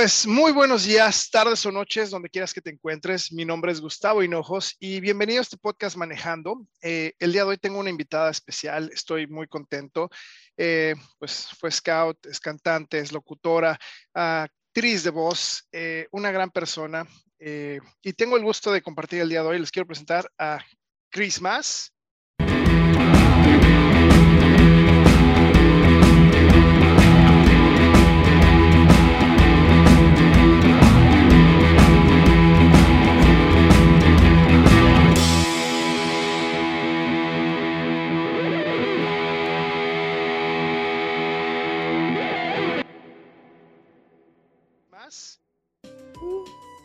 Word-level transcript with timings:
Pues 0.00 0.26
muy 0.26 0.52
buenos 0.52 0.84
días, 0.84 1.28
tardes 1.28 1.66
o 1.66 1.70
noches, 1.70 2.08
donde 2.08 2.30
quieras 2.30 2.54
que 2.54 2.62
te 2.62 2.70
encuentres. 2.70 3.30
Mi 3.32 3.44
nombre 3.44 3.70
es 3.70 3.82
Gustavo 3.82 4.22
Hinojos 4.22 4.74
y 4.80 4.98
bienvenido 4.98 5.40
a 5.40 5.42
este 5.42 5.58
podcast 5.58 5.94
Manejando. 5.98 6.66
Eh, 6.80 7.12
el 7.18 7.34
día 7.34 7.42
de 7.42 7.50
hoy 7.50 7.58
tengo 7.58 7.78
una 7.78 7.90
invitada 7.90 8.30
especial, 8.30 8.90
estoy 8.94 9.26
muy 9.26 9.46
contento. 9.46 10.08
Eh, 10.56 10.94
pues 11.18 11.48
fue 11.58 11.70
scout, 11.70 12.16
es 12.24 12.40
cantante, 12.40 12.98
es 12.98 13.12
locutora, 13.12 13.78
actriz 14.14 15.04
de 15.04 15.10
voz, 15.10 15.68
eh, 15.70 16.08
una 16.12 16.30
gran 16.30 16.50
persona. 16.50 17.06
y 17.38 18.12
tengo 18.14 18.38
el 18.38 18.42
gusto 18.42 18.72
de 18.72 18.80
compartir 18.80 19.20
el 19.20 19.28
día 19.28 19.42
de 19.42 19.48
hoy. 19.48 19.58
Les 19.58 19.70
quiero 19.70 19.86
presentar 19.86 20.30
a 20.38 20.64
Chris 21.10 21.42
Mas. 21.42 21.92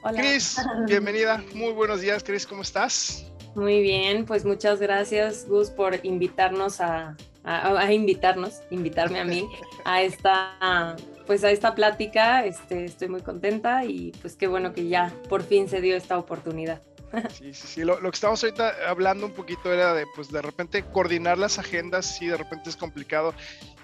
Hola. 0.07 0.21
Cris, 0.21 0.57
bienvenida. 0.85 1.43
Muy 1.55 1.71
buenos 1.71 1.99
días, 1.99 2.23
Cris, 2.23 2.45
¿cómo 2.45 2.61
estás? 2.61 3.25
Muy 3.55 3.81
bien, 3.81 4.25
pues 4.27 4.45
muchas 4.45 4.79
gracias, 4.79 5.47
Gus, 5.47 5.71
por 5.71 5.99
invitarnos 6.05 6.79
a, 6.79 7.17
a, 7.43 7.91
invitarnos, 7.91 8.61
invitarme 8.69 9.19
a 9.19 9.25
mí 9.25 9.49
a 9.83 10.03
esta, 10.03 10.95
pues 11.25 11.43
a 11.43 11.49
esta 11.49 11.73
plática. 11.73 12.45
Este, 12.45 12.85
estoy 12.85 13.07
muy 13.07 13.21
contenta 13.21 13.83
y 13.83 14.11
pues 14.21 14.35
qué 14.35 14.45
bueno 14.45 14.73
que 14.73 14.87
ya 14.87 15.11
por 15.27 15.41
fin 15.41 15.67
se 15.67 15.81
dio 15.81 15.95
esta 15.95 16.19
oportunidad. 16.19 16.83
Sí, 17.33 17.53
sí, 17.53 17.67
sí. 17.67 17.83
Lo, 17.83 17.99
lo, 17.99 18.11
que 18.11 18.15
estamos 18.15 18.43
ahorita 18.43 18.75
hablando 18.87 19.25
un 19.25 19.31
poquito 19.31 19.73
era 19.73 19.95
de, 19.95 20.05
pues, 20.15 20.31
de 20.31 20.41
repente 20.41 20.83
coordinar 20.83 21.39
las 21.39 21.57
agendas, 21.57 22.05
sí, 22.05 22.27
de 22.27 22.37
repente 22.37 22.69
es 22.69 22.75
complicado. 22.75 23.33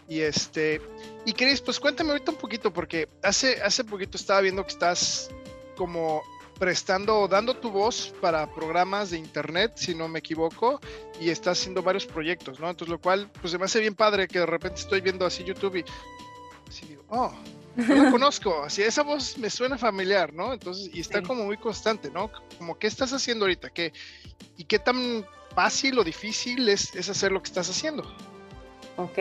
Y 0.07 0.19
este, 0.19 0.81
y 1.25 1.33
Cris, 1.33 1.61
pues 1.61 1.79
cuéntame 1.79 2.11
ahorita 2.11 2.31
un 2.31 2.37
poquito, 2.37 2.71
porque 2.73 3.07
hace, 3.23 3.61
hace 3.63 3.85
poquito 3.85 4.17
estaba 4.17 4.41
viendo 4.41 4.63
que 4.63 4.73
estás 4.73 5.29
como 5.81 6.21
prestando 6.59 7.21
o 7.21 7.27
dando 7.27 7.55
tu 7.55 7.71
voz 7.71 8.13
para 8.21 8.45
programas 8.53 9.09
de 9.09 9.17
internet, 9.17 9.71
si 9.73 9.95
no 9.95 10.07
me 10.07 10.19
equivoco, 10.19 10.79
y 11.19 11.31
estás 11.31 11.59
haciendo 11.59 11.81
varios 11.81 12.05
proyectos, 12.05 12.59
¿no? 12.59 12.69
Entonces, 12.69 12.91
lo 12.91 13.01
cual, 13.01 13.31
pues 13.41 13.49
se 13.49 13.57
me 13.57 13.65
hace 13.65 13.79
bien 13.79 13.95
padre 13.95 14.27
que 14.27 14.37
de 14.37 14.45
repente 14.45 14.79
estoy 14.79 15.01
viendo 15.01 15.25
así 15.25 15.43
YouTube 15.43 15.77
y 15.77 15.85
así 16.69 16.85
digo, 16.85 17.03
oh, 17.09 17.33
no 17.75 17.95
lo 17.95 18.11
conozco, 18.11 18.61
así 18.63 18.83
esa 18.83 19.01
voz 19.01 19.39
me 19.39 19.49
suena 19.49 19.75
familiar, 19.75 20.35
¿no? 20.35 20.53
Entonces, 20.53 20.91
y 20.93 20.99
está 20.99 21.17
sí. 21.17 21.25
como 21.25 21.45
muy 21.45 21.57
constante, 21.57 22.11
¿no? 22.11 22.29
Como, 22.59 22.77
¿qué 22.77 22.85
estás 22.85 23.11
haciendo 23.11 23.45
ahorita? 23.45 23.71
¿Qué, 23.71 23.91
¿Y 24.55 24.65
qué 24.65 24.77
tan 24.77 25.25
fácil 25.55 25.97
o 25.97 26.03
difícil 26.03 26.69
es, 26.69 26.95
es 26.95 27.09
hacer 27.09 27.31
lo 27.31 27.41
que 27.41 27.47
estás 27.47 27.71
haciendo? 27.71 28.03
Ok, 28.97 29.17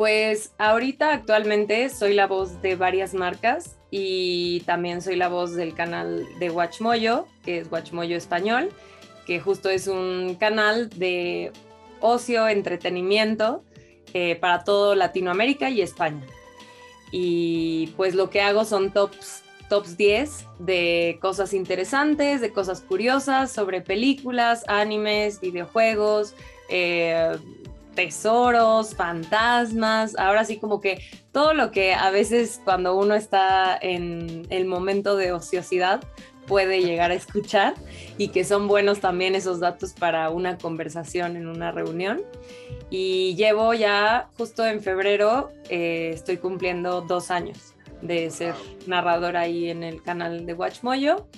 pues 0.00 0.54
ahorita 0.56 1.12
actualmente 1.12 1.90
soy 1.90 2.14
la 2.14 2.26
voz 2.26 2.62
de 2.62 2.74
varias 2.74 3.12
marcas 3.12 3.76
y 3.90 4.60
también 4.60 5.02
soy 5.02 5.14
la 5.14 5.28
voz 5.28 5.54
del 5.54 5.74
canal 5.74 6.26
de 6.38 6.48
Watchmoyo, 6.48 7.26
que 7.44 7.58
es 7.58 7.70
Watchmoyo 7.70 8.16
Español, 8.16 8.70
que 9.26 9.40
justo 9.40 9.68
es 9.68 9.88
un 9.88 10.36
canal 10.40 10.88
de 10.88 11.52
ocio, 12.00 12.48
entretenimiento 12.48 13.62
eh, 14.14 14.36
para 14.36 14.64
todo 14.64 14.94
Latinoamérica 14.94 15.68
y 15.68 15.82
España. 15.82 16.24
Y 17.12 17.88
pues 17.88 18.14
lo 18.14 18.30
que 18.30 18.40
hago 18.40 18.64
son 18.64 18.92
tops, 18.92 19.42
tops 19.68 19.98
10 19.98 20.46
de 20.60 21.18
cosas 21.20 21.52
interesantes, 21.52 22.40
de 22.40 22.54
cosas 22.54 22.80
curiosas 22.80 23.52
sobre 23.52 23.82
películas, 23.82 24.64
animes, 24.66 25.42
videojuegos, 25.42 26.34
eh, 26.70 27.36
tesoros, 27.94 28.94
fantasmas, 28.94 30.16
ahora 30.18 30.44
sí 30.44 30.58
como 30.58 30.80
que 30.80 31.02
todo 31.32 31.54
lo 31.54 31.70
que 31.70 31.94
a 31.94 32.10
veces 32.10 32.60
cuando 32.64 32.96
uno 32.96 33.14
está 33.14 33.78
en 33.80 34.46
el 34.50 34.64
momento 34.64 35.16
de 35.16 35.32
ociosidad 35.32 36.00
puede 36.46 36.82
llegar 36.82 37.12
a 37.12 37.14
escuchar 37.14 37.74
y 38.18 38.28
que 38.28 38.44
son 38.44 38.66
buenos 38.66 38.98
también 38.98 39.36
esos 39.36 39.60
datos 39.60 39.92
para 39.92 40.30
una 40.30 40.58
conversación 40.58 41.36
en 41.36 41.46
una 41.46 41.70
reunión. 41.70 42.22
Y 42.90 43.36
llevo 43.36 43.72
ya 43.72 44.30
justo 44.36 44.66
en 44.66 44.80
febrero, 44.80 45.52
eh, 45.68 46.10
estoy 46.12 46.38
cumpliendo 46.38 47.02
dos 47.02 47.30
años 47.30 47.74
de 48.02 48.30
ser 48.30 48.54
narradora 48.86 49.42
ahí 49.42 49.70
en 49.70 49.84
el 49.84 50.02
canal 50.02 50.44
de 50.44 50.54
Watchmoyo. 50.54 51.28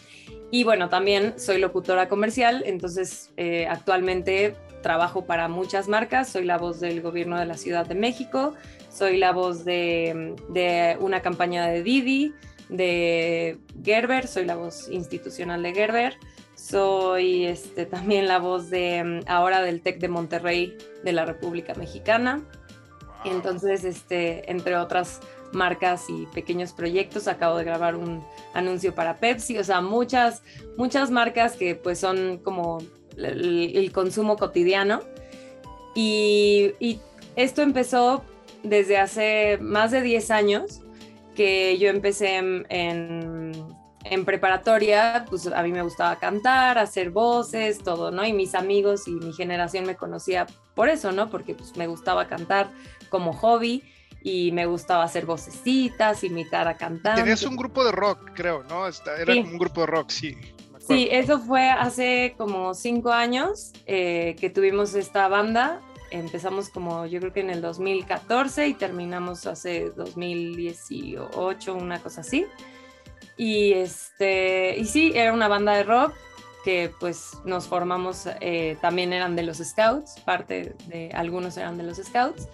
Y 0.51 0.65
bueno, 0.65 0.89
también 0.89 1.39
soy 1.39 1.59
locutora 1.59 2.09
comercial, 2.09 2.63
entonces 2.65 3.33
eh, 3.37 3.67
actualmente 3.67 4.55
trabajo 4.83 5.25
para 5.25 5.49
muchas 5.49 5.89
marcas, 5.89 6.29
soy 6.29 6.45
la 6.45 6.59
voz 6.59 6.81
del 6.81 7.01
gobierno 7.01 7.39
de 7.39 7.47
la 7.47 7.57
Ciudad 7.57 7.87
de 7.87 7.95
México, 7.95 8.55
soy 8.91 9.17
la 9.17 9.33
voz 9.33 9.65
de, 9.65 10.35
de, 10.51 10.97
una 11.01 11.23
campaña 11.23 11.67
de 11.67 11.83
Didi, 11.83 12.35
de 12.69 13.59
Gerber, 13.83 14.27
soy 14.27 14.45
la 14.45 14.57
voz 14.57 14.89
institucional 14.91 15.63
de 15.63 15.75
Gerber, 15.75 16.19
soy 16.55 17.47
este, 17.47 17.87
también 17.87 18.29
la 18.29 18.39
voz 18.39 18.71
de 18.71 19.23
ahora 19.27 19.63
del 19.63 19.81
TEC 19.83 19.99
de 19.99 20.09
Monterrey 20.09 20.77
de 21.03 21.13
la 21.13 21.25
República 21.25 21.75
Mexicana. 21.75 22.43
Entonces, 23.25 23.85
este, 23.85 24.51
entre 24.51 24.77
otras 24.77 25.21
marcas 25.53 26.07
y 26.09 26.27
pequeños 26.27 26.73
proyectos, 26.73 27.29
acabo 27.29 27.57
de 27.57 27.65
grabar 27.65 27.97
un 27.97 28.25
anuncio 28.55 28.95
para 28.95 29.19
Pepsi, 29.19 29.59
o 29.59 29.65
sea, 29.65 29.81
muchas, 29.81 30.43
muchas 30.77 31.11
marcas 31.11 31.57
que 31.57 31.75
pues 31.75 31.99
son 31.99 32.39
como 32.39 32.79
el, 33.17 33.77
el 33.77 33.93
consumo 33.93 34.37
cotidiano. 34.37 35.01
Y, 35.95 36.73
y, 36.81 37.01
esto 37.37 37.63
empezó 37.63 38.25
desde 38.63 38.99
hace 38.99 39.59
más 39.61 39.91
de 39.91 40.03
10 40.03 40.31
años 40.31 40.81
que 41.35 41.79
yo 41.79 41.89
empecé 41.89 42.37
en, 42.37 42.67
en, 42.69 43.53
en, 44.05 44.25
preparatoria, 44.25 45.25
pues 45.31 45.47
a 45.47 45.63
mí 45.63 45.73
me 45.73 45.83
gustaba 45.83 46.17
cantar, 46.17 46.77
hacer 46.77 47.11
voces, 47.11 47.79
todo, 47.79 48.11
¿no? 48.11 48.25
Y 48.27 48.35
mis 48.35 48.55
amigos 48.55 49.09
y 49.09 49.13
mi 49.13 49.33
generación 49.33 49.87
me 49.87 49.97
conocía 49.97 50.47
por 50.75 50.91
eso, 50.91 51.11
¿no? 51.11 51.31
Porque 51.31 51.55
pues 51.55 51.75
me 51.77 51.87
gustaba 51.87 52.29
cantar 52.29 52.71
como 53.09 53.33
hobby 53.33 53.83
y 54.23 54.53
me 54.53 54.67
gustaba 54.67 55.05
hacer 55.05 55.27
vocecitas, 55.27 56.23
imitar 56.23 56.69
a 56.69 56.77
cantar. 56.77 57.17
Tenías 57.17 57.43
un 57.45 57.57
grupo 57.57 57.85
de 57.85 57.93
rock, 57.93 58.31
creo, 58.35 58.63
¿no? 58.65 58.87
Era 58.87 59.33
sí. 59.33 59.39
un 59.41 59.59
grupo 59.59 59.81
de 59.83 59.87
rock, 59.87 60.11
sí. 60.11 60.37
Sí, 60.87 61.09
eso 61.11 61.39
fue 61.39 61.71
hace 61.71 62.35
como 62.37 62.75
cinco 62.75 63.13
años 63.13 63.73
eh, 63.87 64.37
que 64.41 64.51
tuvimos 64.51 64.95
esta 64.95 65.29
banda. 65.29 65.81
Empezamos 66.11 66.69
como 66.69 67.07
yo 67.07 67.21
creo 67.21 67.33
que 67.33 67.41
en 67.41 67.51
el 67.51 67.63
2014 67.63 68.69
y 68.69 68.75
terminamos 68.75 69.47
hace 69.47 69.91
2018, 69.91 71.75
una 71.75 72.03
cosa 72.03 72.23
así. 72.23 72.47
Y, 73.37 73.73
este, 73.73 74.77
y 74.77 74.85
sí, 74.85 75.13
era 75.15 75.33
una 75.33 75.49
banda 75.49 75.73
de 75.75 75.85
rock 75.85 76.13
que 76.65 76.93
pues 77.01 77.39
nos 77.45 77.67
formamos, 77.67 78.29
eh, 78.41 78.77
también 78.81 79.13
eran 79.13 79.35
de 79.35 79.43
los 79.43 79.59
Scouts, 79.59 80.21
parte 80.21 80.75
de 80.87 81.11
algunos 81.15 81.57
eran 81.57 81.79
de 81.79 81.85
los 81.85 81.99
Scouts. 81.99 82.49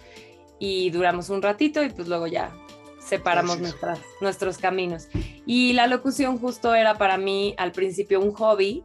Y 0.59 0.89
duramos 0.91 1.29
un 1.29 1.41
ratito 1.41 1.83
y 1.83 1.89
pues 1.89 2.07
luego 2.07 2.27
ya 2.27 2.51
separamos 3.09 3.59
nuestras, 3.59 3.99
nuestros 4.21 4.57
caminos. 4.57 5.07
Y 5.45 5.73
la 5.73 5.87
locución 5.87 6.37
justo 6.37 6.73
era 6.75 6.97
para 6.97 7.17
mí 7.17 7.55
al 7.57 7.71
principio 7.71 8.21
un 8.21 8.31
hobby 8.33 8.83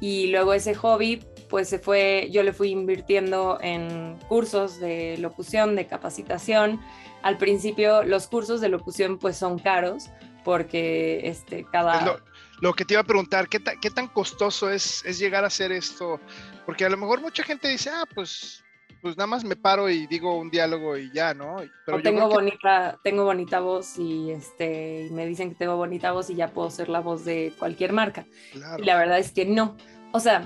y 0.00 0.28
luego 0.28 0.52
ese 0.52 0.74
hobby 0.74 1.24
pues 1.48 1.68
se 1.68 1.78
fue, 1.78 2.28
yo 2.32 2.42
le 2.42 2.52
fui 2.52 2.70
invirtiendo 2.70 3.58
en 3.62 4.18
cursos 4.28 4.78
de 4.80 5.16
locución, 5.18 5.76
de 5.76 5.86
capacitación. 5.86 6.80
Al 7.22 7.38
principio 7.38 8.02
los 8.02 8.26
cursos 8.26 8.60
de 8.60 8.68
locución 8.68 9.18
pues 9.18 9.36
son 9.36 9.58
caros 9.58 10.10
porque 10.44 11.22
este, 11.24 11.64
cada... 11.72 12.04
Lo, 12.04 12.20
lo, 12.60 12.74
que 12.74 12.84
te 12.84 12.94
iba 12.94 13.00
a 13.00 13.04
preguntar, 13.04 13.48
¿qué, 13.48 13.58
ta, 13.58 13.72
¿qué 13.80 13.90
tan 13.90 14.08
costoso 14.08 14.70
es, 14.70 15.04
es 15.04 15.18
llegar 15.18 15.44
a 15.44 15.48
hacer 15.48 15.72
esto? 15.72 16.20
Porque 16.64 16.84
a 16.84 16.88
lo 16.88 16.96
mejor 16.96 17.20
mucha 17.20 17.42
gente 17.42 17.68
dice, 17.68 17.90
ah, 17.90 18.04
pues 18.14 18.62
pues 19.06 19.16
nada 19.16 19.28
más 19.28 19.44
me 19.44 19.54
paro 19.54 19.88
y 19.88 20.08
digo 20.08 20.36
un 20.36 20.50
diálogo 20.50 20.96
y 20.96 21.12
ya, 21.12 21.32
¿no? 21.32 21.58
Pero 21.84 22.02
tengo 22.02 22.28
bonita, 22.28 22.98
que... 23.04 23.08
tengo 23.08 23.22
bonita 23.22 23.60
voz 23.60 23.96
y 23.98 24.32
este 24.32 25.06
y 25.06 25.10
me 25.10 25.24
dicen 25.26 25.50
que 25.50 25.54
tengo 25.54 25.76
bonita 25.76 26.10
voz 26.10 26.28
y 26.28 26.34
ya 26.34 26.48
puedo 26.48 26.70
ser 26.70 26.88
la 26.88 26.98
voz 26.98 27.24
de 27.24 27.52
cualquier 27.56 27.92
marca. 27.92 28.26
Claro. 28.50 28.82
Y 28.82 28.84
la 28.84 28.98
verdad 28.98 29.20
es 29.20 29.30
que 29.30 29.46
no. 29.46 29.76
O 30.10 30.18
sea, 30.18 30.44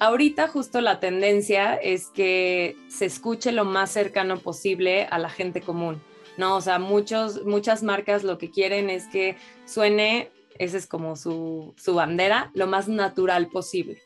ahorita 0.00 0.48
justo 0.48 0.80
la 0.80 0.98
tendencia 0.98 1.76
es 1.76 2.08
que 2.08 2.76
se 2.88 3.04
escuche 3.04 3.52
lo 3.52 3.64
más 3.64 3.92
cercano 3.92 4.38
posible 4.38 5.06
a 5.08 5.18
la 5.18 5.28
gente 5.28 5.60
común. 5.60 6.02
¿no? 6.36 6.56
O 6.56 6.60
sea, 6.60 6.80
muchos, 6.80 7.44
muchas 7.44 7.84
marcas 7.84 8.24
lo 8.24 8.38
que 8.38 8.50
quieren 8.50 8.90
es 8.90 9.06
que 9.06 9.36
suene, 9.66 10.32
esa 10.58 10.78
es 10.78 10.88
como 10.88 11.14
su, 11.14 11.76
su 11.76 11.94
bandera, 11.94 12.50
lo 12.54 12.66
más 12.66 12.88
natural 12.88 13.46
posible. 13.50 14.02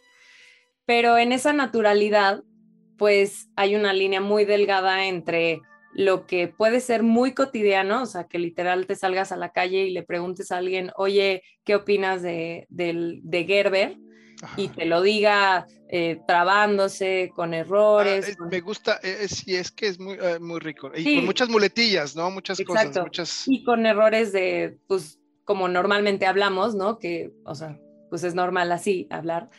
Pero 0.85 1.17
en 1.17 1.33
esa 1.33 1.55
naturalidad 1.55 2.43
pues 2.99 3.49
hay 3.57 3.77
una 3.77 3.93
línea 3.93 4.21
muy 4.21 4.45
delgada 4.45 5.07
entre 5.07 5.63
lo 5.95 6.27
que 6.27 6.49
puede 6.49 6.81
ser 6.81 7.03
muy 7.03 7.33
cotidiano, 7.33 8.03
o 8.03 8.07
sea, 8.07 8.25
que 8.25 8.39
literal 8.39 8.87
te 8.87 8.95
salgas 8.95 9.33
a 9.33 9.37
la 9.37 9.53
calle 9.53 9.87
y 9.87 9.91
le 9.91 10.03
preguntes 10.03 10.53
a 10.53 10.59
alguien, 10.59 10.91
oye, 10.97 11.43
¿qué 11.65 11.75
opinas 11.75 12.23
de, 12.23 12.67
de 12.69 13.45
Gerber? 13.47 13.97
y 14.57 14.69
te 14.69 14.85
lo 14.85 15.03
diga 15.03 15.67
eh, 15.89 16.21
trabándose, 16.27 17.33
con 17.35 17.55
errores. 17.55 18.37
Ah, 18.39 18.47
me 18.51 18.61
gusta, 18.61 19.01
eh, 19.03 19.27
sí, 19.29 19.55
es 19.55 19.71
que 19.71 19.89
es 19.89 19.99
muy, 19.99 20.17
eh, 20.21 20.39
muy 20.39 20.61
rico. 20.61 20.91
Y 20.95 21.17
con 21.17 21.27
muchas 21.27 21.49
muletillas, 21.49 22.15
¿no? 22.15 22.31
Muchas 22.31 22.61
cosas. 22.63 22.97
Muchas... 22.97 23.49
Y 23.49 23.65
con 23.65 23.87
errores 23.87 24.33
de, 24.33 24.79
pues, 24.87 25.19
como 25.45 25.69
normalmente 25.69 26.27
hablamos, 26.27 26.75
¿no? 26.75 26.99
Que, 26.99 27.33
o 27.45 27.55
sea, 27.55 27.79
pues 28.11 28.23
es 28.25 28.35
normal 28.35 28.71
así 28.73 29.07
hablar. 29.11 29.51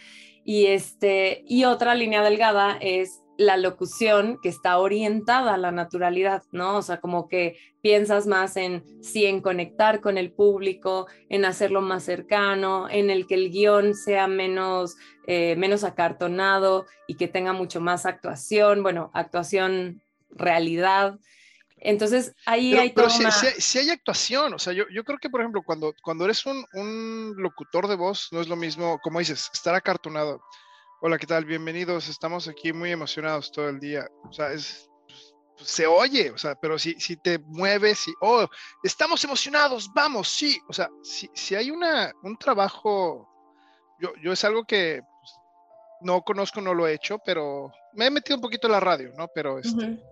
Y, 0.45 0.67
este, 0.67 1.43
y 1.47 1.65
otra 1.65 1.95
línea 1.95 2.23
delgada 2.23 2.77
es 2.79 3.21
la 3.39 3.55
locución 3.55 4.37
que 4.43 4.49
está 4.49 4.77
orientada 4.79 5.53
a 5.53 5.57
la 5.57 5.71
naturalidad, 5.71 6.43
¿no? 6.51 6.75
O 6.75 6.81
sea, 6.81 6.99
como 6.99 7.29
que 7.29 7.57
piensas 7.81 8.27
más 8.27 8.57
en 8.57 8.83
sí, 9.01 9.25
en 9.25 9.39
conectar 9.39 10.01
con 10.01 10.17
el 10.17 10.29
público, 10.29 11.07
en 11.29 11.45
hacerlo 11.45 11.79
más 11.79 12.03
cercano, 12.03 12.89
en 12.89 13.09
el 13.09 13.27
que 13.27 13.35
el 13.35 13.49
guion 13.49 13.95
sea 13.95 14.27
menos, 14.27 14.97
eh, 15.25 15.55
menos 15.55 15.85
acartonado 15.85 16.85
y 17.07 17.15
que 17.15 17.29
tenga 17.29 17.53
mucho 17.53 17.79
más 17.79 18.05
actuación, 18.05 18.83
bueno, 18.83 19.09
actuación 19.13 20.01
realidad. 20.31 21.17
Entonces, 21.77 22.33
ahí 22.45 22.75
hay 22.75 22.89
Pero 22.89 23.09
si, 23.09 23.79
hay 23.79 23.89
actuación, 23.89 24.53
o 24.53 24.59
sea, 24.59 24.73
yo, 24.73 24.83
yo, 24.93 25.05
creo 25.05 25.17
que, 25.17 25.29
por 25.29 25.39
ejemplo, 25.39 25.63
cuando, 25.65 25.95
cuando 26.03 26.25
eres 26.25 26.45
un, 26.45 26.65
un 26.73 27.35
locutor 27.37 27.87
de 27.87 27.95
voz, 27.95 28.27
no 28.33 28.41
es 28.41 28.49
lo 28.49 28.57
mismo, 28.57 28.99
como 29.01 29.19
dices, 29.19 29.49
estar 29.53 29.73
acartonado 29.75 30.41
Hola, 31.01 31.17
¿qué 31.17 31.25
tal? 31.25 31.45
Bienvenidos. 31.45 32.09
Estamos 32.09 32.49
aquí 32.49 32.73
muy 32.73 32.91
emocionados 32.91 33.53
todo 33.53 33.69
el 33.69 33.79
día. 33.79 34.05
O 34.27 34.33
sea, 34.33 34.51
es, 34.51 34.89
pues, 35.07 35.33
se 35.69 35.87
oye, 35.87 36.29
o 36.29 36.37
sea, 36.37 36.55
pero 36.55 36.77
si, 36.77 36.93
si 36.99 37.15
te 37.15 37.39
mueves 37.39 38.05
y, 38.09 38.13
oh, 38.19 38.45
estamos 38.83 39.23
emocionados, 39.23 39.89
vamos, 39.95 40.27
sí. 40.27 40.59
O 40.67 40.73
sea, 40.73 40.89
si, 41.01 41.29
si 41.33 41.55
hay 41.55 41.71
una, 41.71 42.11
un 42.21 42.37
trabajo, 42.37 43.29
yo, 43.97 44.11
yo 44.21 44.33
es 44.33 44.43
algo 44.43 44.65
que 44.65 45.01
pues, 45.21 45.31
no 46.01 46.21
conozco, 46.21 46.59
no 46.59 46.73
lo 46.73 46.85
he 46.85 46.95
hecho, 46.95 47.17
pero 47.25 47.71
me 47.93 48.07
he 48.07 48.11
metido 48.11 48.35
un 48.35 48.41
poquito 48.41 48.67
en 48.67 48.73
la 48.73 48.81
radio, 48.81 49.13
¿no? 49.17 49.29
Pero 49.33 49.57
este, 49.57 50.03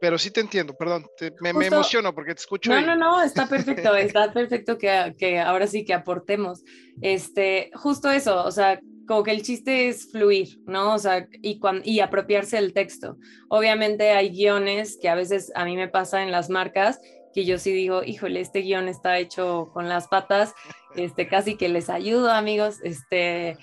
pero 0.00 0.18
sí 0.18 0.30
te 0.30 0.40
entiendo, 0.40 0.74
perdón, 0.76 1.06
me, 1.40 1.52
me, 1.52 1.66
emociono 1.66 2.14
porque 2.14 2.34
te 2.34 2.40
escucho. 2.40 2.70
No, 2.70 2.80
no, 2.80 2.96
no, 2.96 3.22
está 3.22 3.46
perfecto, 3.48 3.94
está 3.96 4.32
perfecto 4.32 4.78
que, 4.78 5.14
que, 5.18 5.40
ahora 5.40 5.66
sí 5.66 5.84
que 5.84 5.94
aportemos. 5.94 6.62
Este, 7.00 7.70
justo 7.74 8.10
eso, 8.10 8.44
o 8.44 8.50
sea, 8.50 8.80
como 9.06 9.22
que 9.22 9.30
el 9.30 9.42
chiste 9.42 9.88
es 9.88 10.10
fluir, 10.10 10.60
¿no? 10.66 10.94
O 10.94 10.98
sea, 10.98 11.26
y, 11.42 11.60
y 11.84 12.00
apropiarse 12.00 12.56
del 12.56 12.72
texto. 12.72 13.16
Obviamente 13.48 14.10
hay 14.10 14.30
guiones 14.30 14.98
que 15.00 15.08
a 15.08 15.14
veces 15.14 15.50
a 15.54 15.64
mí 15.64 15.76
me 15.76 15.88
pasa 15.88 16.22
en 16.22 16.30
las 16.30 16.50
marcas 16.50 17.00
que 17.34 17.44
yo 17.44 17.58
sí 17.58 17.72
digo, 17.72 18.02
híjole, 18.02 18.40
este 18.40 18.60
guion 18.60 18.88
está 18.88 19.18
hecho 19.18 19.70
con 19.72 19.88
las 19.88 20.08
patas, 20.08 20.54
este, 20.96 21.28
casi 21.28 21.56
que 21.56 21.68
les 21.68 21.90
ayudo, 21.90 22.30
amigos, 22.30 22.78
este, 22.82 23.56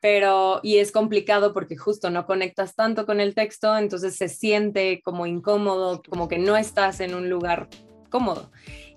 pero, 0.00 0.60
y 0.62 0.78
es 0.78 0.92
complicado 0.92 1.52
porque 1.52 1.76
justo 1.76 2.10
no 2.10 2.26
conectas 2.26 2.74
tanto 2.74 3.06
con 3.06 3.20
el 3.20 3.34
texto, 3.34 3.76
entonces 3.76 4.16
se 4.16 4.28
siente 4.28 5.00
como 5.02 5.26
incómodo, 5.26 6.02
como 6.08 6.28
que 6.28 6.38
no 6.38 6.56
estás 6.56 7.00
en 7.00 7.14
un 7.14 7.30
lugar 7.30 7.68
cómodo. 8.10 8.50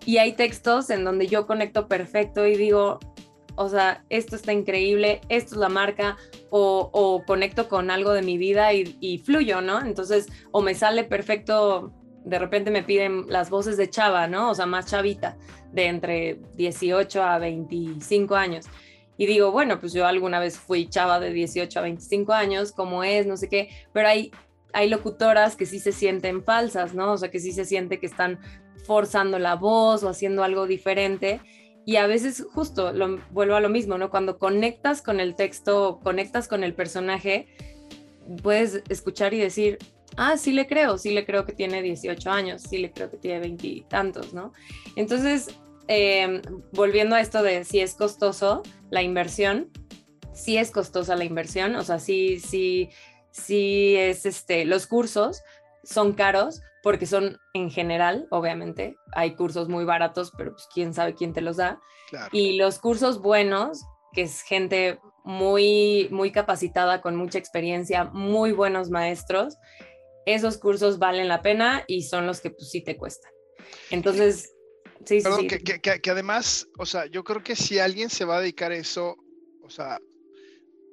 Y 0.06 0.18
hay 0.18 0.34
textos 0.34 0.90
en 0.90 1.04
donde 1.04 1.28
yo 1.28 1.48
conecto 1.48 1.88
perfecto 1.88 2.46
y 2.46 2.56
digo, 2.56 3.00
o 3.56 3.68
sea, 3.68 4.06
esto 4.10 4.38
está 4.38 4.54
increíble, 4.54 5.20
esto 5.28 5.56
es 5.56 5.60
la 5.60 5.68
marca, 5.68 6.18
o, 6.50 7.24
conecto 7.28 7.68
con 7.68 7.92
algo 7.92 8.14
de 8.14 8.22
mi 8.22 8.38
vida 8.38 8.74
y, 8.74 9.18
fluyo, 9.26 9.62
¿no? 9.62 9.82
Entonces, 9.82 10.28
o 10.52 10.62
me 10.62 10.76
sale 10.76 11.04
perfecto, 11.04 11.94
de 12.24 12.40
repente 12.40 12.72
me 12.72 12.84
piden 12.84 13.26
las 13.28 13.50
voces 13.50 13.76
de 13.76 13.90
chava, 13.90 14.28
¿no? 14.28 14.52
O 14.52 14.56
sea, 14.56 14.66
más 14.66 14.86
chavita, 14.86 15.38
de 15.74 15.88
entre 15.88 16.40
18 16.56 17.22
a 17.22 17.38
25 17.38 18.36
años. 18.36 18.66
Y 19.20 19.26
digo, 19.26 19.52
bueno, 19.52 19.82
pues 19.82 19.92
yo 19.92 20.08
alguna 20.08 20.40
vez 20.40 20.58
fui 20.58 20.88
chava 20.88 21.20
de 21.20 21.34
18 21.34 21.78
a 21.78 21.82
25 21.82 22.32
años, 22.32 22.72
como 22.72 23.04
es, 23.04 23.28
no 23.28 23.36
sé 23.36 23.50
qué, 23.50 23.68
pero 23.92 24.08
hay, 24.08 24.32
hay 24.72 24.88
locutoras 24.88 25.58
que 25.58 25.66
sí 25.66 25.80
se 25.80 25.92
sienten 25.92 26.42
falsas, 26.42 26.94
¿no? 26.94 27.12
O 27.12 27.18
sea, 27.18 27.30
que 27.30 27.42
sí 27.42 27.52
se 27.52 27.66
siente 27.66 28.00
que 28.00 28.06
están 28.06 28.40
forzando 28.86 29.38
la 29.38 29.56
voz 29.56 30.04
o 30.04 30.10
haciendo 30.10 30.42
algo 30.42 30.68
diferente 30.68 31.42
y 31.86 31.98
a 31.98 32.08
veces 32.08 32.46
justo 32.54 32.94
lo, 32.94 33.20
vuelvo 33.32 33.56
a 33.56 33.60
lo 33.60 33.68
mismo, 33.68 33.98
¿no? 33.98 34.10
Cuando 34.10 34.38
conectas 34.38 35.02
con 35.02 35.20
el 35.20 35.36
texto, 35.36 36.00
conectas 36.02 36.48
con 36.48 36.64
el 36.64 36.74
personaje, 36.74 37.48
puedes 38.42 38.84
escuchar 38.88 39.34
y 39.34 39.40
decir, 39.40 39.80
ah, 40.16 40.38
sí 40.38 40.54
le 40.54 40.66
creo, 40.66 40.98
sí 40.98 41.12
le 41.12 41.26
creo 41.26 41.46
que 41.46 41.52
tiene 41.52 41.82
18 41.82 42.32
años, 42.32 42.62
sí 42.62 42.78
le 42.78 42.94
creo 42.94 43.12
que 43.12 43.18
tiene 43.18 43.42
20 43.42 43.68
y 43.68 43.82
tantos, 43.82 44.34
¿no? 44.34 44.54
Entonces, 44.96 45.50
em, 45.90 46.42
volviendo 46.72 47.16
a 47.16 47.22
esto 47.22 47.44
de 47.44 47.66
si 47.66 47.82
es 47.82 47.96
costoso 47.96 48.64
la 48.90 49.02
inversión, 49.02 49.72
sí 50.34 50.58
es 50.58 50.72
costosa 50.72 51.16
la 51.16 51.26
inversión, 51.26 51.76
o 51.76 51.84
sea, 51.84 52.00
sí, 52.00 52.40
sí, 52.40 52.90
sí 53.32 53.96
es 53.98 54.26
este, 54.26 54.66
los 54.66 54.88
cursos 54.88 55.42
son 55.84 56.14
caros, 56.14 56.62
porque 56.84 57.06
son 57.06 57.38
en 57.54 57.72
general, 57.72 58.28
obviamente, 58.30 58.96
hay 59.14 59.36
cursos 59.36 59.68
muy 59.68 59.84
baratos, 59.84 60.32
pero 60.38 60.52
pues 60.52 60.68
quién 60.74 60.94
sabe 60.94 61.16
quién 61.16 61.34
te 61.34 61.42
los 61.42 61.58
da. 61.58 61.82
Y 62.32 62.58
los 62.58 62.80
cursos 62.80 63.22
buenos, 63.22 63.84
que 64.14 64.22
es 64.22 64.42
gente 64.42 65.00
muy, 65.24 66.08
muy 66.12 66.32
capacitada, 66.32 67.02
con 67.02 67.16
mucha 67.16 67.40
experiencia, 67.40 68.06
muy 68.06 68.52
buenos 68.52 68.90
maestros, 68.90 69.58
esos 70.26 70.58
cursos 70.58 71.00
valen 71.00 71.28
la 71.28 71.42
pena 71.42 71.84
y 71.88 72.04
son 72.04 72.28
los 72.28 72.40
que 72.40 72.52
pues 72.52 72.70
sí 72.70 72.82
te 72.82 72.98
cuestan. 72.98 73.32
Entonces, 73.90 74.54
sí, 75.06 75.22
sí, 75.22 75.30
sí. 75.38 75.48
Que, 75.48 75.82
que, 75.82 76.02
que 76.02 76.12
además, 76.12 76.68
o 76.78 76.86
sea, 76.86 77.06
yo 77.08 77.24
creo 77.24 77.44
que 77.44 77.56
si 77.56 77.80
alguien 77.80 78.10
se 78.10 78.26
va 78.26 78.38
a 78.38 78.42
dedicar 78.42 78.72
a 78.72 78.76
eso, 78.76 79.18
o 79.62 79.70
sea, 79.70 80.00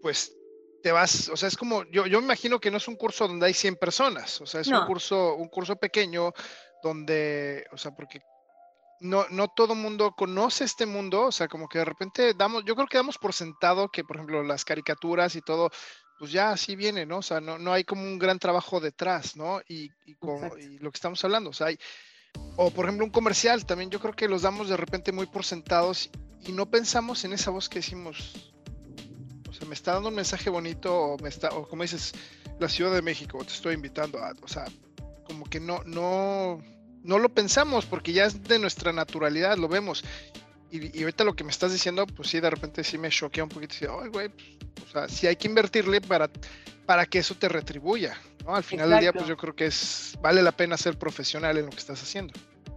pues 0.02 0.36
te 0.82 0.92
vas, 0.92 1.28
o 1.28 1.36
sea, 1.36 1.48
es 1.48 1.56
como, 1.56 1.82
yo, 1.90 2.06
yo 2.06 2.20
me 2.20 2.26
imagino 2.26 2.60
que 2.60 2.70
no 2.70 2.76
es 2.76 2.86
un 2.86 2.96
curso 2.96 3.26
donde 3.26 3.46
hay 3.46 3.54
100 3.54 3.76
personas, 3.76 4.40
o 4.40 4.46
sea, 4.46 4.60
es 4.60 4.68
un 4.68 4.86
curso, 4.86 5.34
un 5.34 5.48
curso 5.48 5.76
pequeño 5.76 6.32
donde, 6.82 7.66
o 7.72 7.76
sea, 7.76 7.92
porque 7.92 8.20
no, 9.00 9.26
no 9.30 9.48
todo 9.48 9.74
mundo 9.74 10.14
conoce 10.16 10.64
este 10.64 10.86
mundo, 10.86 11.24
o 11.24 11.32
sea, 11.32 11.48
como 11.48 11.68
que 11.68 11.78
de 11.78 11.84
repente 11.84 12.34
damos, 12.34 12.64
yo 12.64 12.74
creo 12.74 12.86
que 12.86 12.98
damos 12.98 13.18
por 13.18 13.32
sentado 13.32 13.88
que, 13.88 14.04
por 14.04 14.16
ejemplo, 14.16 14.42
las 14.42 14.64
caricaturas 14.64 15.34
y 15.34 15.42
todo, 15.42 15.70
pues 16.18 16.30
ya 16.32 16.50
así 16.50 16.76
viene, 16.76 17.04
¿no? 17.04 17.18
O 17.18 17.22
sea, 17.22 17.40
no, 17.40 17.58
no 17.58 17.72
hay 17.72 17.84
como 17.84 18.02
un 18.02 18.18
gran 18.18 18.38
trabajo 18.38 18.80
detrás, 18.80 19.36
¿no? 19.36 19.60
Y, 19.68 19.90
y, 20.04 20.14
con, 20.14 20.50
y 20.58 20.78
lo 20.78 20.90
que 20.90 20.96
estamos 20.96 21.22
hablando, 21.24 21.50
o 21.50 21.52
sea, 21.52 21.66
hay, 21.68 21.78
o 22.56 22.70
por 22.70 22.86
ejemplo 22.86 23.04
un 23.04 23.10
comercial, 23.10 23.64
también 23.66 23.90
yo 23.90 24.00
creo 24.00 24.14
que 24.14 24.28
los 24.28 24.42
damos 24.42 24.68
de 24.68 24.76
repente 24.76 25.12
muy 25.12 25.26
por 25.26 25.44
sentados 25.44 26.10
y 26.46 26.52
no 26.52 26.66
pensamos 26.66 27.24
en 27.24 27.32
esa 27.32 27.50
voz 27.50 27.68
que 27.68 27.80
decimos, 27.80 28.52
sea, 29.56 29.68
me 29.68 29.74
está 29.74 29.94
dando 29.94 30.08
un 30.10 30.14
mensaje 30.14 30.50
bonito 30.50 30.94
o 30.94 31.18
me 31.18 31.28
está, 31.28 31.48
o 31.50 31.66
como 31.66 31.82
dices, 31.82 32.12
la 32.58 32.68
Ciudad 32.68 32.92
de 32.92 33.02
México, 33.02 33.38
te 33.44 33.52
estoy 33.52 33.74
invitando 33.74 34.18
a, 34.18 34.32
o 34.42 34.48
sea, 34.48 34.64
como 35.24 35.44
que 35.46 35.60
no, 35.60 35.82
no, 35.84 36.62
no 37.02 37.18
lo 37.18 37.28
pensamos 37.28 37.86
porque 37.86 38.12
ya 38.12 38.26
es 38.26 38.42
de 38.44 38.58
nuestra 38.58 38.92
naturalidad, 38.92 39.56
lo 39.56 39.68
vemos. 39.68 40.04
Y, 40.70 41.00
ahorita 41.02 41.24
lo 41.24 41.34
que 41.34 41.44
me 41.44 41.50
estás 41.50 41.72
diciendo, 41.72 42.06
pues 42.06 42.28
sí, 42.28 42.40
de 42.40 42.50
repente 42.50 42.84
sí 42.84 42.98
me 42.98 43.08
choquea 43.08 43.44
un 43.44 43.50
poquito. 43.50 43.74
Y, 43.80 43.86
Ay, 43.86 44.10
pues, 44.10 44.30
o 44.88 44.92
sea, 44.92 45.08
sí 45.08 45.26
hay 45.26 45.36
que 45.36 45.48
invertirle 45.48 46.00
para, 46.00 46.30
para 46.84 47.06
que 47.06 47.18
eso 47.18 47.34
te 47.34 47.48
retribuya. 47.48 48.18
¿No? 48.46 48.54
Al 48.54 48.64
final 48.64 48.90
del 48.90 49.00
día, 49.00 49.12
pues 49.12 49.26
yo 49.26 49.36
creo 49.36 49.54
que 49.54 49.66
es, 49.66 50.16
vale 50.22 50.42
la 50.42 50.52
pena 50.52 50.76
ser 50.76 50.98
profesional 50.98 51.58
en 51.58 51.66
lo 51.66 51.70
que 51.70 51.78
estás 51.78 52.02
haciendo. 52.02 52.32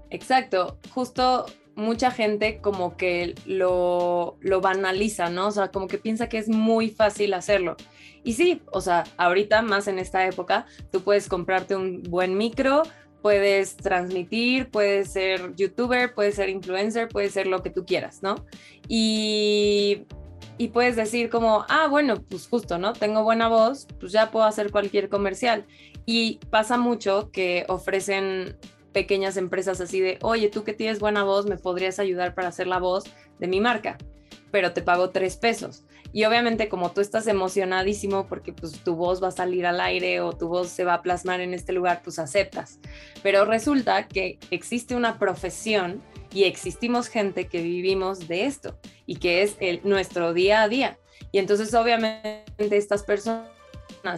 Exacto, 0.10 0.80
justo 0.92 1.46
mucha 1.76 2.12
gente 2.12 2.60
como 2.60 2.98
que 2.98 3.36
lo, 3.46 4.38
lo 4.42 4.62
banaliza, 4.62 5.30
¿no? 5.30 5.48
O 5.48 5.52
sea, 5.52 5.70
como 5.70 5.88
que 5.88 5.98
piensa 5.98 6.28
que 6.28 6.38
es 6.38 6.50
muy 6.50 6.90
fácil 6.90 7.34
hacerlo. 7.34 7.78
Y 8.24 8.34
sí, 8.34 8.62
o 8.72 8.82
sea, 8.82 9.06
ahorita 9.18 9.62
más 9.62 9.88
en 9.88 9.98
esta 10.00 10.28
época, 10.28 10.66
tú 10.92 11.02
puedes 11.02 11.30
comprarte 11.30 11.76
un 11.76 12.04
buen 12.04 12.38
micro, 12.38 12.84
puedes 13.22 13.78
transmitir, 13.78 14.70
puedes 14.70 15.12
ser 15.12 15.56
youtuber, 15.56 16.14
puedes 16.14 16.36
ser 16.36 16.50
influencer, 16.50 17.08
puedes 17.08 17.34
ser 17.34 17.48
lo 17.48 17.64
que 17.64 17.70
tú 17.70 17.86
quieras, 17.86 18.22
¿no? 18.22 18.46
Y, 18.88 20.06
y 20.60 20.68
puedes 20.68 20.98
decir 20.98 21.30
como, 21.30 21.66
ah, 21.70 21.88
bueno, 21.90 22.22
pues 22.22 22.50
justo, 22.50 22.78
¿no? 22.78 22.92
Tengo 22.92 23.24
buena 23.24 23.48
voz, 23.48 23.88
pues 23.98 24.12
ya 24.12 24.30
puedo 24.30 24.46
hacer 24.46 24.72
cualquier 24.72 25.08
comercial. 25.08 25.66
Y 26.06 26.42
pasa 26.50 26.78
mucho 26.78 27.32
que 27.32 27.64
ofrecen 27.70 28.58
pequeñas 28.92 29.38
empresas 29.38 29.80
así 29.80 30.02
de, 30.02 30.20
oye, 30.22 30.50
tú 30.50 30.66
que 30.66 30.74
tienes 30.74 31.00
buena 31.00 31.24
voz, 31.24 31.46
me 31.46 31.56
podrías 31.56 31.98
ayudar 31.98 32.36
para 32.36 32.50
hacer 32.50 32.68
la 32.68 32.78
voz 32.78 33.06
de 33.40 33.48
mi 33.48 33.62
marca, 33.62 33.98
pero 34.52 34.74
te 34.74 34.82
pago 34.82 35.12
tres 35.12 35.38
pesos. 35.38 35.86
Y 36.12 36.26
obviamente 36.26 36.68
como 36.68 36.92
tú 36.92 37.00
estás 37.00 37.28
emocionadísimo 37.28 38.28
porque 38.28 38.52
pues 38.52 38.84
tu 38.84 38.96
voz 38.96 39.24
va 39.24 39.30
a 39.30 39.32
salir 39.32 39.66
al 39.66 39.80
aire 39.80 40.20
o 40.20 40.34
tu 40.34 40.50
voz 40.50 40.68
se 40.68 40.84
va 40.84 40.96
a 40.96 41.02
plasmar 41.02 41.40
en 41.40 41.54
este 41.54 41.72
lugar, 41.72 42.02
pues 42.04 42.20
aceptas. 42.20 42.80
Pero 43.24 43.46
resulta 43.46 44.10
que 44.10 44.40
existe 44.52 44.96
una 44.96 45.20
profesión 45.20 46.02
y 46.34 46.44
existimos 46.44 47.08
gente 47.08 47.48
que 47.48 47.62
vivimos 47.62 48.28
de 48.28 48.46
esto 48.46 48.78
y 49.06 49.16
que 49.16 49.42
es 49.42 49.56
el, 49.60 49.82
nuestro 49.84 50.34
día 50.34 50.64
a 50.64 50.70
día. 50.70 51.00
Y 51.32 51.40
entonces 51.40 51.74
obviamente 51.74 52.44
estas 52.72 53.04
personas 53.04 53.50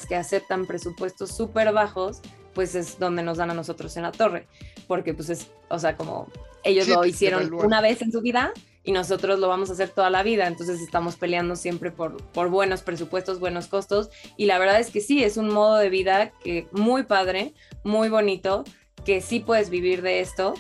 que 0.08 0.16
aceptan 0.16 0.66
presupuestos 0.66 1.32
súper 1.32 1.72
bajos 1.74 2.22
pues 2.54 2.76
es 2.76 3.00
donde 3.00 3.24
nos 3.24 3.38
dan 3.38 3.52
a 3.52 3.54
nosotros 3.54 3.96
en 3.98 4.04
la 4.04 4.12
torre, 4.12 4.48
porque 4.88 5.14
pues 5.14 5.30
es, 5.30 5.48
o 5.70 5.80
sea, 5.80 5.96
como 5.96 6.28
ellos 6.64 6.88
lo 6.88 7.06
hicieron 7.06 7.54
una 7.54 7.82
vez 7.82 8.02
en 8.02 8.12
su 8.12 8.22
vida 8.22 8.52
y 8.84 8.92
nosotros 8.92 9.40
lo 9.40 9.48
vamos 9.48 9.70
a 9.70 9.74
hacer 9.74 9.90
toda 9.90 10.10
la 10.10 10.24
vida, 10.24 10.48
entonces 10.48 10.82
estamos 10.82 11.16
peleando 11.16 11.56
siempre 11.56 11.92
por, 11.92 12.18
por 12.32 12.50
buenos 12.50 12.82
presupuestos, 12.82 13.40
buenos 13.40 13.68
costos. 13.68 14.10
Y 14.38 14.46
la 14.46 14.58
verdad 14.60 14.80
es 14.80 14.90
que 14.90 15.02
sí, 15.02 15.24
es 15.24 15.38
un 15.38 15.50
modo 15.50 15.78
de 15.78 15.90
vida 15.90 16.32
que 16.44 16.68
muy 16.72 17.04
padre, 17.04 17.54
muy 17.84 18.10
bonito, 18.10 18.64
que 19.06 19.22
sí 19.22 19.40
puedes 19.40 19.70
vivir 19.70 20.02
de 20.02 20.20
esto, 20.20 20.56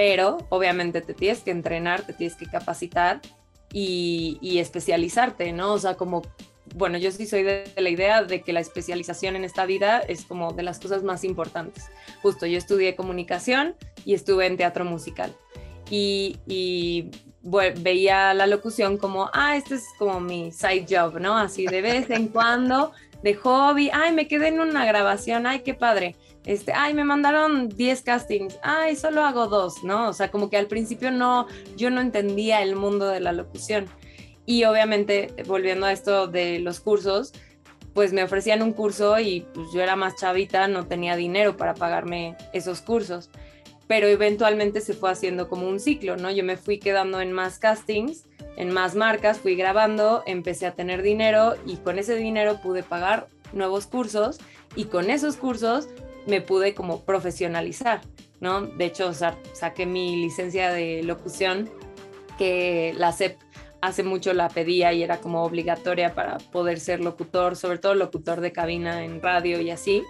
pero 0.00 0.38
obviamente 0.48 1.02
te 1.02 1.12
tienes 1.12 1.40
que 1.40 1.50
entrenar, 1.50 2.00
te 2.00 2.14
tienes 2.14 2.34
que 2.34 2.46
capacitar 2.46 3.20
y, 3.70 4.38
y 4.40 4.58
especializarte, 4.58 5.52
¿no? 5.52 5.74
O 5.74 5.78
sea, 5.78 5.94
como 5.98 6.22
bueno, 6.74 6.96
yo 6.96 7.12
sí 7.12 7.26
soy 7.26 7.42
de, 7.42 7.70
la 7.76 7.90
idea 7.90 8.24
de 8.24 8.40
que 8.40 8.54
la 8.54 8.60
especialización 8.60 9.36
en 9.36 9.44
esta 9.44 9.66
vida 9.66 9.98
es 9.98 10.24
como 10.24 10.54
de 10.54 10.62
las 10.62 10.80
cosas 10.80 11.02
más 11.02 11.22
importantes. 11.22 11.90
Justo, 12.22 12.46
yo 12.46 12.56
estudié 12.56 12.96
comunicación 12.96 13.76
y 14.06 14.14
estuve 14.14 14.46
en 14.46 14.56
teatro 14.56 14.86
musical. 14.86 15.36
Y, 15.90 17.10
veía 17.42 18.32
la 18.32 18.46
locución 18.46 18.96
como, 18.96 19.28
ah, 19.34 19.54
este 19.54 19.74
es 19.74 19.84
como 19.98 20.18
mi 20.18 20.50
side 20.50 20.86
job, 20.88 21.20
¿no? 21.20 21.36
Así 21.36 21.66
de 21.66 21.82
vez 21.82 22.08
en 22.08 22.28
cuando, 22.32 22.92
de 23.22 23.34
hobby, 23.34 23.90
ay, 23.92 24.14
me 24.14 24.26
quedé 24.26 24.48
en 24.48 24.60
una 24.60 24.86
grabación, 24.86 25.46
ay, 25.46 25.60
qué 25.60 25.74
padre. 25.74 26.16
Este, 26.46 26.72
ay, 26.72 26.94
me 26.94 27.04
mandaron 27.04 27.68
10 27.68 28.02
castings, 28.02 28.58
ay, 28.62 28.96
solo 28.96 29.24
hago 29.24 29.46
dos, 29.46 29.84
¿no? 29.84 30.08
O 30.08 30.12
sea, 30.12 30.30
como 30.30 30.48
que 30.48 30.56
al 30.56 30.66
principio 30.66 31.10
no, 31.10 31.46
yo 31.76 31.90
no 31.90 32.00
entendía 32.00 32.62
el 32.62 32.76
mundo 32.76 33.08
de 33.08 33.20
la 33.20 33.32
locución. 33.32 33.86
Y 34.46 34.64
obviamente, 34.64 35.34
volviendo 35.46 35.86
a 35.86 35.92
esto 35.92 36.26
de 36.26 36.58
los 36.58 36.80
cursos, 36.80 37.32
pues 37.94 38.12
me 38.12 38.22
ofrecían 38.22 38.62
un 38.62 38.72
curso 38.72 39.18
y 39.18 39.46
pues 39.52 39.68
yo 39.72 39.82
era 39.82 39.96
más 39.96 40.16
chavita, 40.16 40.68
no 40.68 40.86
tenía 40.86 41.16
dinero 41.16 41.56
para 41.56 41.74
pagarme 41.74 42.36
esos 42.52 42.80
cursos. 42.80 43.30
Pero 43.86 44.06
eventualmente 44.06 44.80
se 44.80 44.94
fue 44.94 45.10
haciendo 45.10 45.48
como 45.48 45.68
un 45.68 45.80
ciclo, 45.80 46.16
¿no? 46.16 46.30
Yo 46.30 46.44
me 46.44 46.56
fui 46.56 46.78
quedando 46.78 47.20
en 47.20 47.32
más 47.32 47.58
castings, 47.58 48.24
en 48.56 48.72
más 48.72 48.94
marcas, 48.94 49.40
fui 49.40 49.56
grabando, 49.56 50.22
empecé 50.26 50.66
a 50.66 50.74
tener 50.74 51.02
dinero 51.02 51.56
y 51.66 51.76
con 51.76 51.98
ese 51.98 52.14
dinero 52.14 52.60
pude 52.62 52.82
pagar 52.82 53.28
nuevos 53.52 53.86
cursos 53.86 54.38
y 54.76 54.84
con 54.84 55.10
esos 55.10 55.36
cursos 55.36 55.88
me 56.30 56.40
pude 56.40 56.74
como 56.74 57.04
profesionalizar, 57.04 58.00
¿no? 58.40 58.62
De 58.62 58.86
hecho, 58.86 59.12
saqué 59.12 59.84
mi 59.84 60.16
licencia 60.16 60.72
de 60.72 61.02
locución 61.02 61.68
que 62.38 62.94
la 62.96 63.12
CEP 63.12 63.38
hace 63.82 64.02
mucho 64.02 64.32
la 64.32 64.48
pedía 64.48 64.92
y 64.92 65.02
era 65.02 65.18
como 65.18 65.42
obligatoria 65.42 66.14
para 66.14 66.38
poder 66.38 66.80
ser 66.80 67.00
locutor, 67.00 67.56
sobre 67.56 67.78
todo 67.78 67.94
locutor 67.94 68.40
de 68.40 68.52
cabina 68.52 69.04
en 69.04 69.20
radio 69.20 69.60
y 69.60 69.70
así. 69.70 70.04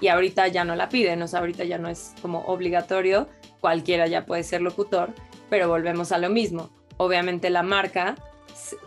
Y 0.00 0.08
ahorita 0.08 0.48
ya 0.48 0.64
no 0.64 0.76
la 0.76 0.88
piden, 0.88 1.22
o 1.22 1.28
sea, 1.28 1.40
ahorita 1.40 1.64
ya 1.64 1.78
no 1.78 1.88
es 1.88 2.12
como 2.20 2.40
obligatorio, 2.46 3.28
cualquiera 3.60 4.06
ya 4.06 4.26
puede 4.26 4.42
ser 4.42 4.60
locutor, 4.60 5.12
pero 5.48 5.68
volvemos 5.68 6.12
a 6.12 6.18
lo 6.18 6.28
mismo. 6.28 6.70
Obviamente 6.98 7.50
la 7.50 7.62
marca, 7.62 8.14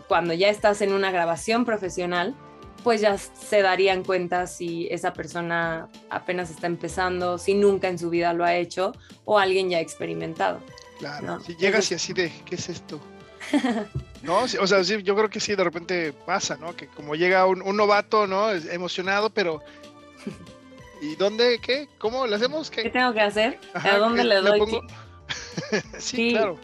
cuando 0.08 0.34
ya 0.34 0.48
estás 0.48 0.82
en 0.82 0.92
una 0.92 1.10
grabación 1.10 1.64
profesional, 1.64 2.34
pues 2.82 3.00
ya 3.00 3.18
se 3.18 3.62
darían 3.62 4.04
cuenta 4.04 4.46
si 4.46 4.88
esa 4.90 5.12
persona 5.12 5.88
apenas 6.08 6.50
está 6.50 6.66
empezando, 6.66 7.38
si 7.38 7.54
nunca 7.54 7.88
en 7.88 7.98
su 7.98 8.10
vida 8.10 8.32
lo 8.32 8.44
ha 8.44 8.54
hecho 8.54 8.92
o 9.24 9.38
alguien 9.38 9.70
ya 9.70 9.78
ha 9.78 9.80
experimentado. 9.80 10.60
Claro, 10.98 11.40
si 11.40 11.56
llegas 11.56 11.90
y 11.90 11.94
así 11.94 12.12
de, 12.12 12.32
¿qué 12.44 12.56
es 12.56 12.68
esto? 12.68 13.00
No, 14.22 14.40
o 14.40 14.66
sea, 14.66 14.84
sí, 14.84 15.02
yo 15.02 15.16
creo 15.16 15.30
que 15.30 15.40
sí, 15.40 15.54
de 15.54 15.64
repente 15.64 16.12
pasa, 16.12 16.54
¿no? 16.58 16.76
Que 16.76 16.88
como 16.88 17.14
llega 17.14 17.46
un, 17.46 17.74
novato, 17.74 18.26
¿no? 18.26 18.52
emocionado, 18.52 19.30
pero... 19.30 19.62
¿Y 21.00 21.16
dónde? 21.16 21.58
¿Qué? 21.58 21.88
¿Cómo 21.96 22.26
le 22.26 22.36
hacemos? 22.36 22.70
¿Qué, 22.70 22.90
tengo 22.90 23.14
que 23.14 23.22
hacer? 23.22 23.58
¿A 23.72 23.96
dónde 23.96 24.24
le 24.24 24.42
doy? 24.42 24.60
sí, 25.98 26.32
claro. 26.32 26.58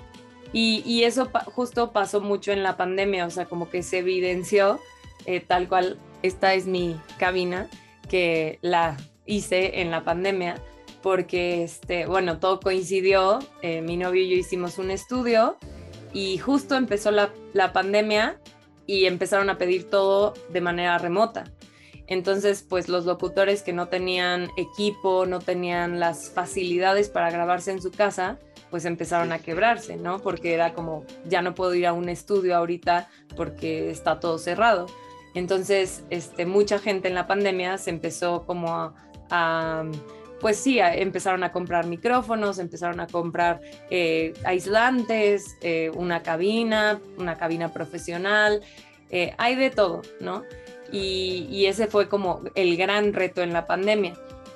Y, 0.52 1.04
eso 1.04 1.30
justo 1.54 1.92
pasó 1.92 2.20
mucho 2.20 2.52
en 2.52 2.62
la 2.62 2.76
pandemia, 2.76 3.26
o 3.26 3.30
sea, 3.30 3.46
como 3.46 3.68
que 3.68 3.82
se 3.82 3.98
evidenció 3.98 4.80
eh, 5.26 5.40
tal 5.40 5.68
cual, 5.68 5.98
esta 6.22 6.54
es 6.54 6.66
mi 6.66 7.00
cabina, 7.18 7.68
que 8.08 8.58
la 8.62 8.96
hice 9.26 9.80
en 9.80 9.90
la 9.90 10.04
pandemia, 10.04 10.60
porque, 11.02 11.62
este, 11.62 12.06
bueno, 12.06 12.38
todo 12.38 12.60
coincidió, 12.60 13.38
eh, 13.62 13.80
mi 13.80 13.96
novio 13.96 14.22
y 14.22 14.30
yo 14.30 14.36
hicimos 14.36 14.78
un 14.78 14.90
estudio 14.90 15.56
y 16.12 16.38
justo 16.38 16.76
empezó 16.76 17.10
la, 17.10 17.30
pandemia 17.72 18.40
y 18.86 19.06
empezaron 19.06 19.50
a 19.50 19.58
pedir 19.58 19.90
todo 19.90 20.34
de 20.48 20.60
manera 20.60 20.98
remota. 20.98 21.44
Entonces, 22.06 22.64
pues 22.68 22.88
los 22.88 23.04
locutores 23.04 23.62
que 23.62 23.72
no 23.72 23.88
tenían 23.88 24.48
equipo, 24.56 25.26
no 25.26 25.40
tenían 25.40 26.00
las 26.00 26.30
facilidades 26.30 27.10
para 27.10 27.30
grabarse 27.30 27.72
en 27.72 27.82
su 27.82 27.90
casa, 27.90 28.38
pues 28.70 28.84
empezaron 28.84 29.32
a 29.32 29.40
quebrarse, 29.40 29.96
¿no? 29.96 30.20
Porque 30.20 30.54
era 30.54 30.72
como, 30.72 31.04
ya 31.24 31.42
no 31.42 31.54
puedo 31.54 31.74
ir 31.74 31.86
a 31.86 31.92
un 31.92 32.08
estudio 32.08 32.56
ahorita 32.56 33.08
porque 33.36 33.90
está 33.90 34.20
todo 34.20 34.38
cerrado. 34.38 34.86
Entonces, 35.36 36.02
este, 36.10 36.46
mucha 36.46 36.78
gente 36.78 37.06
en 37.06 37.14
la 37.14 37.26
pandemia 37.26 37.78
se 37.78 37.90
empezó 37.90 38.44
como 38.46 38.94
a 39.30 39.84
pues 40.40 40.58
sí, 40.58 40.78
empezaron 40.80 41.44
a 41.44 41.52
comprar 41.52 41.86
micrófonos, 41.86 42.58
empezaron 42.58 43.00
a 43.00 43.06
comprar 43.06 43.60
eh, 43.90 44.34
aislantes, 44.44 45.56
eh, 45.62 45.90
una 45.94 46.22
cabina, 46.22 47.00
una 47.18 47.36
cabina 47.36 47.72
profesional, 47.72 48.62
eh, 49.10 49.34
hay 49.38 49.54
de 49.54 49.70
todo, 49.70 50.02
¿no? 50.20 50.44
Y, 50.92 51.46
y, 51.50 51.66
ese 51.66 51.86
fue 51.86 52.08
como 52.08 52.42
el 52.54 52.76
gran 52.76 53.12
reto 53.12 53.42
en 53.42 53.52
la 53.52 53.66
pandemia. 53.66 54.14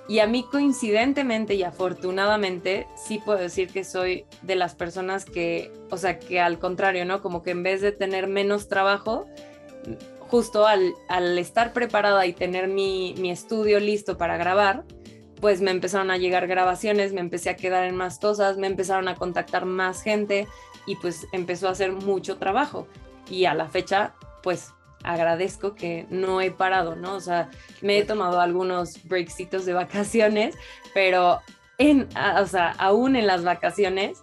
Y 0.09 0.19
a 0.19 0.27
mí 0.27 0.45
coincidentemente 0.51 1.55
y 1.55 1.63
afortunadamente 1.63 2.87
sí 2.97 3.21
puedo 3.25 3.39
decir 3.39 3.69
que 3.69 3.85
soy 3.85 4.27
de 4.43 4.57
las 4.57 4.75
personas 4.75 5.25
que, 5.25 5.73
o 5.91 5.97
sea, 5.97 6.19
que 6.19 6.41
al 6.41 6.59
contrario, 6.59 7.05
¿no? 7.05 7.23
Como 7.23 7.43
que 7.43 7.51
en 7.51 7.63
vez 7.63 7.81
de 7.81 7.93
tener 7.93 8.27
menos 8.27 8.69
trabajo, 8.69 9.27
justo 10.31 10.67
al, 10.67 10.95
estar 11.39 11.73
preparada 11.73 12.25
y 12.27 12.33
tener 12.33 12.69
mi, 12.69 13.15
mi 13.19 13.31
estudio 13.31 13.81
listo 13.81 14.17
para 14.17 14.37
grabar, 14.37 14.85
pues 15.41 15.61
me 15.61 15.71
empezaron 15.71 16.11
a 16.11 16.19
llegar 16.19 16.47
grabaciones, 16.47 17.13
me 17.13 17.21
empecé 17.21 17.51
a 17.51 17.57
quedar 17.57 17.85
en 17.85 17.97
más 17.97 18.19
cosas, 18.19 18.57
me 18.57 18.67
empezaron 18.67 19.09
a 19.09 19.17
contactar 19.17 19.65
más 19.65 20.03
gente 20.03 20.47
y 20.87 20.97
pues 20.97 21.27
empezó 21.33 21.69
a 21.69 21.73
hacer 21.73 21.93
mucho 21.93 22.37
trabajo. 22.39 22.87
Y 23.29 23.47
a 23.47 23.55
la 23.55 23.69
fecha, 23.69 24.15
pues 24.43 24.73
agradezco 25.03 25.75
que 25.75 26.07
no 26.11 26.41
he 26.41 26.51
parado, 26.51 26.95
¿no? 26.95 27.15
O 27.15 27.21
sea, 27.21 27.51
me 27.81 27.99
he 27.99 28.05
tomado 28.05 28.41
algunos 28.41 29.03
breaksitos 29.05 29.65
de 29.65 29.73
vacaciones, 29.73 30.57
pero 30.95 31.41
en, 31.79 32.09
o 32.39 32.47
sea, 32.47 32.73
aún 32.79 33.17
en 33.17 33.27
las 33.27 33.43
vacaciones 33.43 34.23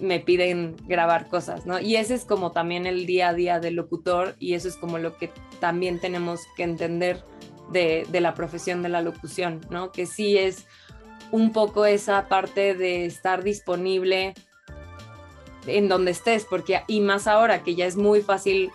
me 0.00 0.20
piden 0.20 0.76
grabar 0.86 1.28
cosas, 1.28 1.66
¿no? 1.66 1.78
Y 1.78 1.96
ese 1.96 2.14
es 2.14 2.24
como 2.24 2.52
también 2.52 2.86
el 2.86 3.06
día 3.06 3.28
a 3.28 3.34
día 3.34 3.60
del 3.60 3.74
locutor 3.74 4.34
y 4.38 4.54
eso 4.54 4.68
es 4.68 4.76
como 4.76 4.98
lo 4.98 5.16
que 5.16 5.30
también 5.60 6.00
tenemos 6.00 6.40
que 6.56 6.62
entender 6.62 7.22
de, 7.70 8.06
la 8.12 8.34
profesión 8.34 8.82
de 8.82 8.88
la 8.88 9.02
locución, 9.02 9.60
¿no? 9.70 9.92
Que 9.92 10.06
sí 10.06 10.36
es 10.36 10.66
un 11.30 11.52
poco 11.52 11.86
esa 11.86 12.28
parte 12.28 12.74
de 12.74 13.04
estar 13.06 13.44
disponible 13.44 14.34
en 15.66 15.88
donde 15.88 16.10
estés, 16.10 16.44
porque 16.44 16.82
y 16.88 17.00
más 17.00 17.26
ahora 17.26 17.62
que 17.62 17.74
ya 17.74 17.86
es 17.86 17.96
muy 17.96 18.22
fácil 18.22 18.70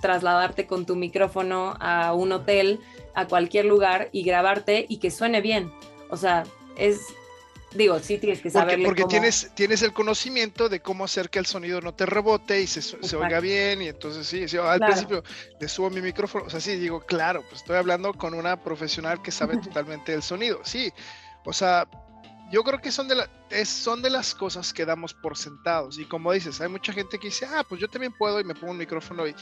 trasladarte 0.00 0.66
con 0.66 0.86
tu 0.86 0.96
micrófono 0.96 1.76
a 1.78 2.12
un 2.14 2.32
hotel, 2.32 2.80
a 3.14 3.26
cualquier 3.28 3.66
lugar 3.66 4.08
y 4.10 4.24
grabarte 4.24 4.86
y 4.88 4.96
que 4.96 5.10
suene 5.10 5.40
bien. 5.40 5.70
O 6.10 6.16
sea, 6.16 6.42
es 6.76 7.14
Digo, 7.74 7.98
sí 7.98 8.18
tienes 8.18 8.40
que 8.40 8.50
saber. 8.50 8.82
Porque, 8.84 9.04
tienes, 9.04 9.50
tienes 9.54 9.82
el 9.82 9.92
conocimiento 9.92 10.68
de 10.68 10.80
cómo 10.80 11.04
hacer 11.04 11.30
que 11.30 11.38
el 11.38 11.46
sonido 11.46 11.80
no 11.80 11.94
te 11.94 12.06
rebote 12.06 12.60
y 12.60 12.66
se, 12.66 12.82
se 12.82 13.16
oiga 13.16 13.40
bien. 13.40 13.82
Y 13.82 13.88
entonces 13.88 14.26
sí, 14.26 14.56
al 14.58 14.80
principio 14.80 15.22
le 15.60 15.68
subo 15.68 15.90
mi 15.90 16.00
micrófono. 16.00 16.46
O 16.46 16.50
sea, 16.50 16.60
sí, 16.60 16.76
digo, 16.76 17.00
claro, 17.00 17.42
pues 17.42 17.62
estoy 17.62 17.76
hablando 17.76 18.12
con 18.14 18.34
una 18.34 18.62
profesional 18.62 19.22
que 19.22 19.30
sabe 19.30 19.56
totalmente 19.56 20.12
el 20.12 20.22
sonido. 20.22 20.60
Sí, 20.64 20.92
o 21.44 21.52
sea, 21.52 21.88
yo 22.52 22.62
creo 22.64 22.80
que 22.80 22.92
son 22.92 23.08
de, 23.08 23.14
la, 23.14 23.30
son 23.64 24.02
de 24.02 24.10
las 24.10 24.34
cosas 24.34 24.72
que 24.72 24.84
damos 24.84 25.14
por 25.14 25.38
sentados. 25.38 25.98
Y 25.98 26.04
como 26.04 26.32
dices, 26.32 26.60
hay 26.60 26.68
mucha 26.68 26.92
gente 26.92 27.18
que 27.18 27.28
dice, 27.28 27.46
ah, 27.46 27.64
pues 27.66 27.80
yo 27.80 27.88
también 27.88 28.12
puedo 28.12 28.38
y 28.40 28.44
me 28.44 28.54
pongo 28.54 28.72
un 28.72 28.78
micrófono 28.78 29.26
y, 29.26 29.34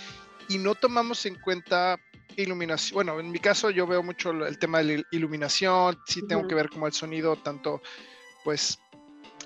y 0.49 0.59
no 0.59 0.75
tomamos 0.75 1.27
en 1.27 1.35
cuenta 1.37 1.99
iluminación. 2.37 2.95
Bueno, 2.95 3.19
en 3.21 3.31
mi 3.31 3.39
caso 3.39 3.71
yo 3.71 3.87
veo 3.87 4.03
mucho 4.03 4.31
el 4.31 4.59
tema 4.59 4.79
de 4.79 4.99
la 4.99 5.05
iluminación, 5.11 5.99
sí 6.07 6.27
tengo 6.27 6.47
que 6.47 6.55
ver 6.55 6.69
como 6.69 6.87
el 6.87 6.93
sonido 6.93 7.37
tanto 7.37 7.83
pues, 8.45 8.79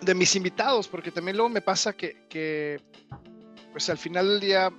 de 0.00 0.14
mis 0.14 0.34
invitados, 0.36 0.88
porque 0.88 1.10
también 1.10 1.36
luego 1.36 1.48
me 1.48 1.60
pasa 1.60 1.92
que, 1.92 2.80
pues 3.72 3.88
al 3.90 3.98
final 3.98 4.28
del 4.28 4.40
día, 4.40 4.72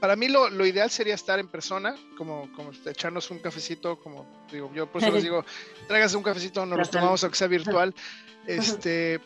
para 0.00 0.16
mí 0.16 0.28
lo, 0.28 0.66
ideal 0.66 0.90
sería 0.90 1.14
estar 1.14 1.38
en 1.38 1.48
persona, 1.48 1.94
como, 2.16 2.50
como 2.52 2.70
echarnos 2.86 3.30
un 3.30 3.38
cafecito, 3.38 3.98
como 4.00 4.44
digo, 4.50 4.70
yo 4.74 4.90
por 4.90 5.02
eso 5.02 5.12
les 5.12 5.22
digo, 5.24 5.44
tráigase 5.88 6.16
un 6.16 6.22
cafecito, 6.22 6.64
nos 6.66 6.78
lo 6.78 6.86
tomamos 6.86 7.22
aunque 7.22 7.38
sea 7.38 7.48
virtual, 7.48 7.94
este, 8.46 9.20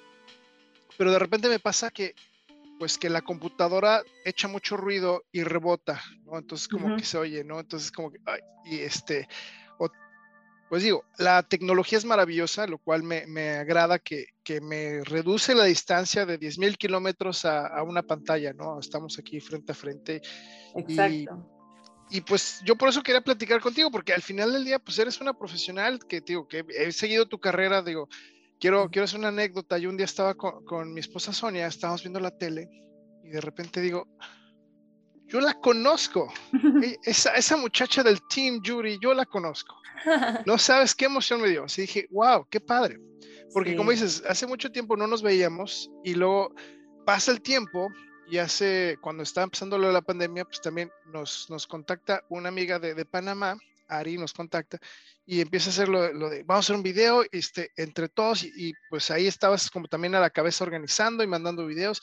pero 0.97 1.13
de 1.13 1.19
repente 1.19 1.49
me 1.49 1.59
pasa 1.59 1.91
que, 1.91 2.15
pues 2.79 2.97
que 2.97 3.11
la 3.11 3.23
computadora 3.23 4.03
echa 4.25 4.47
mucho 4.47 4.77
ruido 4.77 5.25
y 5.33 5.43
rebota, 5.43 6.01
¿no? 6.25 6.39
Entonces 6.39 6.69
como 6.69 6.97
que 6.97 7.05
se 7.05 7.19
oye, 7.19 7.43
¿no? 7.43 7.59
Entonces 7.59 7.91
como 7.91 8.13
que, 8.13 8.19
ay, 8.25 8.41
y 8.65 8.79
este, 8.81 9.27
pues 10.69 10.83
digo, 10.83 11.05
la 11.19 11.43
tecnología 11.43 11.99
es 11.99 12.05
maravillosa, 12.05 12.67
lo 12.67 12.79
cual 12.79 13.03
me, 13.03 13.49
agrada 13.51 13.99
que, 13.99 14.27
me 14.63 15.03
reduce 15.05 15.55
la 15.55 15.65
distancia 15.65 16.27
de 16.27 16.39
10.000 16.39 16.77
kilómetros 16.77 17.45
a, 17.45 17.83
una 17.83 18.03
pantalla, 18.03 18.53
¿no? 18.53 18.79
Estamos 18.79 19.19
aquí 19.19 19.41
frente 19.41 19.73
a 19.73 19.75
frente. 19.75 20.23
Exacto. 20.75 21.55
Y, 22.11 22.23
pues 22.23 22.61
yo 22.65 22.77
por 22.77 22.89
eso 22.89 23.03
quería 23.03 23.21
platicar 23.21 23.61
contigo, 23.61 23.91
porque 23.91 24.13
al 24.13 24.23
final 24.23 24.53
del 24.53 24.65
día, 24.65 24.79
pues 24.79 24.99
eres 24.99 25.21
una 25.21 25.35
profesional 25.35 26.01
que, 26.07 26.21
digo, 26.21 26.49
que 26.49 26.65
he 26.77 26.93
seguido 26.93 27.27
tu 27.27 27.39
carrera, 27.39 27.83
digo, 27.83 28.09
quiero, 28.59 28.91
quiero 28.91 29.05
hacer 29.05 29.19
una 29.19 29.29
anécdota. 29.29 29.79
Yo 29.79 29.91
un 29.91 29.97
día 29.97 30.07
estaba 30.07 30.35
con, 30.35 30.65
con 30.65 30.93
mi 30.93 31.01
esposa 31.01 31.33
Sonia, 31.33 31.67
estábamos 31.67 32.03
viendo 32.03 32.21
la 32.21 32.37
tele 32.37 32.69
y 33.25 33.31
de 33.31 33.41
repente 33.41 33.81
digo, 33.81 34.07
yo 35.29 35.41
la 35.41 35.55
conozco. 35.55 36.33
E, 36.83 36.99
esa, 37.05 37.35
esa 37.35 37.57
muchacha 37.57 38.03
del 38.03 38.21
Team 38.29 38.61
Jury, 38.65 38.99
yo 39.01 39.15
la 39.15 39.27
conozco. 39.27 39.77
No 40.47 40.59
sabes 40.59 40.95
qué 40.95 41.07
emoción 41.07 41.41
me 41.41 41.49
dio. 41.49 41.65
Así 41.65 41.83
dije, 41.83 42.09
wow, 42.11 42.47
qué 42.49 42.61
padre. 42.61 43.01
Porque 43.53 43.77
como 43.77 43.91
dices, 43.91 44.23
hace 44.29 44.47
mucho 44.47 44.71
tiempo 44.71 44.97
no 44.97 45.07
nos 45.07 45.23
veíamos 45.23 45.91
y 46.05 46.15
luego 46.15 46.55
pasa 47.07 47.33
el 47.33 47.41
tiempo 47.41 47.89
y 48.31 48.37
hace, 48.39 48.99
cuando 49.01 49.23
estaba 49.23 49.45
empezando 49.45 49.79
la 49.79 50.03
pandemia, 50.03 50.45
pues 50.45 50.61
también 50.61 50.91
nos, 51.07 51.49
nos 51.49 51.67
contacta 51.67 52.23
una 52.29 52.51
amiga 52.51 52.79
de, 52.79 52.95
de 52.95 53.05
Panamá, 53.07 53.57
Ari 53.89 54.19
nos 54.19 54.35
contacta 54.35 54.79
y 55.25 55.41
empieza 55.41 55.71
a 55.71 55.73
hacer 55.73 55.89
lo, 55.89 56.29
de, 56.29 56.43
vamos 56.43 56.65
a 56.65 56.67
hacer 56.67 56.77
un 56.77 56.83
video 56.83 57.25
este, 57.33 57.71
entre 57.77 58.09
todos 58.09 58.45
y, 58.45 58.53
y, 58.55 58.73
pues 58.91 59.11
ahí 59.11 59.27
estabas 59.27 59.71
como 59.71 59.89
también 59.89 60.15
a 60.15 60.21
la 60.21 60.31
cabeza 60.31 60.65
organizando 60.65 61.25
y 61.25 61.27
mandando 61.27 61.67
videos 61.67 62.03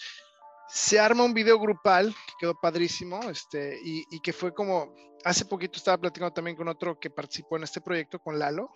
se 0.67 0.99
arma 0.99 1.23
un 1.23 1.33
video 1.33 1.59
grupal 1.59 2.13
que 2.13 2.33
quedó 2.39 2.55
padrísimo, 2.59 3.21
este, 3.29 3.79
y, 3.83 4.19
que 4.21 4.33
fue 4.33 4.53
como, 4.53 4.93
hace 5.23 5.45
poquito 5.45 5.77
estaba 5.77 5.97
platicando 5.97 6.33
también 6.33 6.57
con 6.57 6.67
otro 6.67 6.99
que 6.99 7.09
participó 7.09 7.57
en 7.57 7.63
este 7.63 7.81
proyecto, 7.81 8.19
con 8.19 8.39
Lalo, 8.39 8.73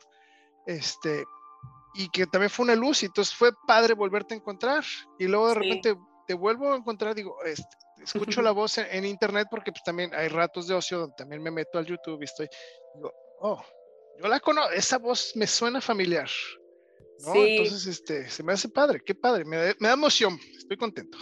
este, 0.66 1.24
y 1.96 2.10
que 2.10 2.28
también 2.28 2.50
fue 2.50 2.66
una 2.66 2.76
luz, 2.76 3.04
y 3.04 3.08
entonces 3.08 3.34
fue 3.34 3.52
padre 3.68 3.96
volverte 3.96 4.34
a 4.34 4.38
encontrar, 4.38 4.84
y 5.18 5.26
luego 5.26 5.50
de 5.50 5.56
repente 5.56 5.98
te 6.28 6.34
vuelvo 6.36 6.72
a 6.72 6.78
encontrar, 6.78 7.16
digo, 7.16 7.36
este, 7.44 7.76
escucho 8.04 8.42
la 8.44 8.52
voz 8.52 8.78
en, 8.78 9.06
internet 9.06 9.48
porque 9.50 9.72
pues 9.72 9.84
también 9.84 10.14
hay 10.14 10.28
ratos 10.28 10.68
de 10.68 10.76
ocio 10.76 11.00
donde 11.00 11.16
también 11.18 11.42
me 11.42 11.52
meto 11.52 11.80
al 11.80 11.86
YouTube 11.86 12.22
y 12.22 12.26
estoy, 12.26 12.48
digo, 12.96 13.12
oh, 13.40 13.64
yo 14.22 14.28
la 14.28 14.40
conozco, 14.40 14.72
esa 14.74 15.00
voz 15.00 15.32
me 15.36 15.48
suena 15.48 15.82
familiar. 15.82 16.30
¿no? 17.26 17.36
Entonces, 17.36 17.86
este, 17.88 18.30
se 18.30 18.44
me 18.44 18.54
hace 18.54 18.70
padre, 18.70 19.02
qué 19.04 19.16
padre, 19.16 19.44
me 19.44 19.58
da 19.58 19.94
emoción, 19.94 20.40
estoy 20.58 20.78
contento. 20.78 21.18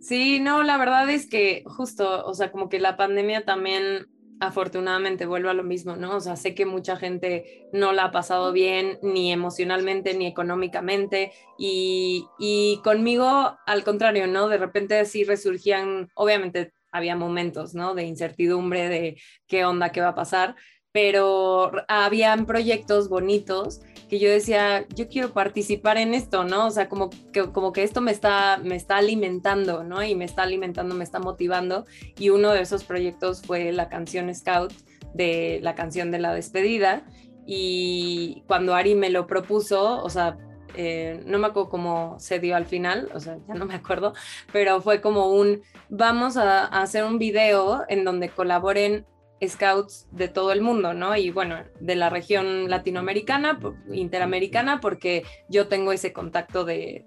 Sí, 0.00 0.40
no, 0.40 0.62
la 0.62 0.78
verdad 0.78 1.08
es 1.10 1.28
que 1.28 1.62
justo, 1.66 2.24
o 2.26 2.34
sea, 2.34 2.50
como 2.50 2.68
que 2.68 2.80
la 2.80 2.96
pandemia 2.96 3.44
también 3.44 4.06
afortunadamente 4.40 5.26
vuelve 5.26 5.50
a 5.50 5.54
lo 5.54 5.62
mismo, 5.62 5.96
¿no? 5.96 6.16
O 6.16 6.20
sea, 6.20 6.36
sé 6.36 6.54
que 6.54 6.64
mucha 6.64 6.96
gente 6.96 7.68
no 7.74 7.92
la 7.92 8.04
ha 8.04 8.10
pasado 8.10 8.52
bien, 8.52 8.98
ni 9.02 9.30
emocionalmente, 9.30 10.14
ni 10.14 10.26
económicamente, 10.26 11.32
y, 11.58 12.24
y 12.38 12.80
conmigo, 12.82 13.58
al 13.66 13.84
contrario, 13.84 14.26
¿no? 14.26 14.48
De 14.48 14.56
repente 14.56 15.04
sí 15.04 15.24
resurgían, 15.24 16.08
obviamente 16.14 16.72
había 16.90 17.14
momentos, 17.16 17.74
¿no? 17.74 17.94
De 17.94 18.04
incertidumbre, 18.04 18.88
de 18.88 19.20
qué 19.46 19.66
onda, 19.66 19.92
qué 19.92 20.00
va 20.00 20.08
a 20.08 20.14
pasar, 20.14 20.56
pero 20.92 21.72
habían 21.88 22.46
proyectos 22.46 23.10
bonitos 23.10 23.82
que 24.10 24.18
yo 24.18 24.28
decía, 24.28 24.86
yo 24.88 25.08
quiero 25.08 25.32
participar 25.32 25.96
en 25.96 26.14
esto, 26.14 26.42
¿no? 26.42 26.66
O 26.66 26.70
sea, 26.70 26.88
como 26.88 27.10
que, 27.32 27.52
como 27.52 27.72
que 27.72 27.84
esto 27.84 28.00
me 28.00 28.10
está, 28.10 28.58
me 28.58 28.74
está 28.74 28.96
alimentando, 28.96 29.84
¿no? 29.84 30.02
Y 30.02 30.16
me 30.16 30.24
está 30.24 30.42
alimentando, 30.42 30.96
me 30.96 31.04
está 31.04 31.20
motivando. 31.20 31.86
Y 32.18 32.30
uno 32.30 32.50
de 32.50 32.60
esos 32.60 32.82
proyectos 32.82 33.40
fue 33.40 33.70
la 33.70 33.88
canción 33.88 34.34
Scout 34.34 34.72
de 35.14 35.60
la 35.62 35.76
canción 35.76 36.10
de 36.10 36.18
la 36.18 36.34
despedida. 36.34 37.04
Y 37.46 38.42
cuando 38.48 38.74
Ari 38.74 38.96
me 38.96 39.10
lo 39.10 39.28
propuso, 39.28 40.02
o 40.02 40.10
sea, 40.10 40.36
eh, 40.74 41.22
no 41.24 41.38
me 41.38 41.46
acuerdo 41.46 41.70
cómo 41.70 42.16
se 42.18 42.40
dio 42.40 42.56
al 42.56 42.66
final, 42.66 43.10
o 43.14 43.20
sea, 43.20 43.38
ya 43.46 43.54
no 43.54 43.64
me 43.64 43.74
acuerdo, 43.74 44.12
pero 44.52 44.80
fue 44.80 45.00
como 45.00 45.30
un, 45.30 45.62
vamos 45.88 46.36
a 46.36 46.64
hacer 46.64 47.04
un 47.04 47.18
video 47.18 47.84
en 47.88 48.04
donde 48.04 48.28
colaboren 48.28 49.06
scouts 49.46 50.06
de 50.10 50.28
todo 50.28 50.52
el 50.52 50.60
mundo, 50.60 50.94
¿no? 50.94 51.16
Y 51.16 51.30
bueno, 51.30 51.56
de 51.80 51.96
la 51.96 52.10
región 52.10 52.68
latinoamericana, 52.68 53.58
interamericana, 53.92 54.80
porque 54.80 55.24
yo 55.48 55.68
tengo 55.68 55.92
ese 55.92 56.12
contacto 56.12 56.64
de, 56.64 57.04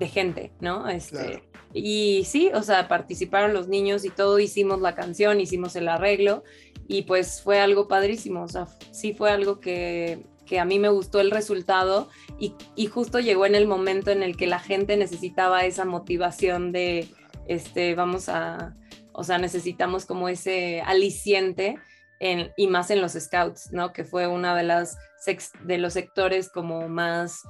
gente, 0.00 0.52
¿no? 0.60 0.88
Este, 0.88 1.42
Y 1.72 2.24
sí, 2.24 2.50
o 2.54 2.62
sea, 2.62 2.88
participaron 2.88 3.52
los 3.52 3.68
niños 3.68 4.04
y 4.04 4.10
todo, 4.10 4.38
hicimos 4.38 4.80
la 4.80 4.94
canción, 4.94 5.40
hicimos 5.40 5.76
el 5.76 5.88
arreglo 5.88 6.42
y 6.88 7.02
pues 7.02 7.40
fue 7.42 7.60
algo 7.60 7.86
padrísimo, 7.86 8.42
o 8.42 8.48
sea, 8.48 8.66
sí 8.90 9.12
fue 9.12 9.30
algo 9.30 9.60
que, 9.60 10.26
que 10.46 10.58
a 10.58 10.64
mí 10.64 10.80
me 10.80 10.88
gustó 10.88 11.20
el 11.20 11.30
resultado 11.30 12.08
y, 12.40 12.54
y, 12.74 12.86
justo 12.86 13.20
llegó 13.20 13.46
en 13.46 13.54
el 13.54 13.68
momento 13.68 14.10
en 14.10 14.24
el 14.24 14.36
que 14.36 14.48
la 14.48 14.58
gente 14.58 14.96
necesitaba 14.96 15.64
esa 15.64 15.84
motivación 15.84 16.72
de, 16.72 17.08
este, 17.46 17.94
vamos 17.94 18.28
a 18.28 18.74
o 19.12 19.24
sea, 19.24 19.38
necesitamos 19.38 20.06
como 20.06 20.28
ese 20.28 20.80
aliciente 20.82 21.76
en, 22.20 22.52
y 22.56 22.66
más 22.66 22.90
en 22.90 23.00
los 23.00 23.12
scouts, 23.12 23.70
¿no? 23.72 23.92
Que 23.92 24.04
fue 24.04 24.26
una 24.26 24.56
de 24.56 24.62
las 24.62 24.96
de 25.64 25.78
los 25.78 25.92
sectores 25.92 26.50
como 26.50 26.88
más 26.88 27.42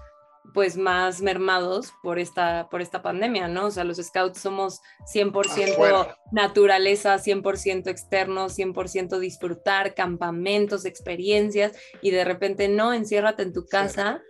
pues 0.53 0.77
más 0.77 1.21
mermados 1.21 1.93
por 2.03 2.19
esta, 2.19 2.69
por 2.71 2.81
esta 2.81 3.03
pandemia, 3.03 3.49
¿no? 3.49 3.67
O 3.67 3.71
sea, 3.71 3.85
los 3.85 3.99
scouts 3.99 4.41
somos 4.41 4.81
100% 5.13 6.17
naturaleza, 6.33 7.19
100% 7.19 7.89
externo, 7.89 8.49
100% 8.49 9.19
disfrutar, 9.19 9.95
campamentos, 9.95 10.85
experiencias, 10.85 11.73
y 12.03 12.11
de 12.11 12.25
repente 12.25 12.69
no, 12.69 12.93
enciérrate 12.93 13.43
en 13.43 13.53
tu 13.53 13.67
casa, 13.67 14.23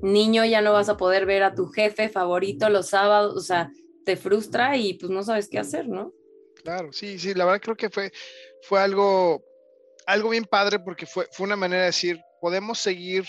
niño, 0.00 0.44
ya 0.44 0.62
no 0.62 0.72
vas 0.72 0.88
a 0.88 0.96
poder 0.96 1.26
ver 1.26 1.42
a 1.42 1.54
tu 1.54 1.66
jefe 1.68 2.08
favorito 2.08 2.68
los 2.70 2.88
sábados, 2.88 3.36
o 3.36 3.40
sea, 3.40 3.70
te 4.04 4.16
frustra 4.16 4.76
y 4.76 4.94
pues 4.94 5.10
no 5.10 5.22
sabes 5.22 5.48
qué 5.48 5.58
hacer, 5.58 5.88
¿no? 5.88 6.12
Claro, 6.66 6.92
sí, 6.92 7.16
sí, 7.16 7.32
la 7.32 7.44
verdad 7.44 7.60
creo 7.60 7.76
que 7.76 7.90
fue, 7.90 8.10
fue 8.62 8.80
algo, 8.80 9.40
algo 10.04 10.30
bien 10.30 10.44
padre 10.46 10.80
porque 10.80 11.06
fue, 11.06 11.28
fue 11.30 11.46
una 11.46 11.54
manera 11.54 11.82
de 11.82 11.86
decir, 11.86 12.20
podemos 12.40 12.80
seguir 12.80 13.24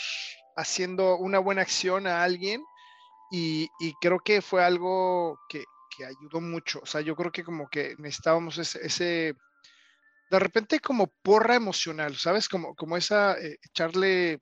haciendo 0.55 1.17
una 1.17 1.37
buena 1.37 1.61
acción 1.61 2.07
a 2.07 2.23
alguien 2.23 2.65
y, 3.29 3.69
creo 4.01 4.17
que 4.25 4.41
fue 4.41 4.63
algo 4.63 5.39
que, 5.49 5.63
ayudó 6.03 6.41
mucho. 6.41 6.79
O 6.81 6.87
sea, 6.87 7.01
yo 7.01 7.15
creo 7.15 7.31
que 7.31 7.43
como 7.43 7.69
que 7.69 7.93
necesitábamos 7.99 8.57
ese, 8.57 9.35
de 10.31 10.39
repente 10.39 10.79
como 10.79 11.05
porra 11.21 11.53
emocional, 11.53 12.15
¿sabes? 12.15 12.49
Como, 12.49 12.73
como 12.73 12.97
esa, 12.97 13.33
eh, 13.39 13.59
echarle, 13.69 14.39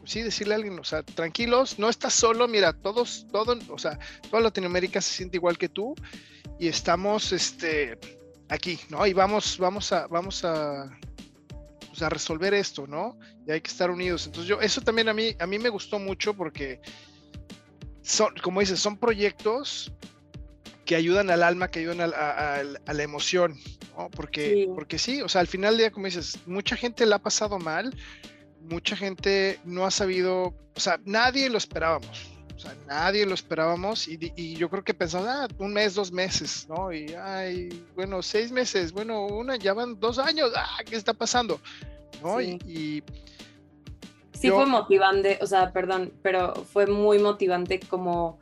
pues 0.00 0.10
sí, 0.10 0.22
decirle 0.22 0.54
a 0.54 0.56
alguien, 0.56 0.76
o 0.80 0.84
sea, 0.84 1.04
tranquilos, 1.04 1.78
no 1.78 1.88
estás 1.88 2.14
solo, 2.14 2.48
mira, 2.48 2.72
todos, 2.72 3.28
todo, 3.30 3.56
o 3.68 3.78
sea, 3.78 4.00
toda 4.30 4.42
Latinoamérica 4.42 5.00
se 5.00 5.14
siente 5.14 5.36
igual 5.36 5.58
que 5.58 5.68
tú 5.68 5.94
y 6.58 6.68
estamos 6.68 7.32
este, 7.32 7.98
aquí, 8.48 8.78
¿no? 8.88 9.06
Y 9.06 9.12
vamos, 9.12 9.58
vamos 9.58 9.92
a, 9.92 10.06
vamos 10.08 10.44
a, 10.44 10.90
pues, 11.88 12.02
a 12.02 12.08
resolver 12.08 12.54
esto, 12.54 12.86
¿no? 12.86 13.18
Y 13.46 13.52
hay 13.52 13.60
que 13.60 13.70
estar 13.70 13.90
unidos. 13.90 14.26
Entonces 14.26 14.48
yo, 14.48 14.60
eso 14.60 14.80
también 14.80 15.08
a 15.08 15.14
mí, 15.14 15.34
a 15.38 15.46
mí 15.46 15.58
me 15.58 15.68
gustó 15.68 15.98
mucho 15.98 16.34
porque 16.34 16.80
son, 18.02 18.34
como 18.42 18.60
dices, 18.60 18.80
son 18.80 18.96
proyectos 18.96 19.92
que 20.84 20.96
ayudan 20.96 21.30
al 21.30 21.42
alma, 21.42 21.70
que 21.70 21.80
ayudan 21.80 22.00
a, 22.00 22.62
la 22.62 23.02
emoción, 23.02 23.58
¿no? 23.96 24.10
Porque 24.10 24.52
sí. 24.52 24.68
porque 24.74 24.98
sí, 24.98 25.22
o 25.22 25.28
sea, 25.28 25.42
al 25.42 25.46
final 25.46 25.72
del 25.72 25.78
día, 25.78 25.90
como 25.90 26.06
dices, 26.06 26.38
mucha 26.46 26.76
gente 26.76 27.04
la 27.04 27.16
ha 27.16 27.22
pasado 27.22 27.58
mal, 27.58 27.94
mucha 28.62 28.96
gente 28.96 29.60
no 29.64 29.84
ha 29.84 29.90
sabido, 29.90 30.54
o 30.74 30.80
sea, 30.80 30.98
nadie 31.04 31.50
lo 31.50 31.58
esperábamos, 31.58 32.30
o 32.58 32.60
sea, 32.60 32.74
nadie 32.88 33.24
lo 33.24 33.34
esperábamos 33.34 34.08
y, 34.08 34.56
yo 34.56 34.68
creo 34.68 34.82
que 34.82 34.92
pensamos, 34.92 35.28
ah, 35.28 35.46
un 35.58 35.72
mes, 35.72 35.94
dos 35.94 36.10
meses, 36.10 36.66
¿no? 36.68 36.92
Y, 36.92 37.14
ay, 37.14 37.84
bueno, 37.94 38.20
seis 38.20 38.50
meses, 38.50 38.90
bueno, 38.90 39.26
una, 39.26 39.54
ya 39.54 39.74
van 39.74 40.00
dos 40.00 40.18
años, 40.18 40.50
ah, 40.56 40.78
¿qué 40.84 40.96
está 40.96 41.14
pasando? 41.14 41.60
¿No? 42.20 42.40
Sí. 42.40 42.58
Y, 42.66 43.02
sí 44.32 44.50
fue 44.50 44.66
motivante, 44.66 45.38
o 45.40 45.46
sea, 45.46 45.72
perdón, 45.72 46.12
pero 46.20 46.52
fue 46.54 46.88
muy 46.88 47.20
motivante 47.20 47.78
como... 47.78 48.40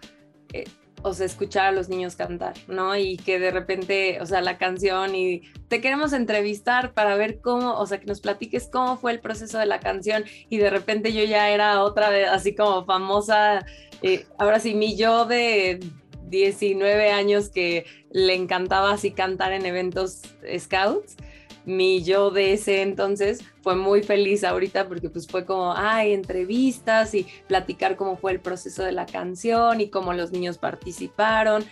Eh, 0.54 0.64
o 1.02 1.14
sea, 1.14 1.26
escuchar 1.26 1.66
a 1.66 1.72
los 1.72 1.88
niños 1.88 2.16
cantar, 2.16 2.54
¿no? 2.68 2.96
Y 2.96 3.16
que 3.16 3.38
de 3.38 3.50
repente, 3.50 4.18
o 4.20 4.26
sea, 4.26 4.40
la 4.40 4.58
canción 4.58 5.14
y 5.14 5.42
te 5.68 5.80
queremos 5.80 6.12
entrevistar 6.12 6.92
para 6.92 7.16
ver 7.16 7.40
cómo, 7.40 7.78
o 7.78 7.86
sea, 7.86 8.00
que 8.00 8.06
nos 8.06 8.20
platiques 8.20 8.68
cómo 8.70 8.96
fue 8.96 9.12
el 9.12 9.20
proceso 9.20 9.58
de 9.58 9.66
la 9.66 9.80
canción 9.80 10.24
y 10.48 10.58
de 10.58 10.70
repente 10.70 11.12
yo 11.12 11.24
ya 11.24 11.50
era 11.50 11.82
otra 11.82 12.10
vez 12.10 12.28
así 12.28 12.54
como 12.54 12.84
famosa, 12.84 13.64
eh, 14.02 14.26
ahora 14.38 14.58
sí, 14.58 14.74
mi 14.74 14.96
yo 14.96 15.26
de 15.26 15.80
19 16.28 17.10
años 17.10 17.50
que 17.50 17.86
le 18.10 18.34
encantaba 18.34 18.92
así 18.92 19.12
cantar 19.12 19.52
en 19.52 19.66
eventos 19.66 20.22
scouts 20.58 21.16
mi 21.66 22.02
yo 22.02 22.30
de 22.30 22.52
ese 22.52 22.80
entonces 22.82 23.44
fue 23.60 23.74
muy 23.74 24.02
feliz 24.02 24.44
ahorita 24.44 24.88
porque 24.88 25.10
pues 25.10 25.26
fue 25.26 25.44
como, 25.44 25.74
ay, 25.76 26.12
entrevistas 26.12 27.12
y 27.14 27.26
platicar 27.48 27.96
cómo 27.96 28.16
fue 28.16 28.32
el 28.32 28.40
proceso 28.40 28.84
de 28.84 28.92
la 28.92 29.04
canción 29.04 29.80
y 29.80 29.90
cómo 29.90 30.14
los 30.14 30.30
niños 30.30 30.58
participaron. 30.58 31.64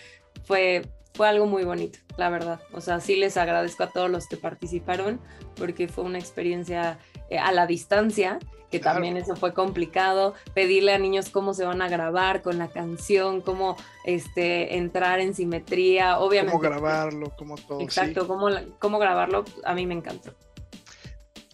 Fue, 0.44 0.82
fue 1.14 1.28
algo 1.28 1.46
muy 1.46 1.64
bonito, 1.64 1.98
la 2.16 2.28
verdad. 2.28 2.60
O 2.72 2.80
sea, 2.80 3.00
sí 3.00 3.16
les 3.16 3.36
agradezco 3.36 3.84
a 3.84 3.90
todos 3.90 4.10
los 4.10 4.26
que 4.26 4.36
participaron 4.36 5.20
porque 5.56 5.88
fue 5.88 6.04
una 6.04 6.18
experiencia 6.18 6.98
eh, 7.30 7.38
a 7.38 7.52
la 7.52 7.66
distancia, 7.66 8.40
que 8.70 8.80
también 8.80 9.16
eso 9.16 9.36
fue 9.36 9.54
complicado, 9.54 10.34
pedirle 10.52 10.92
a 10.92 10.98
niños 10.98 11.30
cómo 11.30 11.54
se 11.54 11.64
van 11.64 11.80
a 11.80 11.88
grabar 11.88 12.42
con 12.42 12.58
la 12.58 12.66
canción, 12.66 13.40
cómo 13.40 13.76
este, 14.04 14.76
entrar 14.76 15.20
en 15.20 15.34
simetría, 15.34 16.18
obviamente. 16.18 16.58
Cómo 16.58 16.62
grabarlo, 16.62 17.32
cómo 17.38 17.54
todo. 17.56 17.80
Exacto, 17.80 18.26
cómo, 18.26 18.48
cómo 18.80 18.98
grabarlo, 18.98 19.44
a 19.64 19.74
mí 19.74 19.86
me 19.86 19.94
encantó. 19.94 20.34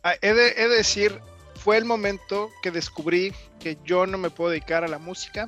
Ah, 0.02 0.14
he, 0.22 0.32
de, 0.32 0.48
he 0.56 0.68
de 0.68 0.76
decir, 0.76 1.20
fue 1.56 1.76
el 1.76 1.84
momento 1.84 2.48
que 2.62 2.70
descubrí 2.70 3.34
que 3.58 3.76
yo 3.84 4.06
no 4.06 4.16
me 4.16 4.30
puedo 4.30 4.48
dedicar 4.48 4.82
a 4.82 4.88
la 4.88 4.98
música. 4.98 5.46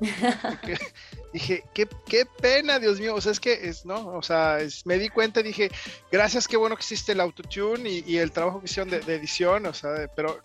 dije, 1.34 1.64
qué, 1.74 1.88
qué, 2.06 2.26
pena, 2.40 2.78
Dios 2.78 3.00
mío. 3.00 3.16
O 3.16 3.20
sea, 3.20 3.32
es 3.32 3.40
que 3.40 3.68
es, 3.68 3.84
¿no? 3.84 4.06
O 4.14 4.22
sea, 4.22 4.58
me 4.84 4.98
di 4.98 5.08
cuenta 5.08 5.42
dije, 5.42 5.68
gracias, 6.10 6.46
qué 6.46 6.56
bueno 6.56 6.76
que 6.76 6.82
existe 6.82 7.10
el 7.10 7.20
autotune 7.20 7.90
y, 7.90 8.04
y 8.06 8.18
el 8.18 8.30
trabajo 8.30 8.60
que 8.60 8.66
hicieron 8.66 8.88
de, 8.88 9.00
de, 9.00 9.16
edición. 9.16 9.66
O 9.66 9.74
sea, 9.74 10.08
pero 10.14 10.40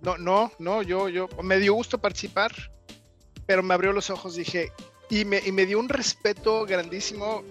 no, 0.00 0.16
no, 0.16 0.50
no, 0.58 0.80
yo, 0.80 1.10
yo, 1.10 1.28
me 1.42 1.58
dio 1.58 1.74
gusto 1.74 1.98
participar, 1.98 2.50
pero 3.44 3.62
me 3.62 3.74
abrió 3.74 3.92
los 3.92 4.08
ojos, 4.08 4.36
dije, 4.36 4.72
y 5.10 5.26
me, 5.26 5.38
y 5.44 5.52
me 5.52 5.66
dio 5.66 5.78
un 5.78 5.90
respeto 5.90 6.64
grandísimo. 6.64 7.44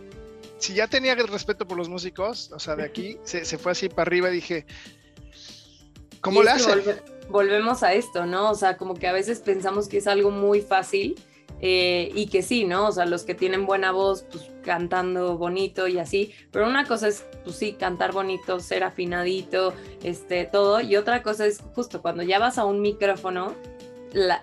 Si 0.58 0.74
ya 0.74 0.88
tenía 0.88 1.14
el 1.14 1.28
respeto 1.28 1.68
por 1.68 1.78
los 1.78 1.88
músicos, 1.88 2.52
o 2.52 2.60
sea, 2.60 2.76
de 2.76 2.84
aquí, 2.84 3.20
se, 3.26 3.46
se 3.46 3.60
fue 3.60 3.74
así 3.74 3.90
para 3.90 4.02
arriba, 4.02 4.30
dije, 4.30 4.66
¿cómo 6.20 6.42
le 6.42 6.50
hace? 6.50 7.00
volvemos 7.30 7.84
a 7.84 7.94
esto, 7.94 8.26
¿no? 8.26 8.52
O 8.52 8.56
sea, 8.56 8.78
como 8.78 8.96
que 8.96 9.08
a 9.08 9.14
veces 9.14 9.40
pensamos 9.40 9.88
que 9.88 9.98
es 9.98 10.08
algo 10.08 10.32
muy 10.32 10.62
fácil 10.62 11.16
eh, 11.68 12.12
y 12.14 12.28
que 12.28 12.44
sí, 12.44 12.64
¿no? 12.64 12.90
O 12.90 12.92
sea, 12.92 13.08
los 13.08 13.24
que 13.24 13.34
tienen 13.34 13.66
buena 13.66 13.92
voz, 13.92 14.24
pues 14.32 14.52
cantando 14.62 15.36
bonito 15.36 15.88
y 15.88 15.98
así, 15.98 16.32
pero 16.52 16.68
una 16.68 16.86
cosa 16.86 17.08
es, 17.08 17.26
pues 17.44 17.56
sí, 17.56 17.74
cantar 17.74 18.12
bonito, 18.12 18.60
ser 18.60 18.84
afinadito, 18.84 19.74
este, 20.04 20.46
todo, 20.46 20.80
y 20.80 20.96
otra 20.96 21.24
cosa 21.24 21.48
es 21.48 21.64
justo 21.74 22.04
cuando 22.04 22.22
ya 22.22 22.38
vas 22.38 22.60
a 22.60 22.66
un 22.66 22.84
micrófono, 22.84 23.56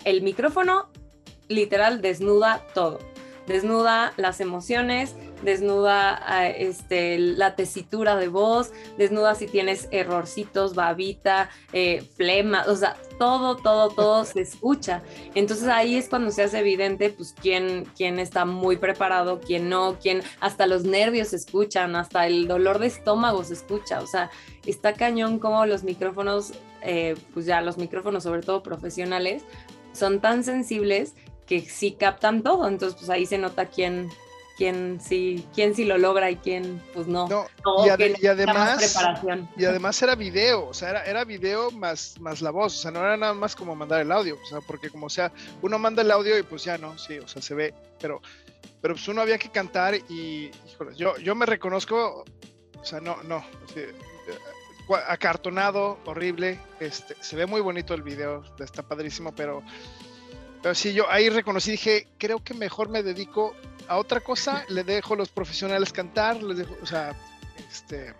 el 0.04 0.22
micrófono 0.22 0.88
literal 1.46 2.02
desnuda 2.02 2.66
todo, 2.74 2.98
desnuda 3.46 4.14
las 4.16 4.40
emociones, 4.40 5.14
desnuda 5.42 6.50
este, 6.50 7.18
la 7.18 7.56
tesitura 7.56 8.16
de 8.16 8.28
voz, 8.28 8.72
desnuda 8.96 9.34
si 9.34 9.46
tienes 9.46 9.88
errorcitos, 9.90 10.74
babita, 10.74 11.50
eh, 11.72 12.02
flema, 12.16 12.64
o 12.68 12.76
sea, 12.76 12.96
todo, 13.18 13.56
todo, 13.56 13.90
todo 13.90 14.24
se 14.24 14.40
escucha. 14.40 15.02
Entonces 15.34 15.68
ahí 15.68 15.96
es 15.96 16.08
cuando 16.08 16.30
se 16.30 16.42
hace 16.42 16.58
evidente, 16.58 17.10
pues, 17.10 17.34
quién, 17.40 17.86
quién 17.96 18.18
está 18.18 18.44
muy 18.44 18.76
preparado, 18.76 19.40
quién 19.40 19.68
no, 19.68 19.98
quién, 20.00 20.22
hasta 20.40 20.66
los 20.66 20.84
nervios 20.84 21.28
se 21.28 21.36
escuchan, 21.36 21.96
hasta 21.96 22.26
el 22.26 22.48
dolor 22.48 22.78
de 22.78 22.86
estómago 22.86 23.44
se 23.44 23.54
escucha, 23.54 24.00
o 24.00 24.06
sea, 24.06 24.30
está 24.66 24.94
cañón 24.94 25.38
como 25.38 25.66
los 25.66 25.84
micrófonos, 25.84 26.52
eh, 26.82 27.16
pues 27.34 27.46
ya 27.46 27.60
los 27.60 27.78
micrófonos, 27.78 28.22
sobre 28.22 28.42
todo 28.42 28.62
profesionales, 28.62 29.44
son 29.92 30.20
tan 30.20 30.42
sensibles 30.44 31.14
que 31.46 31.60
sí 31.60 31.92
captan 31.92 32.42
todo, 32.42 32.68
entonces 32.68 32.98
pues 32.98 33.10
ahí 33.10 33.26
se 33.26 33.38
nota 33.38 33.66
quién, 33.66 34.08
quién 34.56 35.00
sí, 35.00 35.46
quién 35.54 35.74
sí 35.74 35.84
lo 35.84 35.98
logra 35.98 36.30
y 36.30 36.36
quién 36.36 36.82
pues 36.92 37.06
no. 37.06 37.28
y, 37.84 37.88
además, 37.88 38.96
y 39.56 39.64
además 39.64 40.02
era 40.02 40.14
video, 40.14 40.68
o 40.68 40.74
sea, 40.74 40.90
era, 40.90 41.04
era 41.04 41.24
video 41.24 41.70
más, 41.70 42.20
más 42.20 42.42
la 42.42 42.50
voz, 42.50 42.78
o 42.78 42.82
sea, 42.82 42.90
no 42.90 43.00
era 43.00 43.16
nada 43.16 43.34
más 43.34 43.56
como 43.56 43.74
mandar 43.74 44.00
el 44.00 44.12
audio, 44.12 44.38
o 44.42 44.46
sea, 44.46 44.60
porque 44.60 44.90
como 44.90 45.08
sea, 45.08 45.32
uno 45.62 45.78
manda 45.78 46.02
el 46.02 46.10
audio 46.10 46.38
y 46.38 46.42
pues 46.42 46.64
ya 46.64 46.78
no, 46.78 46.98
sí, 46.98 47.18
o 47.18 47.28
sea, 47.28 47.42
se 47.42 47.54
ve, 47.54 47.74
pero, 48.00 48.20
pero 48.80 48.94
pues 48.94 49.06
uno 49.08 49.22
había 49.22 49.38
que 49.38 49.50
cantar 49.50 49.94
y, 49.94 50.50
híjole, 50.66 50.94
yo, 50.96 51.16
yo 51.18 51.34
me 51.34 51.46
reconozco, 51.46 52.24
o 52.78 52.84
sea, 52.84 53.00
no, 53.00 53.22
no, 53.24 53.44
acartonado, 55.08 55.98
horrible, 56.04 56.60
este, 56.80 57.16
se 57.20 57.36
ve 57.36 57.46
muy 57.46 57.60
bonito 57.60 57.94
el 57.94 58.02
video, 58.02 58.42
está 58.58 58.82
padrísimo, 58.82 59.32
pero... 59.34 59.62
Pero 60.62 60.76
sí, 60.76 60.92
yo 60.92 61.10
ahí 61.10 61.28
reconocí, 61.28 61.72
dije, 61.72 62.06
creo 62.18 62.38
que 62.44 62.54
mejor 62.54 62.88
me 62.88 63.02
dedico 63.02 63.56
a 63.92 63.98
otra 63.98 64.20
cosa, 64.20 64.64
le 64.68 64.84
dejo 64.84 65.14
a 65.14 65.16
los 65.18 65.28
profesionales 65.28 65.92
cantar, 65.92 66.42
les 66.42 66.58
dejo, 66.58 66.74
o 66.82 66.86
sea, 66.86 67.14
este... 67.70 68.14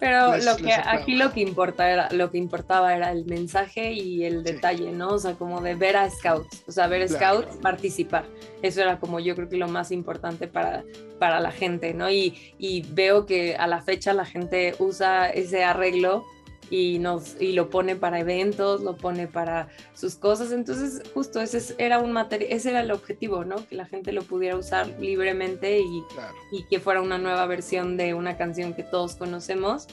Pero 0.00 0.36
lo 0.36 0.56
que 0.56 0.72
aquí 0.72 1.16
lo 1.16 1.32
que 1.32 1.40
importa 1.40 1.90
era, 1.90 2.08
lo 2.12 2.30
que 2.30 2.38
importaba 2.38 2.94
era 2.94 3.10
el 3.10 3.24
mensaje 3.24 3.92
y 3.92 4.24
el 4.24 4.44
detalle, 4.44 4.92
¿no? 4.92 5.08
O 5.08 5.18
sea, 5.18 5.34
como 5.34 5.60
de 5.60 5.74
ver 5.74 5.96
a 5.96 6.08
scouts, 6.08 6.62
o 6.68 6.72
sea, 6.72 6.86
ver 6.86 7.08
scouts 7.08 7.56
participar. 7.56 8.24
Eso 8.62 8.80
era 8.80 9.00
como 9.00 9.18
yo 9.18 9.34
creo 9.34 9.48
que 9.48 9.56
lo 9.56 9.66
más 9.66 9.90
importante 9.90 10.46
para, 10.46 10.84
para 11.18 11.40
la 11.40 11.50
gente, 11.50 11.94
¿no? 11.94 12.08
Y, 12.08 12.54
y 12.58 12.82
veo 12.92 13.26
que 13.26 13.56
a 13.56 13.66
la 13.66 13.82
fecha 13.82 14.12
la 14.12 14.24
gente 14.24 14.76
usa 14.78 15.30
ese 15.30 15.64
arreglo 15.64 16.24
y, 16.70 16.98
nos, 16.98 17.40
y 17.40 17.52
lo 17.52 17.70
pone 17.70 17.96
para 17.96 18.20
eventos, 18.20 18.82
lo 18.82 18.96
pone 18.96 19.26
para 19.26 19.68
sus 19.94 20.16
cosas. 20.16 20.52
Entonces, 20.52 21.02
justo 21.14 21.40
ese 21.40 21.74
era, 21.78 21.98
un 21.98 22.16
ese 22.40 22.70
era 22.70 22.80
el 22.80 22.90
objetivo, 22.90 23.44
¿no? 23.44 23.66
Que 23.66 23.74
la 23.74 23.86
gente 23.86 24.12
lo 24.12 24.22
pudiera 24.22 24.56
usar 24.56 24.88
libremente 25.00 25.80
y, 25.80 26.02
y 26.52 26.64
que 26.64 26.80
fuera 26.80 27.00
una 27.00 27.18
nueva 27.18 27.46
versión 27.46 27.96
de 27.96 28.14
una 28.14 28.36
canción 28.36 28.74
que 28.74 28.82
todos 28.82 29.16
conocemos. 29.16 29.86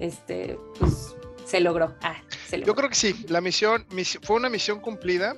Este, 0.00 0.58
pues 0.78 1.14
se 1.44 1.60
logró. 1.60 1.94
Ah, 2.02 2.16
Yo 2.64 2.74
creo 2.74 2.88
que 2.88 2.94
sí, 2.94 3.24
la 3.28 3.40
misión, 3.40 3.86
fue 4.22 4.36
una 4.36 4.48
misión 4.48 4.80
cumplida 4.80 5.34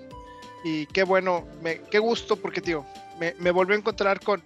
y 0.65 0.87
qué 0.87 1.05
bueno, 1.05 1.47
me, 1.63 1.81
qué 1.83 1.99
gusto 1.99 2.37
porque, 2.37 2.61
tío, 2.61 2.85
me, 3.19 3.35
me 3.39 3.51
volvió 3.51 3.77
a 3.77 3.79
encontrar 3.79 4.21
con 4.21 4.43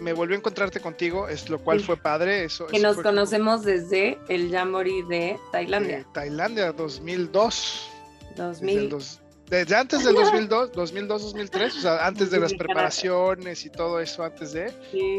me 0.00 0.12
volvió 0.12 0.36
a 0.36 0.38
encontrarte 0.38 0.80
contigo, 0.80 1.28
es 1.28 1.48
lo 1.48 1.58
cual 1.62 1.80
fue 1.80 1.96
padre. 1.96 2.44
Eso, 2.44 2.66
que 2.66 2.78
nos 2.78 2.96
conocemos 2.98 3.62
desde 3.64 4.18
el 4.28 4.50
Jamboree 4.50 5.02
de 5.08 5.38
Tailandia. 5.52 6.06
Tailandia, 6.12 6.72
2002. 6.72 7.90
2000. 8.36 8.96
Desde, 9.50 9.76
antes 9.76 10.04
del 10.04 10.14
2002, 10.14 10.72
2002, 10.72 11.22
2003, 11.22 11.76
o 11.76 11.80
sea, 11.80 12.06
antes 12.06 12.30
de 12.30 12.38
las 12.38 12.52
preparaciones 12.52 13.64
y 13.64 13.70
todo 13.70 13.98
eso, 13.98 14.22
antes 14.22 14.52
de. 14.52 14.72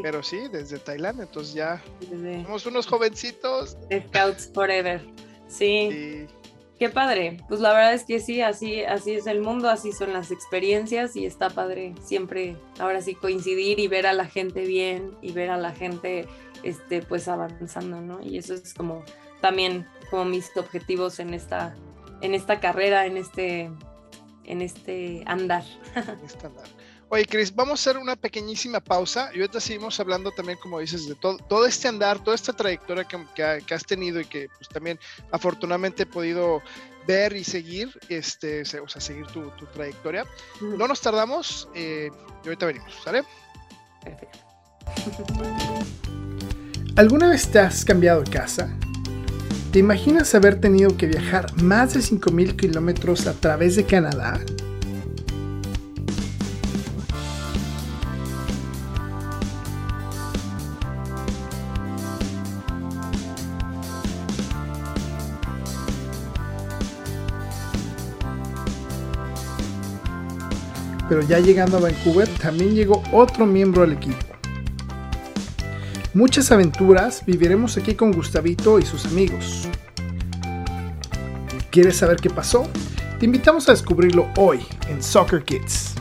Pero 0.03 0.21
sí, 0.21 0.47
desde 0.51 0.77
Tailandia, 0.77 1.23
entonces 1.23 1.53
ya 1.53 1.81
somos 2.43 2.65
unos 2.65 2.85
jovencitos. 2.85 3.75
Scouts 3.91 4.51
Forever. 4.53 5.01
Sí. 5.47 5.89
sí. 5.91 6.38
Qué 6.79 6.89
padre. 6.89 7.37
Pues 7.49 7.59
la 7.59 7.73
verdad 7.73 7.93
es 7.93 8.05
que 8.05 8.21
sí, 8.21 8.41
así, 8.41 8.83
así 8.83 9.11
es 9.11 9.27
el 9.27 9.41
mundo, 9.41 9.69
así 9.69 9.91
son 9.91 10.13
las 10.13 10.31
experiencias 10.31 11.17
y 11.17 11.25
está 11.25 11.49
padre 11.49 11.93
siempre, 12.01 12.55
ahora 12.79 13.01
sí, 13.01 13.15
coincidir 13.15 13.79
y 13.79 13.89
ver 13.89 14.07
a 14.07 14.13
la 14.13 14.25
gente 14.25 14.65
bien 14.65 15.11
y 15.21 15.33
ver 15.33 15.49
a 15.49 15.57
la 15.57 15.73
gente, 15.73 16.25
este, 16.63 17.01
pues 17.01 17.27
avanzando, 17.27 17.99
¿no? 17.99 18.21
Y 18.21 18.37
eso 18.37 18.53
es 18.53 18.73
como 18.73 19.03
también 19.41 19.85
como 20.09 20.23
mis 20.23 20.55
objetivos 20.55 21.19
en 21.19 21.33
esta, 21.33 21.75
en 22.21 22.33
esta 22.33 22.61
carrera, 22.61 23.05
en 23.05 23.17
este, 23.17 23.69
en 24.45 24.61
este 24.61 25.23
andar. 25.25 25.65
En 25.97 26.25
este 26.25 26.47
andar. 26.47 26.67
Oye, 27.11 27.25
Cris, 27.25 27.53
vamos 27.53 27.79
a 27.79 27.89
hacer 27.89 27.99
una 27.99 28.15
pequeñísima 28.15 28.79
pausa 28.79 29.31
y 29.33 29.39
ahorita 29.39 29.59
seguimos 29.59 29.99
hablando 29.99 30.29
también, 30.31 30.59
como 30.61 30.79
dices, 30.79 31.07
de 31.07 31.15
todo, 31.15 31.37
todo 31.37 31.65
este 31.65 31.87
andar, 31.87 32.23
toda 32.23 32.35
esta 32.35 32.53
trayectoria 32.53 33.03
que, 33.03 33.73
has 33.73 33.83
tenido 33.83 34.19
y 34.19 34.25
que 34.25 34.47
pues, 34.55 34.69
también 34.69 34.99
afortunadamente 35.31 36.03
he 36.03 36.05
podido 36.05 36.61
ver 37.07 37.35
y 37.35 37.43
seguir, 37.43 37.89
este, 38.09 38.61
o 38.61 38.87
sea, 38.87 39.01
seguir 39.01 39.25
tu, 39.27 39.49
trayectoria. 39.73 40.23
No 40.61 40.87
nos 40.87 41.01
tardamos 41.01 41.67
eh, 41.73 42.11
y 42.43 42.47
ahorita 42.47 42.67
venimos, 42.67 42.93
¿sale? 43.03 43.23
¿Alguna 46.95 47.29
vez 47.29 47.49
te 47.49 47.57
has 47.57 47.85
cambiado 47.85 48.21
de 48.21 48.29
casa? 48.29 48.69
¿Te 49.71 49.79
imaginas 49.79 50.35
haber 50.35 50.61
tenido 50.61 50.95
que 50.95 51.07
viajar 51.07 51.51
más 51.59 51.95
de 51.95 52.01
5.000 52.01 52.55
kilómetros 52.55 53.25
a 53.25 53.33
través 53.33 53.75
de 53.75 53.85
Canadá? 53.85 54.39
Pero 71.09 71.23
ya 71.23 71.39
llegando 71.39 71.77
a 71.77 71.81
Vancouver 71.81 72.29
también 72.37 72.75
llegó 72.75 73.01
otro 73.11 73.47
miembro 73.47 73.81
al 73.81 73.93
equipo. 73.93 74.25
Muchas 76.13 76.51
aventuras 76.51 77.25
viviremos 77.25 77.75
aquí 77.77 77.95
con 77.95 78.11
Gustavito 78.11 78.79
y 78.79 78.85
sus 78.85 79.05
amigos. 79.07 79.67
¿Quieres 81.71 81.97
saber 81.97 82.17
qué 82.17 82.29
pasó? 82.29 82.69
Te 83.19 83.25
invitamos 83.25 83.67
a 83.67 83.73
descubrirlo 83.73 84.27
hoy 84.37 84.59
en 84.87 85.03
Soccer 85.03 85.43
Kids. 85.43 85.95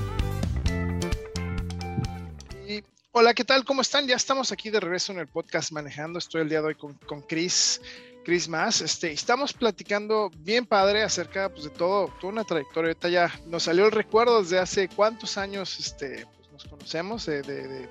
hola, 3.13 3.35
¿qué 3.35 3.45
tal? 3.45 3.65
¿Cómo 3.65 3.83
están? 3.83 4.07
Ya 4.07 4.15
estamos 4.15 4.53
aquí 4.53 4.71
de 4.71 4.79
regreso 4.79 5.13
en 5.13 5.19
el 5.19 5.27
podcast 5.27 5.73
Manejando. 5.73 6.21
Estoy 6.21 6.43
el 6.43 6.49
día 6.49 6.61
de 6.61 6.69
hoy 6.69 6.75
con, 6.77 6.95
con 6.95 7.23
Chris. 7.23 7.81
Chris 8.29 8.47
más. 8.47 8.83
Este, 8.83 9.11
estamos 9.11 9.55
platicando 9.55 10.31
bien 10.41 10.67
padre 10.67 11.03
acerca 11.03 11.49
pues, 11.49 11.65
de 11.65 11.71
todo, 11.71 12.13
toda 12.21 12.31
una 12.31 12.45
trayectoria. 12.45 12.91
Ahorita 12.91 13.09
ya 13.09 13.33
nos 13.47 13.63
salió 13.63 13.87
el 13.87 13.91
recuerdo 13.91 14.43
desde 14.43 14.59
hace 14.59 14.87
cuántos 14.87 15.39
años 15.39 15.81
este, 15.81 16.27
pues, 16.37 16.53
nos 16.53 16.65
conocemos, 16.67 17.25
de, 17.25 17.89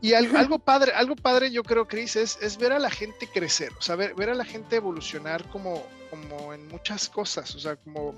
Y 0.00 0.12
algo, 0.12 0.60
padre, 0.60 0.92
algo 0.92 1.16
padre 1.16 1.50
yo 1.50 1.64
creo, 1.64 1.88
Cris, 1.88 2.14
es, 2.14 2.38
es, 2.40 2.56
ver 2.58 2.70
a 2.70 2.78
la 2.78 2.90
gente 2.90 3.26
crecer, 3.26 3.72
o 3.76 3.82
sea, 3.82 3.96
ver, 3.96 4.30
a 4.30 4.34
la 4.34 4.44
gente 4.44 4.76
evolucionar 4.76 5.48
como, 5.48 5.84
como 6.08 6.54
en 6.54 6.68
muchas 6.68 7.08
cosas, 7.08 7.52
o 7.56 7.58
sea, 7.58 7.74
como, 7.74 8.14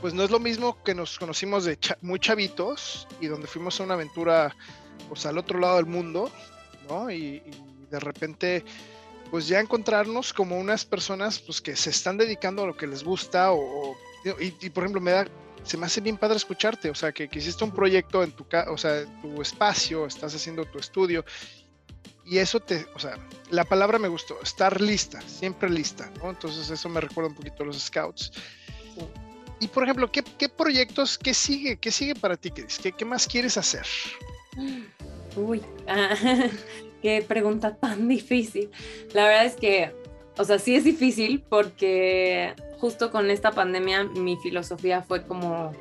pues 0.00 0.14
no 0.14 0.22
es 0.22 0.30
lo 0.30 0.38
mismo 0.38 0.80
que 0.84 0.94
nos 0.94 1.18
conocimos 1.18 1.64
de 1.64 1.76
muy 2.00 2.20
chavitos 2.20 3.08
y 3.20 3.26
donde 3.26 3.48
fuimos 3.48 3.80
a 3.80 3.82
una 3.82 3.94
aventura, 3.94 4.54
pues 5.08 5.26
al 5.26 5.36
otro 5.36 5.58
lado 5.58 5.78
del 5.78 5.86
mundo, 5.86 6.30
¿no? 6.88 7.10
Y, 7.10 7.42
de 7.92 8.00
repente, 8.00 8.64
pues 9.32 9.48
ya 9.48 9.60
encontrarnos 9.60 10.34
como 10.34 10.58
unas 10.58 10.84
personas, 10.84 11.38
pues 11.38 11.62
que 11.62 11.74
se 11.74 11.88
están 11.88 12.18
dedicando 12.18 12.62
a 12.62 12.66
lo 12.66 12.76
que 12.76 12.86
les 12.86 13.02
gusta 13.02 13.50
o, 13.50 13.96
y, 14.38 14.54
y 14.60 14.70
por 14.70 14.84
ejemplo, 14.84 15.00
me 15.00 15.10
da 15.10 15.26
se 15.64 15.78
me 15.78 15.86
hace 15.86 16.02
bien 16.02 16.18
padre 16.18 16.36
escucharte, 16.36 16.90
o 16.90 16.94
sea, 16.94 17.12
que, 17.12 17.30
hiciste 17.32 17.64
un 17.64 17.70
proyecto 17.70 18.22
en 18.22 18.32
tu, 18.32 18.44
o 18.68 18.76
sea, 18.76 19.04
tu 19.22 19.40
espacio, 19.40 20.06
estás 20.06 20.34
haciendo 20.34 20.66
tu 20.66 20.78
estudio, 20.78 21.24
y 22.26 22.38
eso 22.38 22.60
te, 22.60 22.86
o 22.94 22.98
sea, 22.98 23.16
la 23.50 23.64
palabra 23.64 23.98
me 23.98 24.08
gustó, 24.08 24.38
estar 24.42 24.80
lista, 24.80 25.20
siempre 25.22 25.70
lista, 25.70 26.10
¿no? 26.22 26.30
Entonces 26.30 26.68
eso 26.68 26.88
me 26.90 27.00
recuerda 27.00 27.30
un 27.30 27.36
poquito 27.36 27.62
a 27.62 27.66
los 27.66 27.80
scouts. 27.80 28.32
Y 29.60 29.68
por 29.68 29.84
ejemplo, 29.84 30.10
¿qué, 30.10 30.22
proyectos, 30.48 31.16
qué 31.16 31.32
sigue, 31.32 31.78
qué 31.78 31.90
sigue 31.90 32.14
para 32.14 32.36
ti, 32.36 32.50
¿Qué, 32.50 32.92
qué 32.92 33.04
más 33.04 33.26
quieres 33.26 33.56
hacer? 33.56 33.86
Uy, 35.36 35.62
ah, 35.86 36.14
qué 37.02 37.22
pregunta 37.26 37.76
tan 37.76 38.08
difícil. 38.08 38.70
La 39.12 39.26
verdad 39.26 39.44
es 39.44 39.56
que, 39.56 39.92
o 40.38 40.44
sea, 40.44 40.58
sí 40.58 40.74
es 40.74 40.84
difícil 40.84 41.42
porque 41.48 42.54
justo 42.80 43.10
con 43.10 43.30
esta 43.30 43.50
pandemia 43.50 44.04
mi 44.04 44.36
filosofía 44.36 45.02
fue 45.02 45.26
como, 45.26 45.72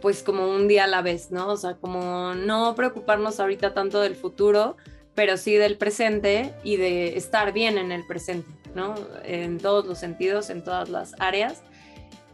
pues 0.00 0.22
como 0.22 0.48
un 0.48 0.68
día 0.68 0.84
a 0.84 0.86
la 0.86 1.02
vez, 1.02 1.30
¿no? 1.30 1.48
O 1.48 1.56
sea, 1.56 1.74
como 1.74 2.34
no 2.34 2.74
preocuparnos 2.74 3.38
ahorita 3.38 3.74
tanto 3.74 4.00
del 4.00 4.16
futuro, 4.16 4.76
pero 5.14 5.36
sí 5.36 5.54
del 5.54 5.76
presente 5.76 6.52
y 6.62 6.76
de 6.76 7.16
estar 7.16 7.52
bien 7.52 7.78
en 7.78 7.90
el 7.90 8.06
presente, 8.06 8.48
¿no? 8.74 8.94
En 9.24 9.58
todos 9.58 9.86
los 9.86 9.98
sentidos, 9.98 10.50
en 10.50 10.62
todas 10.62 10.88
las 10.88 11.14
áreas. 11.18 11.62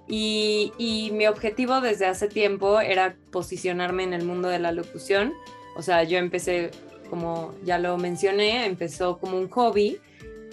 Y, 0.09 0.73
y, 0.79 1.11
mi 1.13 1.27
objetivo 1.27 1.81
desde 1.81 2.07
hace 2.07 2.29
tiempo 2.29 2.81
era 2.81 3.17
posicionarme 3.31 4.03
en 4.03 4.13
el 4.13 4.25
mundo 4.25 4.49
de 4.49 4.59
la 4.59 4.73
locución. 4.73 5.33
O 5.77 5.83
sea, 5.83 6.03
yo 6.03 6.19
empecé, 6.19 6.73
como 7.13 7.55
ya 7.63 7.79
lo 7.79 7.99
mencioné, 7.99 8.65
empezó 8.65 9.19
como 9.19 9.37
un 9.37 9.51
hobby 9.51 10.01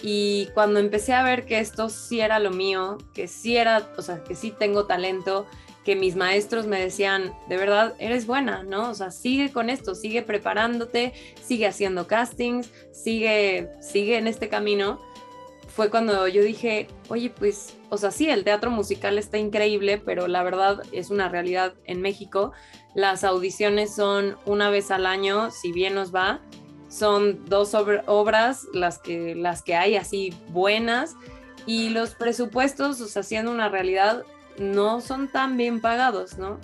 y 0.02 0.50
cuando 0.52 0.78
empecé 0.78 1.14
a 1.14 1.22
ver 1.22 1.46
que 1.46 1.58
esto 1.58 1.88
sí 1.88 2.20
era 2.20 2.38
lo 2.38 2.50
mío, 2.50 2.98
que 3.14 3.28
sí 3.28 3.56
era, 3.56 3.88
o 3.96 4.02
sea, 4.02 4.22
que 4.22 4.34
sí 4.34 4.52
tengo 4.58 4.84
talento, 4.84 5.46
que 5.86 5.96
mis 5.96 6.16
maestros 6.16 6.66
me 6.66 6.78
decían, 6.78 7.32
de 7.48 7.56
verdad, 7.56 7.94
eres 7.98 8.26
buena, 8.26 8.62
¿no? 8.62 8.90
O 8.90 8.94
sea, 8.94 9.10
sigue 9.10 9.50
con 9.50 9.70
esto, 9.70 9.94
sigue 9.94 10.20
preparándote, 10.20 11.14
sigue 11.42 11.66
haciendo 11.66 12.06
castings, 12.06 12.70
sigue, 12.92 13.70
sigue 13.80 14.18
en 14.18 14.26
este 14.26 14.50
camino. 14.50 15.00
Fue 15.66 15.88
cuando 15.88 16.28
yo 16.28 16.42
dije, 16.42 16.88
oye, 17.08 17.30
pues, 17.30 17.74
o 17.88 17.96
sea, 17.96 18.10
sí, 18.10 18.28
el 18.28 18.44
teatro 18.44 18.70
musical 18.70 19.16
está 19.16 19.38
increíble, 19.38 19.96
pero 19.96 20.28
la 20.28 20.42
verdad 20.42 20.82
es 20.92 21.08
una 21.08 21.30
realidad 21.30 21.72
en 21.86 22.02
México. 22.02 22.52
Las 22.94 23.24
audiciones 23.24 23.94
son 23.94 24.36
una 24.46 24.70
vez 24.70 24.90
al 24.90 25.06
año, 25.06 25.50
si 25.50 25.72
bien 25.72 25.94
nos 25.94 26.14
va, 26.14 26.40
son 26.88 27.44
dos 27.46 27.74
obras 27.74 28.66
las 28.72 28.98
que, 28.98 29.34
las 29.36 29.62
que 29.62 29.76
hay 29.76 29.96
así 29.96 30.34
buenas 30.48 31.14
y 31.66 31.90
los 31.90 32.14
presupuestos, 32.14 33.00
o 33.00 33.06
sea, 33.06 33.22
siendo 33.22 33.52
una 33.52 33.68
realidad, 33.68 34.24
no 34.58 35.00
son 35.00 35.28
tan 35.28 35.56
bien 35.56 35.80
pagados, 35.80 36.36
¿no? 36.36 36.58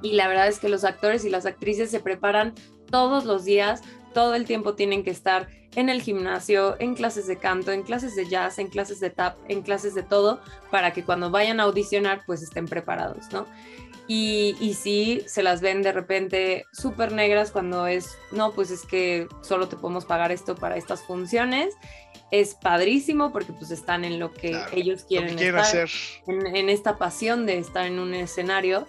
Y 0.00 0.12
la 0.12 0.26
verdad 0.26 0.48
es 0.48 0.58
que 0.58 0.68
los 0.68 0.84
actores 0.84 1.24
y 1.24 1.30
las 1.30 1.44
actrices 1.44 1.90
se 1.90 2.00
preparan 2.00 2.54
todos 2.90 3.24
los 3.26 3.44
días, 3.44 3.82
todo 4.14 4.34
el 4.34 4.46
tiempo 4.46 4.74
tienen 4.74 5.04
que 5.04 5.10
estar 5.10 5.48
en 5.74 5.88
el 5.88 6.00
gimnasio, 6.00 6.76
en 6.80 6.94
clases 6.94 7.26
de 7.26 7.36
canto, 7.36 7.72
en 7.72 7.82
clases 7.82 8.16
de 8.16 8.26
jazz, 8.26 8.58
en 8.58 8.68
clases 8.68 9.00
de 9.00 9.10
tap, 9.10 9.36
en 9.48 9.62
clases 9.62 9.94
de 9.94 10.02
todo, 10.02 10.40
para 10.70 10.92
que 10.92 11.04
cuando 11.04 11.30
vayan 11.30 11.60
a 11.60 11.64
audicionar 11.64 12.22
pues 12.26 12.42
estén 12.42 12.66
preparados, 12.66 13.26
¿no? 13.32 13.46
Y, 14.10 14.56
y 14.58 14.72
sí, 14.72 15.22
se 15.26 15.42
las 15.42 15.60
ven 15.60 15.82
de 15.82 15.92
repente 15.92 16.64
súper 16.72 17.12
negras 17.12 17.50
cuando 17.50 17.86
es, 17.86 18.16
no, 18.32 18.52
pues 18.52 18.70
es 18.70 18.86
que 18.86 19.28
solo 19.42 19.68
te 19.68 19.76
podemos 19.76 20.06
pagar 20.06 20.32
esto 20.32 20.54
para 20.56 20.78
estas 20.78 21.02
funciones. 21.02 21.74
Es 22.30 22.54
padrísimo 22.54 23.32
porque 23.32 23.52
pues 23.52 23.70
están 23.70 24.06
en 24.06 24.18
lo 24.18 24.32
que 24.32 24.58
ellos 24.72 25.04
quieren, 25.04 25.38
estar, 25.38 25.58
hacer. 25.58 25.90
En, 26.26 26.70
esta 26.70 26.96
pasión 26.96 27.44
de 27.44 27.58
estar 27.58 27.84
en 27.84 27.98
un 27.98 28.14
escenario, 28.14 28.86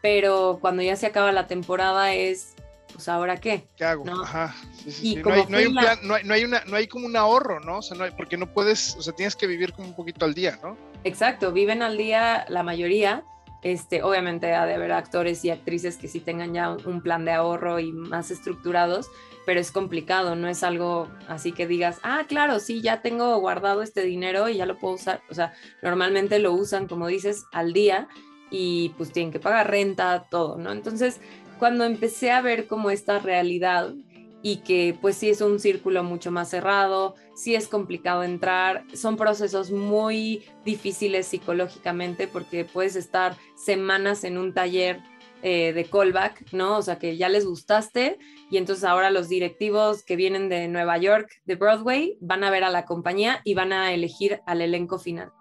pero 0.00 0.58
cuando 0.60 0.82
ya 0.82 0.96
se 0.96 1.06
acaba 1.06 1.32
la 1.32 1.46
temporada 1.46 2.14
es, 2.14 2.54
pues 2.94 3.08
ahora 3.08 3.36
qué. 3.36 3.66
¿Qué 3.76 3.84
hago? 3.84 4.04
Ajá. 4.22 4.54
no, 4.86 5.32
hay, 5.34 5.46
no, 5.48 5.56
hay 5.58 5.66
un 5.66 5.74
plan, 5.74 5.98
no, 6.02 6.14
hay, 6.14 6.24
no, 6.24 6.34
hay 6.34 6.44
una, 6.44 6.64
no 6.64 6.76
hay 6.76 6.86
como 6.86 7.06
un 7.06 7.16
ahorro, 7.16 7.60
¿no? 7.60 7.78
O 7.78 7.82
sea, 7.82 7.96
no 7.96 8.04
hay, 8.04 8.10
porque 8.12 8.38
no 8.38 8.50
puedes, 8.50 8.96
o 8.96 9.02
sea, 9.02 9.12
tienes 9.12 9.36
que 9.36 9.46
vivir 9.46 9.74
como 9.74 9.88
un 9.88 9.94
poquito 9.94 10.24
al 10.24 10.32
día, 10.32 10.58
¿no? 10.62 10.78
Exacto, 11.04 11.52
viven 11.52 11.82
al 11.82 11.98
día 11.98 12.46
la 12.48 12.62
mayoría 12.62 13.24
este, 13.62 14.02
obviamente 14.02 14.52
ha 14.54 14.66
de 14.66 14.74
haber 14.74 14.92
actores 14.92 15.44
y 15.44 15.50
actrices 15.50 15.96
que 15.96 16.08
sí 16.08 16.20
tengan 16.20 16.52
ya 16.52 16.76
un 16.84 17.00
plan 17.00 17.24
de 17.24 17.32
ahorro 17.32 17.78
y 17.78 17.92
más 17.92 18.30
estructurados, 18.30 19.08
pero 19.46 19.60
es 19.60 19.70
complicado, 19.70 20.36
no 20.36 20.48
es 20.48 20.62
algo 20.62 21.08
así 21.28 21.52
que 21.52 21.66
digas, 21.66 21.98
ah, 22.02 22.24
claro, 22.28 22.58
sí, 22.60 22.80
ya 22.80 23.02
tengo 23.02 23.38
guardado 23.38 23.82
este 23.82 24.02
dinero 24.02 24.48
y 24.48 24.56
ya 24.56 24.66
lo 24.66 24.78
puedo 24.78 24.94
usar. 24.94 25.22
O 25.30 25.34
sea, 25.34 25.52
normalmente 25.82 26.38
lo 26.38 26.52
usan, 26.52 26.86
como 26.86 27.06
dices, 27.06 27.44
al 27.52 27.72
día 27.72 28.08
y 28.50 28.90
pues 28.98 29.12
tienen 29.12 29.32
que 29.32 29.40
pagar 29.40 29.70
renta, 29.70 30.26
todo, 30.30 30.58
¿no? 30.58 30.72
Entonces, 30.72 31.20
cuando 31.58 31.84
empecé 31.84 32.32
a 32.32 32.40
ver 32.40 32.66
como 32.66 32.90
esta 32.90 33.18
realidad 33.18 33.94
y 34.42 34.58
que 34.58 34.96
pues 35.00 35.16
sí 35.16 35.30
es 35.30 35.40
un 35.40 35.60
círculo 35.60 36.02
mucho 36.02 36.30
más 36.30 36.50
cerrado, 36.50 37.14
sí 37.34 37.54
es 37.54 37.68
complicado 37.68 38.24
entrar, 38.24 38.84
son 38.92 39.16
procesos 39.16 39.70
muy 39.70 40.44
difíciles 40.64 41.26
psicológicamente 41.26 42.26
porque 42.26 42.64
puedes 42.64 42.96
estar 42.96 43.36
semanas 43.54 44.24
en 44.24 44.38
un 44.38 44.52
taller 44.52 45.00
eh, 45.44 45.72
de 45.72 45.84
callback, 45.84 46.52
¿no? 46.52 46.76
O 46.76 46.82
sea, 46.82 46.98
que 46.98 47.16
ya 47.16 47.28
les 47.28 47.44
gustaste 47.44 48.18
y 48.50 48.58
entonces 48.58 48.84
ahora 48.84 49.10
los 49.10 49.28
directivos 49.28 50.04
que 50.04 50.14
vienen 50.14 50.48
de 50.48 50.68
Nueva 50.68 50.98
York, 50.98 51.28
de 51.44 51.56
Broadway, 51.56 52.16
van 52.20 52.44
a 52.44 52.50
ver 52.50 52.64
a 52.64 52.70
la 52.70 52.84
compañía 52.84 53.40
y 53.44 53.54
van 53.54 53.72
a 53.72 53.92
elegir 53.92 54.40
al 54.46 54.60
elenco 54.60 54.98
final. 54.98 55.32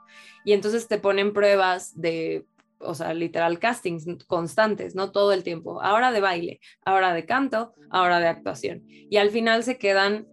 Y 0.43 0.53
entonces 0.53 0.87
te 0.87 0.97
ponen 0.97 1.33
pruebas 1.33 1.99
de 1.99 2.45
o 2.83 2.95
sea, 2.95 3.13
literal 3.13 3.59
castings 3.59 4.05
constantes, 4.27 4.95
¿no? 4.95 5.11
Todo 5.11 5.33
el 5.33 5.43
tiempo. 5.43 5.81
Ahora 5.81 6.11
de 6.11 6.21
baile, 6.21 6.59
ahora 6.85 7.13
de 7.13 7.25
canto, 7.25 7.73
ahora 7.89 8.19
de 8.19 8.27
actuación. 8.27 8.83
Y 8.87 9.17
al 9.17 9.29
final 9.29 9.63
se 9.63 9.77
quedan 9.77 10.27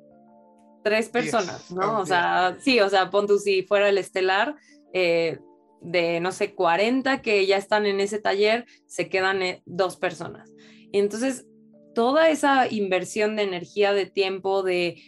tres 0.82 1.08
personas, 1.08 1.70
¿no? 1.70 2.00
O 2.00 2.06
sea, 2.06 2.56
sí, 2.60 2.80
o 2.80 2.88
sea, 2.88 3.10
pon 3.10 3.26
tú 3.26 3.38
si 3.38 3.62
fuera 3.62 3.88
el 3.88 3.98
estelar, 3.98 4.56
eh, 4.92 5.38
de 5.80 6.20
no 6.20 6.32
sé, 6.32 6.54
40 6.54 7.22
que 7.22 7.46
ya 7.46 7.56
están 7.56 7.86
en 7.86 8.00
ese 8.00 8.18
taller, 8.18 8.66
se 8.86 9.08
quedan 9.08 9.42
eh, 9.42 9.62
dos 9.66 9.96
personas. 9.96 10.52
Y 10.90 10.98
entonces, 10.98 11.46
toda 11.94 12.28
esa 12.28 12.72
inversión 12.72 13.36
de 13.36 13.42
energía, 13.42 13.92
de 13.92 14.06
tiempo, 14.06 14.62
de 14.62 15.02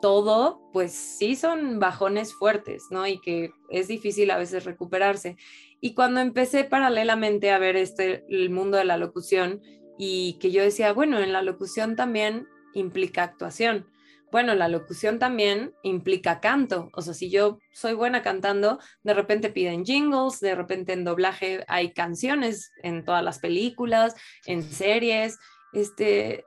todo, 0.00 0.60
pues 0.72 0.92
sí 0.92 1.36
son 1.36 1.78
bajones 1.78 2.34
fuertes, 2.34 2.84
¿no? 2.90 3.06
Y 3.06 3.20
que 3.20 3.50
es 3.70 3.88
difícil 3.88 4.30
a 4.30 4.38
veces 4.38 4.64
recuperarse. 4.64 5.36
Y 5.80 5.94
cuando 5.94 6.20
empecé 6.20 6.64
paralelamente 6.64 7.50
a 7.50 7.58
ver 7.58 7.76
este, 7.76 8.24
el 8.28 8.50
mundo 8.50 8.78
de 8.78 8.84
la 8.84 8.96
locución 8.96 9.62
y 9.98 10.38
que 10.40 10.50
yo 10.50 10.62
decía, 10.62 10.92
bueno, 10.92 11.18
en 11.18 11.32
la 11.32 11.42
locución 11.42 11.96
también 11.96 12.46
implica 12.74 13.22
actuación. 13.22 13.86
Bueno, 14.30 14.54
la 14.54 14.68
locución 14.68 15.18
también 15.18 15.72
implica 15.82 16.40
canto. 16.40 16.90
O 16.92 17.00
sea, 17.00 17.14
si 17.14 17.30
yo 17.30 17.58
soy 17.72 17.94
buena 17.94 18.22
cantando, 18.22 18.78
de 19.02 19.14
repente 19.14 19.48
piden 19.48 19.84
jingles, 19.84 20.40
de 20.40 20.54
repente 20.54 20.92
en 20.92 21.04
doblaje 21.04 21.64
hay 21.66 21.92
canciones 21.92 22.70
en 22.82 23.04
todas 23.04 23.24
las 23.24 23.38
películas, 23.38 24.14
en 24.46 24.62
series. 24.62 25.38
Este, 25.72 26.44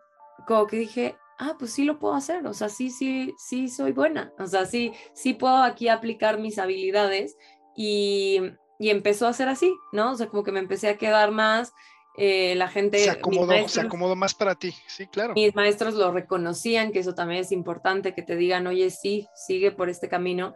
como 0.47 0.67
que 0.67 0.77
dije, 0.77 1.15
ah, 1.39 1.55
pues 1.57 1.71
sí 1.71 1.83
lo 1.83 1.97
puedo 1.97 2.13
hacer. 2.13 2.45
O 2.45 2.53
sea, 2.53 2.69
sí, 2.69 2.91
sí, 2.91 3.33
sí 3.37 3.67
soy 3.67 3.93
buena. 3.93 4.31
O 4.37 4.45
sea, 4.45 4.65
sí, 4.65 4.93
sí 5.15 5.33
puedo 5.33 5.57
aquí 5.57 5.87
aplicar 5.87 6.39
mis 6.39 6.59
habilidades 6.59 7.35
y 7.75 8.41
y 8.81 8.89
empezó 8.89 9.27
a 9.27 9.33
ser 9.33 9.47
así, 9.47 9.77
¿no? 9.91 10.11
O 10.11 10.15
sea, 10.15 10.27
como 10.27 10.41
que 10.43 10.51
me 10.51 10.59
empecé 10.59 10.89
a 10.89 10.97
quedar 10.97 11.29
más, 11.29 11.71
eh, 12.17 12.55
la 12.55 12.67
gente... 12.67 12.97
Se 12.97 13.11
acomodó, 13.11 13.67
se 13.67 13.81
acomodó 13.81 14.15
más 14.15 14.33
para 14.33 14.55
ti, 14.55 14.73
sí, 14.87 15.05
claro. 15.05 15.35
Mis 15.35 15.53
maestros 15.53 15.93
lo 15.93 16.11
reconocían, 16.11 16.91
que 16.91 16.97
eso 16.97 17.13
también 17.13 17.41
es 17.41 17.51
importante, 17.51 18.15
que 18.15 18.23
te 18.23 18.35
digan, 18.35 18.65
oye, 18.65 18.89
sí, 18.89 19.27
sigue 19.35 19.71
por 19.71 19.89
este 19.89 20.09
camino. 20.09 20.55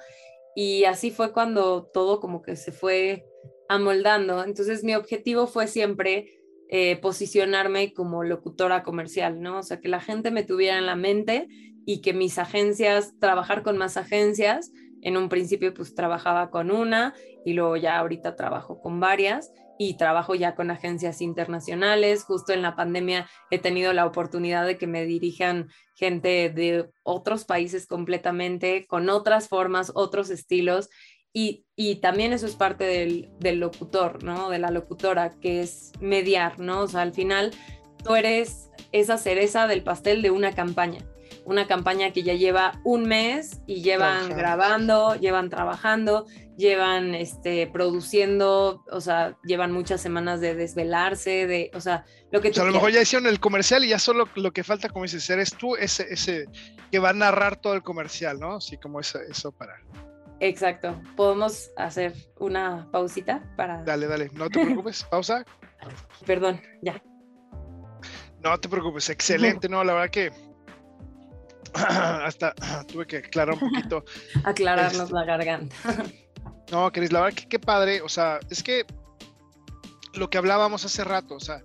Y 0.56 0.86
así 0.86 1.12
fue 1.12 1.34
cuando 1.34 1.86
todo 1.94 2.20
como 2.20 2.42
que 2.42 2.56
se 2.56 2.72
fue 2.72 3.28
amoldando. 3.70 4.44
Entonces 4.44 4.84
mi 4.84 4.96
objetivo 4.96 5.46
fue 5.46 5.68
siempre 5.68 6.42
eh, 6.70 6.96
posicionarme 6.96 7.94
como 7.94 8.24
locutora 8.24 8.82
comercial, 8.82 9.40
¿no? 9.40 9.60
O 9.60 9.64
sea, 9.64 9.80
que 9.80 9.88
la 9.88 10.02
gente 10.02 10.32
me 10.32 10.42
tuviera 10.42 10.80
en 10.80 10.88
la 10.88 10.96
mente 10.96 11.48
y 11.86 12.02
que 12.02 12.14
mis 12.14 12.40
agencias, 12.40 13.14
trabajar 13.20 13.62
con 13.62 13.78
más 13.78 13.98
agencias, 13.98 14.72
en 15.06 15.18
un 15.18 15.30
principio 15.30 15.74
pues 15.74 15.94
trabajaba 15.94 16.50
con 16.50 16.72
una 16.72 17.14
y 17.46 17.54
luego 17.54 17.78
ya 17.78 18.00
ahorita 18.00 18.36
trabajo 18.36 18.82
con 18.82 19.00
varias 19.00 19.54
y 19.78 19.98
trabajo 19.98 20.34
ya 20.34 20.56
con 20.56 20.72
agencias 20.72 21.22
internacionales. 21.22 22.24
Justo 22.24 22.54
en 22.54 22.64
la 22.64 22.76
pandemia 22.76 23.30
he 23.52 23.60
tenido 23.60 23.94
la 23.94 24.08
oportunidad 24.08 24.66
de 24.66 24.80
que 24.80 24.88
me 24.88 25.06
dirijan 25.06 25.70
gente 25.94 26.50
de 26.50 26.90
otros 27.04 27.46
países 27.46 27.86
completamente, 27.86 28.88
con 28.88 29.10
otras 29.10 29.48
formas, 29.48 29.92
otros 29.94 30.32
estilos. 30.32 30.90
Y, 31.32 31.66
y 31.76 31.98
también 31.98 32.34
eso 32.34 32.48
es 32.48 32.56
parte 32.56 32.86
del, 32.86 33.30
del, 33.40 33.60
locutor, 33.60 34.24
¿no? 34.24 34.50
De 34.50 34.58
la 34.58 34.72
locutora, 34.72 35.32
que 35.40 35.60
es 35.60 35.92
mediar, 36.00 36.60
¿no? 36.60 36.82
O 36.82 36.88
sea, 36.88 37.02
al 37.02 37.14
final 37.14 37.52
tú 38.04 38.16
eres 38.16 38.72
esa 38.92 39.18
cereza 39.18 39.68
del 39.68 39.84
pastel 39.84 40.22
de 40.22 40.32
una 40.32 40.56
campaña 40.56 41.06
una 41.46 41.68
campaña 41.68 42.12
que 42.12 42.24
ya 42.24 42.34
lleva 42.34 42.82
un 42.84 43.04
mes 43.04 43.62
y 43.68 43.82
llevan 43.82 44.30
grabando, 44.30 45.16
llevan 45.16 45.50
trabajando, 45.50 46.26
llevan 46.58 47.14
este, 47.14 47.68
produciendo, 47.68 48.84
o 48.92 49.00
sea, 49.00 49.38
llevan 49.44 49.72
muchas 49.72 50.02
semanas 50.02 50.42
de 50.42 50.56
desvelarse, 50.56 51.48
de, 51.48 51.72
o 51.74 51.82
sea, 51.82 52.06
lo 52.32 52.42
que... 52.42 52.50
O 52.50 52.54
sea, 52.54 52.64
a 52.64 52.68
lo 52.68 52.74
mejor 52.74 52.92
ya 52.92 53.02
hicieron 53.02 53.28
el 53.28 53.40
comercial 53.40 53.86
y 53.86 53.90
ya 53.90 54.00
solo 54.00 54.28
lo 54.36 54.52
que 54.52 54.64
falta, 54.64 54.90
como 54.90 55.04
dices, 55.04 55.30
eres 55.30 55.56
tú 55.56 55.76
ese, 55.76 56.08
ese 56.10 56.46
que 56.92 57.00
va 57.00 57.10
a 57.10 57.14
narrar 57.14 57.58
todo 57.58 57.76
el 57.76 57.84
comercial, 57.84 58.40
¿no? 58.40 58.56
Así 58.56 58.78
como 58.78 59.00
eso, 59.00 59.20
eso 59.22 59.52
para... 59.52 59.76
Exacto. 60.40 61.00
¿Podemos 61.16 61.72
hacer 61.78 62.14
una 62.40 62.90
pausita 62.92 63.44
para...? 63.56 63.84
Dale, 63.84 64.08
dale, 64.08 64.30
no 64.34 64.50
te 64.50 64.64
preocupes, 64.64 65.04
pausa. 65.12 65.46
Perdón, 66.26 66.60
ya. 66.82 67.02
No 68.44 68.60
te 68.60 68.68
preocupes, 68.68 69.10
excelente, 69.10 69.70
no, 69.70 69.84
la 69.84 69.94
verdad 69.94 70.10
que 70.10 70.32
hasta 72.26 72.54
tuve 72.88 73.06
que 73.06 73.18
aclarar 73.18 73.56
un 73.56 73.72
poquito. 73.72 74.06
Aclararnos 74.44 75.04
este, 75.04 75.14
la 75.14 75.26
garganta. 75.26 75.76
no, 76.72 76.92
Cris, 76.92 77.12
la 77.12 77.22
verdad 77.22 77.38
que 77.38 77.48
qué 77.48 77.60
padre, 77.60 78.02
o 78.02 78.10
sea, 78.10 78.40
es 78.50 78.64
que 78.64 78.86
lo 80.14 80.30
que 80.30 80.38
hablábamos 80.38 80.86
hace 80.86 81.04
rato, 81.04 81.36
o 81.36 81.40
sea, 81.40 81.62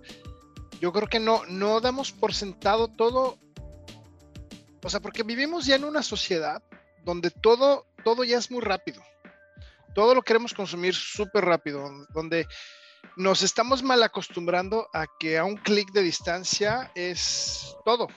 yo 0.79 0.91
creo 0.91 1.07
que 1.07 1.19
no, 1.19 1.43
no 1.47 1.79
damos 1.79 2.11
por 2.11 2.33
sentado 2.33 2.87
todo, 2.87 3.37
o 4.83 4.89
sea, 4.89 4.99
porque 4.99 5.23
vivimos 5.23 5.65
ya 5.65 5.75
en 5.75 5.85
una 5.85 6.03
sociedad 6.03 6.61
donde 7.03 7.31
todo, 7.31 7.85
todo 8.03 8.23
ya 8.23 8.37
es 8.37 8.51
muy 8.51 8.61
rápido. 8.61 9.01
Todo 9.93 10.15
lo 10.15 10.21
queremos 10.21 10.53
consumir 10.53 10.95
súper 10.95 11.45
rápido, 11.45 11.89
donde 12.13 12.47
nos 13.17 13.41
estamos 13.41 13.83
mal 13.83 14.01
acostumbrando 14.03 14.87
a 14.93 15.05
que 15.19 15.37
a 15.37 15.43
un 15.43 15.57
clic 15.57 15.91
de 15.91 16.01
distancia 16.01 16.91
es 16.95 17.75
todo. 17.85 18.07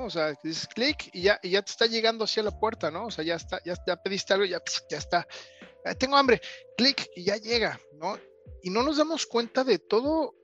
O 0.00 0.10
sea, 0.10 0.34
dices 0.42 0.66
clic 0.68 1.10
y 1.12 1.22
ya, 1.22 1.38
y 1.42 1.50
ya 1.50 1.62
te 1.62 1.70
está 1.70 1.86
llegando 1.86 2.24
hacia 2.24 2.42
la 2.42 2.58
puerta, 2.58 2.90
¿no? 2.90 3.06
O 3.06 3.10
sea, 3.10 3.24
ya 3.24 3.34
está, 3.34 3.60
ya, 3.64 3.76
pediste 3.96 4.32
algo, 4.32 4.46
ya, 4.46 4.60
ya 4.90 4.96
está. 4.96 5.26
tengo 5.98 6.16
hambre, 6.16 6.40
clic 6.76 7.10
y 7.14 7.24
ya 7.24 7.36
llega, 7.36 7.78
¿no? 7.94 8.18
Y 8.62 8.70
no 8.70 8.82
nos 8.82 8.96
damos 8.96 9.26
cuenta 9.26 9.64
de 9.64 9.78
todo, 9.78 10.34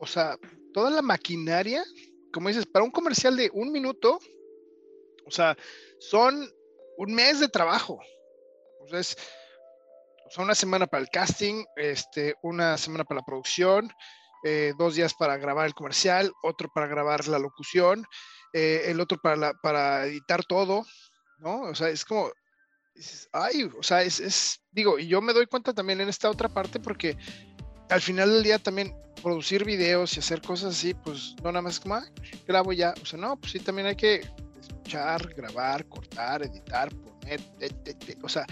o 0.00 0.06
sea, 0.06 0.36
toda 0.72 0.90
la 0.90 1.02
maquinaria, 1.02 1.84
como 2.32 2.48
dices, 2.48 2.66
para 2.66 2.84
un 2.84 2.90
comercial 2.90 3.36
de 3.36 3.48
un 3.52 3.70
minuto, 3.70 4.18
o 5.24 5.30
sea, 5.30 5.56
son 6.00 6.52
un 6.96 7.14
mes 7.14 7.38
de 7.38 7.48
trabajo. 7.48 8.00
O 8.80 8.88
sea, 8.88 9.02
una 10.38 10.54
semana 10.54 10.86
para 10.86 11.02
el 11.02 11.10
casting, 11.10 11.64
este, 11.76 12.34
una 12.42 12.76
semana 12.76 13.04
para 13.04 13.20
la 13.20 13.26
producción, 13.26 13.88
eh, 14.44 14.72
dos 14.76 14.96
días 14.96 15.14
para 15.14 15.36
grabar 15.36 15.66
el 15.66 15.74
comercial, 15.74 16.32
otro 16.42 16.68
para 16.74 16.88
grabar 16.88 17.28
la 17.28 17.38
locución, 17.38 18.04
eh, 18.52 18.82
el 18.86 19.00
otro 19.00 19.18
para, 19.18 19.54
para 19.54 20.06
editar 20.06 20.44
todo, 20.44 20.84
¿no? 21.38 21.62
O 21.62 21.74
sea, 21.74 21.88
es 21.88 22.04
como, 22.04 22.30
ay, 23.32 23.70
o 23.78 23.82
sea, 23.82 24.02
es, 24.02 24.60
digo, 24.70 24.98
y 24.98 25.06
yo 25.06 25.20
me 25.20 25.32
doy 25.32 25.46
cuenta 25.46 25.72
también 25.72 26.00
en 26.00 26.08
esta 26.08 26.30
otra 26.30 26.48
parte 26.48 26.80
porque 26.80 27.16
al 27.88 28.00
final 28.00 28.30
del 28.30 28.42
día 28.42 28.58
también 28.58 28.94
producir 29.22 29.64
videos 29.64 30.16
y 30.16 30.20
hacer 30.20 30.40
cosas 30.42 30.76
así, 30.76 30.94
pues 30.94 31.34
no 31.42 31.52
nada 31.52 31.62
más 31.62 31.80
como, 31.80 31.96
ah, 31.96 32.06
grabo 32.46 32.72
ya, 32.72 32.94
o 33.00 33.06
sea, 33.06 33.18
no, 33.18 33.36
pues 33.36 33.52
sí, 33.52 33.58
también 33.60 33.86
hay 33.86 33.96
que 33.96 34.26
escuchar, 34.60 35.32
grabar, 35.34 35.86
cortar, 35.86 36.42
editar, 36.42 36.90
poner, 36.90 37.40
o 38.22 38.28
sea. 38.28 38.46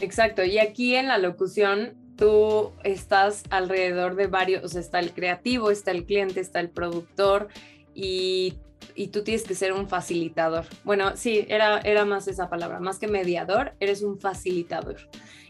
Exacto, 0.00 0.42
y 0.44 0.58
aquí 0.58 0.94
en 0.96 1.08
la 1.08 1.18
locución 1.18 1.94
tú 2.16 2.72
estás 2.84 3.44
alrededor 3.50 4.16
de 4.16 4.26
varios, 4.26 4.64
o 4.64 4.68
sea, 4.68 4.80
está 4.80 4.98
el 4.98 5.12
creativo, 5.12 5.70
está 5.70 5.90
el 5.90 6.04
cliente, 6.04 6.40
está 6.40 6.60
el 6.60 6.70
productor 6.70 7.48
y 7.94 8.54
y 8.94 9.08
tú 9.08 9.24
tienes 9.24 9.42
que 9.44 9.54
ser 9.54 9.72
un 9.72 9.88
facilitador. 9.88 10.66
Bueno, 10.84 11.16
sí, 11.16 11.46
era, 11.48 11.78
era 11.80 12.04
más 12.04 12.28
esa 12.28 12.48
palabra, 12.48 12.80
más 12.80 12.98
que 12.98 13.08
mediador, 13.08 13.74
eres 13.80 14.02
un 14.02 14.18
facilitador. 14.18 14.96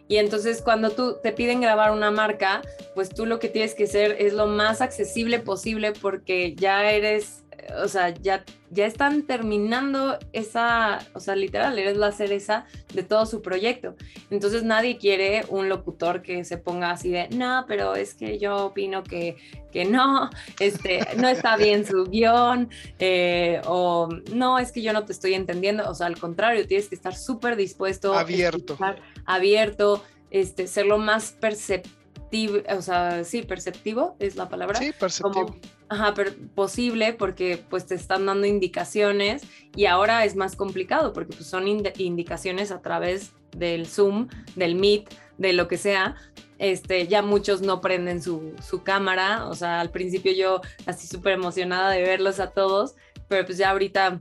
Y 0.09 0.17
entonces 0.17 0.61
cuando 0.63 0.91
tú 0.91 1.17
te 1.23 1.33
piden 1.33 1.61
grabar 1.61 1.91
una 1.93 2.11
marca, 2.11 2.61
pues 2.95 3.09
tú 3.09 3.25
lo 3.25 3.39
que 3.39 3.49
tienes 3.49 3.75
que 3.75 3.87
ser 3.87 4.17
es 4.19 4.35
lo 4.35 4.47
más 4.47 4.81
accesible 4.81 5.39
posible 5.39 5.93
porque 5.93 6.55
ya 6.55 6.91
eres 6.91 7.42
o 7.83 7.89
sea, 7.89 8.11
ya, 8.11 8.45
ya 8.71 8.87
están 8.87 9.23
terminando 9.23 10.19
esa, 10.33 11.01
o 11.15 11.21
sea, 11.21 11.37
literal, 11.37 11.79
eres 11.79 11.97
la 11.97 12.13
cereza 12.13 12.67
de 12.95 13.03
todo 13.03 13.27
su 13.27 13.43
proyecto. 13.43 13.95
Entonces 14.31 14.63
nadie 14.63 14.99
quiere 14.99 15.45
un 15.49 15.69
locutor 15.69 16.23
que 16.23 16.45
se 16.45 16.59
ponga 16.59 16.91
así 16.91 17.11
de, 17.11 17.29
no, 17.31 17.65
pero 17.69 17.95
es 17.95 18.15
que 18.15 18.39
yo 18.39 18.67
opino 18.67 19.03
que, 19.03 19.37
que 19.73 19.85
no, 19.85 20.31
este, 20.61 21.01
no 21.17 21.29
está 21.29 21.57
bien 21.57 21.87
su 21.87 22.05
guion, 22.05 22.71
eh, 22.99 23.61
o 23.67 24.09
no, 24.33 24.59
es 24.59 24.73
que 24.73 24.83
yo 24.83 24.93
no 24.93 25.05
te 25.05 25.13
estoy 25.13 25.35
entendiendo. 25.35 25.89
O 25.89 25.95
sea, 25.95 26.07
al 26.07 26.19
contrario, 26.19 26.67
tienes 26.67 26.89
que 26.89 26.95
estar 26.95 27.15
súper 27.15 27.57
dispuesto. 27.57 28.15
Abierto. 28.15 28.79
abierto, 29.25 30.05
este, 30.31 30.67
ser 30.67 30.87
lo 30.87 30.99
más 30.99 31.33
perceptivo 31.33 32.03
o 32.77 32.83
sea, 32.83 33.25
sí, 33.25 33.43
perceptivo 33.43 34.17
es 34.19 34.37
la 34.37 34.49
palabra. 34.49 34.79
Sí, 34.79 34.93
perceptivo. 34.99 35.55
Ajá, 35.93 36.15
pero 36.15 36.33
posible 36.55 37.13
porque 37.13 37.63
pues 37.69 37.87
te 37.87 37.95
están 37.95 38.27
dando 38.27 38.47
indicaciones 38.47 39.43
y 39.77 39.87
ahora 39.87 40.25
es 40.25 40.37
más 40.37 40.57
complicado 40.57 41.13
porque 41.13 41.35
pues, 41.37 41.47
son 41.47 41.69
indicaciones 41.69 42.71
a 42.71 42.81
través 42.81 43.33
del 43.57 43.87
Zoom, 43.87 44.29
del 44.57 44.75
Meet, 44.75 45.11
de 45.39 45.53
lo 45.53 45.69
que 45.69 45.77
sea. 45.77 46.17
Este, 46.59 47.07
ya 47.09 47.23
muchos 47.23 47.61
no 47.61 47.81
prenden 47.81 48.23
su, 48.23 48.55
su 48.67 48.83
cámara, 48.83 49.47
o 49.49 49.55
sea, 49.55 49.81
al 49.81 49.91
principio 49.91 50.33
yo 50.33 50.61
así 50.87 51.07
súper 51.07 51.33
emocionada 51.33 51.91
de 51.91 52.03
verlos 52.03 52.41
a 52.41 52.51
todos, 52.51 52.95
pero 53.29 53.45
pues 53.45 53.59
ya 53.59 53.71
ahorita 53.71 54.21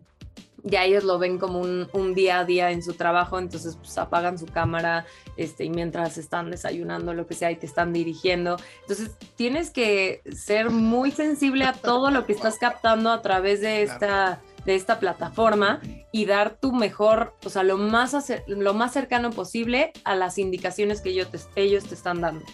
ya 0.64 0.86
ellos 0.86 1.04
lo 1.04 1.18
ven 1.20 1.38
como 1.38 1.60
un, 1.60 1.88
un, 1.94 2.14
día 2.14 2.40
a 2.40 2.46
día 2.46 2.72
en 2.72 2.84
su 2.84 2.94
trabajo, 2.94 3.40
entonces 3.40 3.78
pues 3.78 3.98
apagan 3.98 4.38
su 4.38 4.46
cámara 4.46 5.06
este, 5.38 5.66
y 5.66 5.70
mientras 5.70 6.18
están 6.18 6.52
desayunando, 6.52 7.14
lo 7.14 7.28
que 7.28 7.34
sea, 7.34 7.52
y 7.52 7.56
te 7.56 7.66
están 7.66 7.94
dirigiendo. 7.94 8.58
Entonces 8.82 9.12
tienes 9.36 9.72
que 9.72 10.22
ser 10.32 10.70
muy 10.70 11.12
sensible 11.12 11.66
a 11.66 11.74
todo 11.74 12.12
lo 12.12 12.26
que 12.26 12.34
estás 12.34 12.58
captando 12.58 13.12
a 13.12 13.22
través 13.22 13.62
de 13.62 13.84
esta, 13.84 14.42
de 14.66 14.76
esta 14.76 15.00
plataforma 15.00 15.82
y 16.12 16.26
dar 16.26 16.58
tu 16.58 16.72
mejor, 16.72 17.36
o 17.46 17.50
sea, 17.50 17.64
lo 17.64 17.78
más, 17.78 18.16
lo 18.48 18.74
más 18.74 18.94
cercano 18.94 19.32
posible 19.32 19.92
a 20.04 20.16
las 20.16 20.38
indicaciones 20.38 21.02
que 21.02 21.10
ellos 21.10 21.30
te, 21.32 21.40
ellos 21.56 21.86
te 21.86 21.96
están 21.96 22.22
dando. 22.22 22.46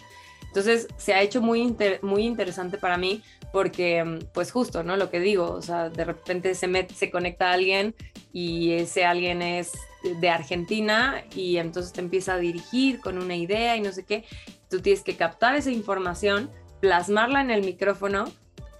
Entonces 0.48 0.88
se 0.96 1.12
ha 1.12 1.20
hecho 1.20 1.42
muy, 1.42 1.76
muy 2.02 2.24
interesante 2.24 2.78
para 2.78 2.96
mí 2.96 3.22
porque 3.52 4.04
mm, 4.04 4.18
pues 4.32 4.52
justo, 4.52 4.82
¿no? 4.82 4.96
Lo 4.96 5.10
que 5.10 5.20
digo, 5.20 5.50
o 5.50 5.62
sea, 5.62 5.88
de 5.88 6.04
repente 6.04 6.54
se, 6.54 6.88
se 6.94 7.10
conecta 7.10 7.50
a 7.50 7.52
alguien 7.52 7.94
y 8.32 8.72
ese 8.72 9.04
alguien 9.04 9.42
es 9.42 9.72
de 10.02 10.30
Argentina 10.30 11.24
y 11.34 11.56
entonces 11.56 11.92
te 11.92 12.00
empieza 12.00 12.34
a 12.34 12.38
dirigir 12.38 13.00
con 13.00 13.18
una 13.18 13.36
idea 13.36 13.76
y 13.76 13.80
no 13.80 13.92
sé 13.92 14.04
qué. 14.04 14.24
Tú 14.70 14.80
tienes 14.80 15.02
que 15.02 15.16
captar 15.16 15.56
esa 15.56 15.70
información, 15.70 16.50
plasmarla 16.80 17.40
en 17.40 17.50
el 17.50 17.64
micrófono 17.64 18.26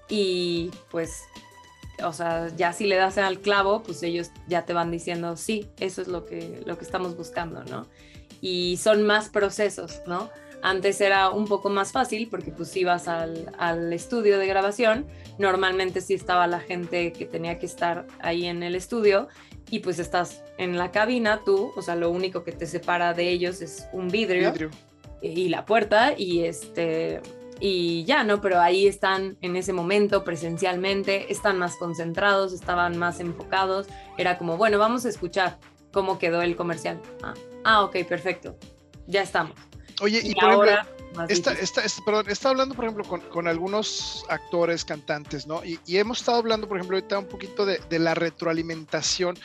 y 0.09 0.71
pues, 0.91 1.23
o 2.05 2.13
sea, 2.13 2.49
ya 2.57 2.73
si 2.73 2.87
le 2.87 2.97
das 2.97 3.19
al 3.19 3.41
clavo, 3.41 3.83
pues 3.83 4.03
ellos 4.03 4.31
ya 4.47 4.65
te 4.65 4.73
van 4.73 4.91
diciendo, 4.91 5.37
sí, 5.37 5.69
eso 5.79 6.03
es 6.03 6.09
lo 6.09 6.25
que, 6.25 6.63
lo 6.67 6.79
que 6.79 6.85
estamos 6.85 7.17
buscando, 7.17 7.65
¿no? 7.65 7.87
Y 8.41 8.77
son 8.77 9.05
más 9.05 9.29
procesos, 9.29 10.01
¿no? 10.07 10.31
Antes 10.62 11.01
era 11.01 11.31
un 11.31 11.47
poco 11.47 11.71
más 11.71 11.92
fácil 11.92 12.29
porque 12.29 12.51
pues 12.51 12.77
ibas 12.77 13.09
al, 13.09 13.53
al, 13.59 13.92
estudio 13.92 14.38
de 14.38 14.47
grabación, 14.47 15.07
normalmente 15.38 16.01
sí 16.01 16.14
estaba 16.14 16.47
la 16.47 16.61
gente 16.61 17.12
que 17.12 17.27
tenía 17.27 17.59
que 17.59 17.66
estar 17.66 18.07
ahí 18.18 18.47
en 18.47 18.62
el 18.62 18.75
estudio 18.75 19.29
y 19.71 19.81
pues 19.81 19.99
estás 19.99 20.42
en 20.57 20.77
la 20.77 20.90
cabina 20.90 21.42
tú, 21.44 21.73
o 21.77 21.83
sea, 21.83 21.94
lo 21.94 22.11
único 22.11 22.42
que 22.42 22.53
te 22.53 22.66
separa 22.66 23.14
de 23.14 23.29
ellos 23.29 23.61
es 23.61 23.87
un 23.92 24.09
vidrio, 24.09 24.53
y 25.21 25.49
la 25.49 25.64
puerta 25.64 26.14
y 26.16 26.44
este 26.44 27.21
y 27.61 28.05
ya, 28.05 28.23
¿no? 28.23 28.41
Pero 28.41 28.61
ahí 28.61 28.87
están 28.87 29.37
en 29.41 29.57
ese 29.57 29.72
momento 29.72 30.22
presencialmente, 30.22 31.33
están 31.33 31.59
más 31.59 31.74
concentrados, 31.74 32.53
estaban 32.53 32.97
más 32.97 33.18
enfocados, 33.18 33.89
era 34.16 34.39
como, 34.39 34.57
bueno, 34.57 34.78
vamos 34.78 35.05
a 35.05 35.09
escuchar 35.09 35.59
cómo 35.93 36.20
quedó 36.20 36.41
el 36.43 36.55
comercial. 36.55 37.01
Ah, 37.22 37.35
ah 37.64 37.83
ok, 37.83 37.97
perfecto, 38.09 38.57
ya 39.09 39.22
estamos. 39.22 39.57
Oye, 40.01 40.20
y, 40.22 40.34
por 40.34 40.68
ejemplo, 40.68 41.26
está, 41.28 41.53
está, 41.53 41.82
perdón, 42.05 42.26
está 42.28 42.51
hablando, 42.51 42.74
por 42.74 42.84
ejemplo, 42.84 43.05
con, 43.05 43.20
con 43.22 43.49
algunos 43.49 44.24
actores, 44.28 44.84
cantantes, 44.84 45.46
¿no? 45.46 45.64
Y, 45.64 45.80
y, 45.86 45.96
hemos 45.96 46.20
estado 46.20 46.38
hablando, 46.38 46.68
por 46.68 46.76
ejemplo, 46.76 46.96
ahorita 46.96 47.18
un 47.18 47.28
poquito 47.28 47.66
de, 47.66 47.78
de, 47.88 47.99
la 47.99 48.14
retroalimentación, 48.14 49.36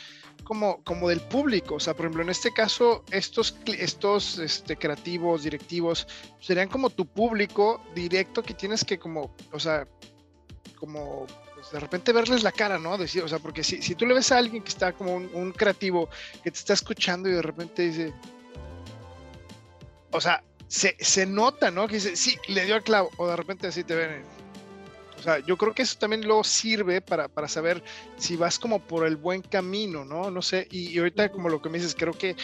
como, 0.44 0.82
como 0.84 1.08
del 1.08 1.20
público. 1.20 1.76
O 1.76 1.80
sea, 1.80 1.94
por 1.94 2.06
ejemplo, 2.06 2.22
en 2.22 2.30
este 2.30 2.52
caso, 2.52 3.04
estos, 3.10 3.56
estos 3.66 4.38
este, 4.38 4.76
creativos, 4.76 5.42
directivos, 5.42 6.06
serían 6.40 6.68
como 6.68 6.90
tu 6.90 7.06
público 7.06 7.82
directo 7.94 8.42
que 8.42 8.54
tienes 8.54 8.84
que 8.84 8.98
como, 8.98 9.34
o 9.52 9.58
sea, 9.58 9.88
como 10.78 11.26
pues, 11.54 11.72
de 11.72 11.80
repente 11.80 12.12
verles 12.12 12.42
la 12.42 12.52
cara, 12.52 12.78
¿no? 12.78 12.98
Decir, 12.98 13.22
o 13.22 13.28
sea, 13.28 13.38
porque 13.38 13.64
si, 13.64 13.82
si 13.82 13.94
tú 13.94 14.06
le 14.06 14.14
ves 14.14 14.30
a 14.32 14.38
alguien 14.38 14.62
que 14.62 14.68
está 14.68 14.92
como 14.92 15.14
un, 15.14 15.52
creativo 15.52 16.08
que 16.42 16.50
te 16.50 16.58
está 16.58 16.74
escuchando 16.74 17.28
y 17.28 17.32
de 17.32 17.42
repente 17.42 17.82
dice, 17.82 18.12
o 20.14 20.20
sea, 20.20 20.42
se, 20.68 20.96
se 20.98 21.26
nota, 21.26 21.70
¿no? 21.70 21.86
Que 21.86 21.96
dice, 21.96 22.16
sí, 22.16 22.38
le 22.48 22.64
dio 22.64 22.76
al 22.76 22.82
clavo, 22.82 23.10
o 23.18 23.26
de 23.28 23.36
repente 23.36 23.66
así 23.66 23.84
te 23.84 23.94
ven 23.94 24.24
o 25.18 25.22
sea, 25.24 25.38
yo 25.38 25.56
creo 25.56 25.72
que 25.72 25.80
eso 25.80 25.96
también 25.98 26.26
luego 26.26 26.44
sirve 26.44 27.00
para, 27.00 27.28
para 27.28 27.48
saber 27.48 27.82
si 28.18 28.36
vas 28.36 28.58
como 28.58 28.78
por 28.78 29.06
el 29.06 29.16
buen 29.16 29.40
camino, 29.40 30.04
¿no? 30.04 30.30
No 30.30 30.42
sé, 30.42 30.68
y, 30.70 30.98
ahorita 30.98 31.30
como 31.30 31.48
lo 31.48 31.62
que 31.62 31.70
me 31.70 31.78
dices, 31.78 31.94
creo 31.98 32.12
que 32.12 32.36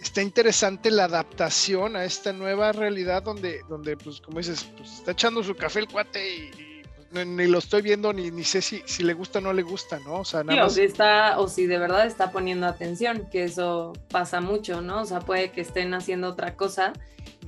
está 0.00 0.22
interesante 0.22 0.92
la 0.92 1.06
adaptación 1.06 1.96
a 1.96 2.04
esta 2.04 2.32
nueva 2.32 2.70
realidad 2.70 3.24
donde, 3.24 3.60
donde 3.68 3.96
pues 3.96 4.20
como 4.20 4.38
dices, 4.38 4.70
pues 4.76 4.92
está 4.98 5.10
echando 5.10 5.42
su 5.42 5.56
café 5.56 5.80
el 5.80 5.88
cuate 5.88 6.36
y, 6.36 6.65
ni 7.12 7.46
lo 7.46 7.58
estoy 7.58 7.82
viendo 7.82 8.12
ni, 8.12 8.30
ni 8.30 8.44
sé 8.44 8.60
si, 8.62 8.82
si 8.84 9.02
le 9.02 9.14
gusta 9.14 9.38
o 9.38 9.42
no 9.42 9.52
le 9.52 9.62
gusta, 9.62 9.98
¿no? 10.00 10.20
O 10.20 10.24
sea, 10.24 10.44
nada 10.44 10.62
más... 10.62 10.72
o, 10.72 10.74
si 10.74 10.82
está, 10.82 11.38
o 11.38 11.48
si 11.48 11.66
de 11.66 11.78
verdad 11.78 12.06
está 12.06 12.30
poniendo 12.30 12.66
atención, 12.66 13.28
que 13.30 13.44
eso 13.44 13.92
pasa 14.10 14.40
mucho, 14.40 14.80
¿no? 14.80 15.02
O 15.02 15.04
sea, 15.04 15.20
puede 15.20 15.50
que 15.50 15.60
estén 15.60 15.94
haciendo 15.94 16.28
otra 16.28 16.56
cosa, 16.56 16.92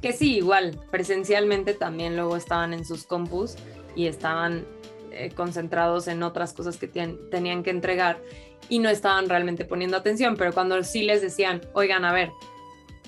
que 0.01 0.13
sí, 0.13 0.37
igual, 0.37 0.81
presencialmente 0.91 1.75
también 1.75 2.17
luego 2.17 2.37
estaban 2.37 2.73
en 2.73 2.85
sus 2.85 3.05
compus 3.05 3.57
y 3.97 4.07
estaban 4.07 4.65
eh, 5.11 5.33
concentrados 5.35 6.07
en 6.09 6.23
otras 6.23 6.53
cosas 6.53 6.77
que 6.77 6.87
tenían 6.87 7.63
que 7.63 7.71
entregar 7.71 8.21
y 8.69 8.79
no 8.79 8.89
estaban 8.89 9.29
realmente 9.29 9.65
poniendo 9.65 9.97
atención, 9.97 10.37
pero 10.37 10.53
cuando 10.53 10.83
sí 10.85 11.03
les 11.03 11.21
decían, 11.21 11.63
oigan, 11.73 12.05
a 12.05 12.13
ver, 12.13 12.31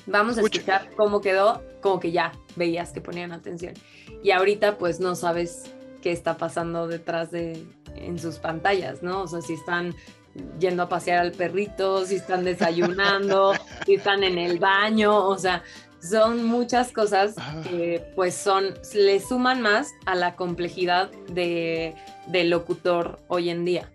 vamos 0.07 0.39
a 0.39 0.41
escuchar 0.43 0.91
cómo 0.97 1.21
quedó, 1.21 1.63
como 1.81 2.01
que 2.01 2.11
ya 2.13 2.33
veías 2.57 2.93
que 2.93 3.01
ponían 3.01 3.33
atención. 3.33 3.75
Y 4.23 4.33
ahorita 4.33 4.79
pues 4.79 5.01
no 5.01 5.15
sabes 5.15 5.71
qué 6.01 6.13
está 6.13 6.37
pasando 6.37 6.89
detrás 6.89 7.31
de 7.31 7.65
en 7.97 8.19
sus 8.19 8.37
pantallas, 8.37 9.03
¿no? 9.03 9.23
O 9.23 9.27
sea, 9.27 9.41
si 9.41 9.55
están 9.55 9.95
yendo 10.59 10.85
a 10.85 10.89
pasear 10.89 11.19
al 11.19 11.33
perrito, 11.33 12.05
si 12.07 12.17
están 12.17 12.45
desayunando, 12.45 13.53
si 13.87 13.95
están 13.95 14.23
en 14.23 14.39
el 14.39 14.59
baño, 14.59 15.27
o 15.27 15.39
sea, 15.39 15.63
son 16.01 16.45
muchas 16.45 16.93
cosas 16.93 17.35
que 17.69 18.03
pues 18.15 18.35
son, 18.35 18.75
le 18.95 19.21
suman 19.21 19.61
más 19.61 19.93
a 20.07 20.15
la 20.15 20.35
complejidad 20.35 21.11
de, 21.33 21.95
del 22.27 22.51
locutor 22.51 23.19
hoy 23.29 23.51
en 23.51 23.65
día. 23.65 23.91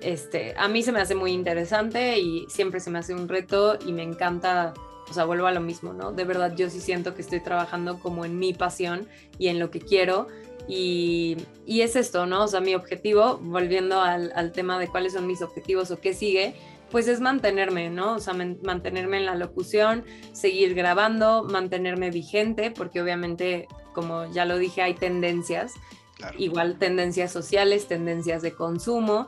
Este, 0.00 0.54
a 0.56 0.68
mí 0.68 0.82
se 0.82 0.92
me 0.92 1.00
hace 1.00 1.14
muy 1.14 1.32
interesante 1.32 2.18
y 2.18 2.46
siempre 2.48 2.80
se 2.80 2.90
me 2.90 2.98
hace 2.98 3.14
un 3.14 3.28
reto 3.28 3.78
y 3.84 3.92
me 3.92 4.02
encanta, 4.02 4.74
o 5.08 5.12
sea, 5.12 5.24
vuelvo 5.24 5.46
a 5.46 5.52
lo 5.52 5.60
mismo, 5.60 5.92
¿no? 5.92 6.12
De 6.12 6.24
verdad 6.24 6.54
yo 6.56 6.70
sí 6.70 6.80
siento 6.80 7.14
que 7.14 7.22
estoy 7.22 7.40
trabajando 7.40 7.98
como 7.98 8.24
en 8.24 8.38
mi 8.38 8.52
pasión 8.52 9.08
y 9.38 9.48
en 9.48 9.58
lo 9.58 9.70
que 9.70 9.80
quiero 9.80 10.28
y, 10.68 11.36
y 11.66 11.80
es 11.80 11.96
esto, 11.96 12.26
¿no? 12.26 12.44
O 12.44 12.48
sea, 12.48 12.60
mi 12.60 12.74
objetivo, 12.74 13.38
volviendo 13.42 14.00
al, 14.00 14.32
al 14.34 14.52
tema 14.52 14.78
de 14.78 14.88
cuáles 14.88 15.12
son 15.12 15.26
mis 15.26 15.42
objetivos 15.42 15.90
o 15.90 16.00
qué 16.00 16.14
sigue, 16.14 16.54
pues 16.92 17.08
es 17.08 17.20
mantenerme, 17.20 17.88
¿no? 17.88 18.16
O 18.16 18.20
sea, 18.20 18.34
mantenerme 18.34 19.16
en 19.16 19.26
la 19.26 19.34
locución, 19.34 20.04
seguir 20.32 20.74
grabando, 20.74 21.42
mantenerme 21.42 22.10
vigente, 22.10 22.70
porque 22.70 23.00
obviamente, 23.00 23.66
como 23.94 24.30
ya 24.30 24.44
lo 24.44 24.58
dije, 24.58 24.82
hay 24.82 24.94
tendencias, 24.94 25.72
igual 26.36 26.78
tendencias 26.78 27.32
sociales, 27.32 27.88
tendencias 27.88 28.42
de 28.42 28.52
consumo, 28.52 29.26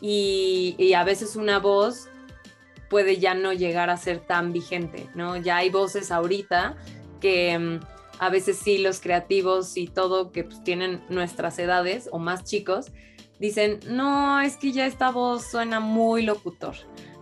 y, 0.00 0.92
a 0.94 1.04
veces 1.04 1.36
una 1.36 1.60
voz 1.60 2.08
puede 2.90 3.18
ya 3.18 3.34
no 3.34 3.52
llegar 3.52 3.90
a 3.90 3.96
ser 3.96 4.18
tan 4.18 4.52
vigente, 4.52 5.08
¿no? 5.14 5.36
Ya 5.36 5.58
hay 5.58 5.70
voces 5.70 6.10
ahorita 6.10 6.76
que 7.20 7.56
mm, 7.56 7.80
a 8.24 8.30
veces 8.30 8.58
sí 8.58 8.78
los 8.78 9.00
creativos 9.00 9.76
y 9.76 9.86
todo 9.86 10.32
que 10.32 10.44
pues, 10.44 10.64
tienen 10.64 11.02
nuestras 11.08 11.58
edades 11.58 12.08
o 12.10 12.18
más 12.18 12.44
chicos, 12.44 12.90
dicen, 13.38 13.80
no, 13.86 14.40
es 14.40 14.56
que 14.56 14.72
ya 14.72 14.86
esta 14.86 15.10
voz 15.10 15.44
suena 15.44 15.80
muy 15.80 16.22
locutor. 16.22 16.74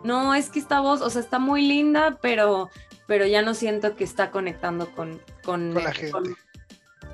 No, 0.04 0.34
es 0.34 0.48
que 0.48 0.58
esta 0.58 0.80
voz, 0.80 1.00
o 1.00 1.10
sea, 1.10 1.20
está 1.20 1.38
muy 1.38 1.62
linda, 1.62 2.18
pero, 2.20 2.70
pero 3.06 3.26
ya 3.26 3.42
no 3.42 3.54
siento 3.54 3.96
que 3.96 4.04
está 4.04 4.30
conectando 4.30 4.90
con, 4.94 5.20
con, 5.44 5.74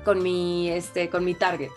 con, 0.03 0.23
mi, 0.23 0.69
este, 0.69 1.09
con 1.09 1.25
mi 1.25 1.33
target, 1.33 1.71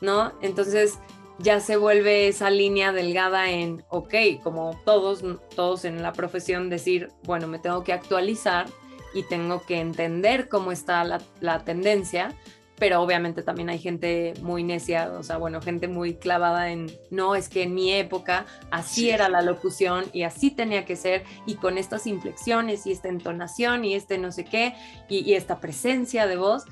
¿no? 0.00 0.32
Entonces 0.40 0.98
ya 1.38 1.60
se 1.60 1.76
vuelve 1.76 2.28
esa 2.28 2.50
línea 2.50 2.92
delgada 2.92 3.50
en, 3.50 3.84
ok, 3.88 4.14
como 4.42 4.80
todos, 4.84 5.24
todos 5.54 5.84
en 5.84 6.02
la 6.02 6.12
profesión, 6.12 6.70
decir, 6.70 7.10
bueno, 7.24 7.48
me 7.48 7.58
tengo 7.58 7.82
que 7.82 7.92
actualizar 7.92 8.66
y 9.14 9.22
tengo 9.24 9.62
que 9.62 9.80
entender 9.80 10.48
cómo 10.48 10.72
está 10.72 11.04
la, 11.04 11.20
la 11.40 11.64
tendencia 11.64 12.34
pero 12.82 13.00
obviamente 13.00 13.44
también 13.44 13.70
hay 13.70 13.78
gente 13.78 14.34
muy 14.42 14.64
necia, 14.64 15.12
o 15.12 15.22
sea, 15.22 15.36
bueno, 15.36 15.62
gente 15.62 15.86
muy 15.86 16.14
clavada 16.14 16.72
en, 16.72 16.90
no, 17.10 17.36
es 17.36 17.48
que 17.48 17.62
en 17.62 17.74
mi 17.74 17.92
época 17.92 18.44
así 18.72 19.08
era 19.08 19.28
la 19.28 19.40
locución 19.40 20.06
y 20.12 20.24
así 20.24 20.50
tenía 20.50 20.84
que 20.84 20.96
ser, 20.96 21.22
y 21.46 21.54
con 21.54 21.78
estas 21.78 22.08
inflexiones 22.08 22.84
y 22.84 22.90
esta 22.90 23.08
entonación 23.08 23.84
y 23.84 23.94
este 23.94 24.18
no 24.18 24.32
sé 24.32 24.44
qué, 24.44 24.74
y, 25.08 25.34
esta 25.34 25.60
presencia 25.60 26.26
de 26.26 26.36
voz, 26.36 26.64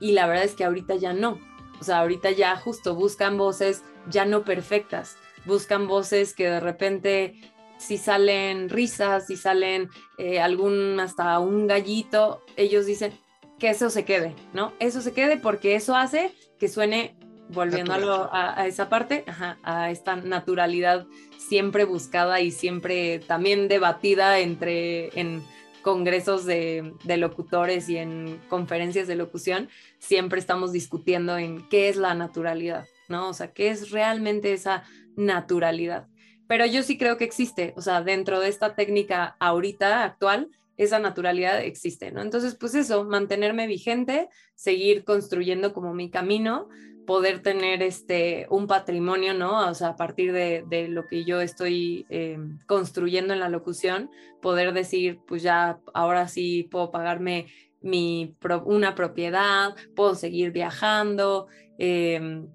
y 0.00 0.12
la 0.12 0.26
verdad 0.26 0.44
es 0.44 0.54
que 0.54 0.64
ahorita 0.64 0.96
ya 0.96 1.12
no, 1.12 1.38
o 1.78 1.84
sea, 1.84 1.98
ahorita 1.98 2.30
ya 2.30 2.56
justo 2.56 2.94
buscan 2.94 3.36
voces 3.36 3.82
ya 4.08 4.24
no 4.24 4.44
perfectas, 4.44 5.18
buscan 5.44 5.86
voces 5.86 6.32
que 6.32 6.48
de 6.48 6.60
repente 6.60 7.42
si 7.78 7.96
salen 7.96 8.68
risas, 8.68 9.26
si 9.26 9.36
salen 9.36 9.88
eh, 10.18 10.40
algún 10.40 11.00
hasta 11.00 11.38
un 11.38 11.66
gallito, 11.66 12.44
ellos 12.56 12.86
dicen, 12.86 13.12
que 13.58 13.70
eso 13.70 13.90
se 13.90 14.04
quede, 14.04 14.34
¿no? 14.52 14.72
Eso 14.78 15.00
se 15.00 15.12
quede 15.12 15.36
porque 15.36 15.74
eso 15.74 15.96
hace 15.96 16.32
que 16.58 16.68
suene, 16.68 17.16
volviendo 17.48 18.28
a, 18.32 18.66
esa 18.66 18.88
parte, 18.88 19.24
a 19.62 19.90
esta 19.90 20.16
naturalidad 20.16 21.06
siempre 21.38 21.84
buscada 21.84 22.40
y 22.40 22.50
siempre 22.50 23.20
también 23.20 23.68
debatida 23.68 24.38
entre 24.38 25.18
en 25.18 25.42
congresos 25.82 26.44
de, 26.44 26.92
de, 27.04 27.16
locutores 27.16 27.88
y 27.88 27.96
en 27.96 28.40
conferencias 28.48 29.06
de 29.06 29.16
locución, 29.16 29.70
siempre 29.98 30.38
estamos 30.38 30.72
discutiendo 30.72 31.38
en 31.38 31.66
qué 31.68 31.88
es 31.88 31.96
la 31.96 32.14
naturalidad, 32.14 32.86
¿no? 33.08 33.28
O 33.28 33.32
sea, 33.32 33.52
qué 33.52 33.70
es 33.70 33.90
realmente 33.90 34.52
esa 34.52 34.84
naturalidad. 35.16 36.08
Pero 36.48 36.66
yo 36.66 36.82
sí 36.82 36.98
creo 36.98 37.16
que 37.16 37.24
existe, 37.24 37.74
o 37.76 37.82
sea, 37.82 38.02
dentro 38.02 38.40
de 38.40 38.48
esta 38.48 38.74
técnica 38.74 39.36
ahorita 39.38 40.02
actual, 40.02 40.50
esa 40.78 40.98
naturalidad 40.98 41.60
existe, 41.60 42.10
¿no? 42.10 42.22
Entonces, 42.22 42.54
pues 42.54 42.74
eso, 42.74 43.04
mantenerme 43.04 43.66
vigente, 43.66 44.28
seguir 44.54 45.04
construyendo 45.04 45.72
como 45.72 45.92
mi 45.92 46.08
camino, 46.08 46.68
poder 47.04 47.42
tener 47.42 47.82
este, 47.82 48.46
un 48.48 48.66
patrimonio, 48.66 49.34
¿no? 49.34 49.68
O 49.68 49.74
sea, 49.74 49.88
a 49.88 49.96
partir 49.96 50.32
de, 50.32 50.88
lo 50.88 51.06
que 51.06 51.24
yo 51.24 51.40
estoy 51.40 52.06
eh, 52.10 52.38
construyendo 52.66 53.34
en 53.34 53.40
la 53.40 53.48
locución, 53.48 54.10
poder 54.40 54.72
decir, 54.72 55.20
pues 55.26 55.42
ya, 55.42 55.80
ahora 55.94 56.28
sí 56.28 56.68
puedo 56.70 56.90
pagarme 56.90 57.46
mi, 57.80 58.36
una 58.64 58.94
propiedad, 58.94 59.74
puedo 59.94 60.14
seguir 60.14 60.52
viajando, 60.52 61.48
em, 61.78 62.48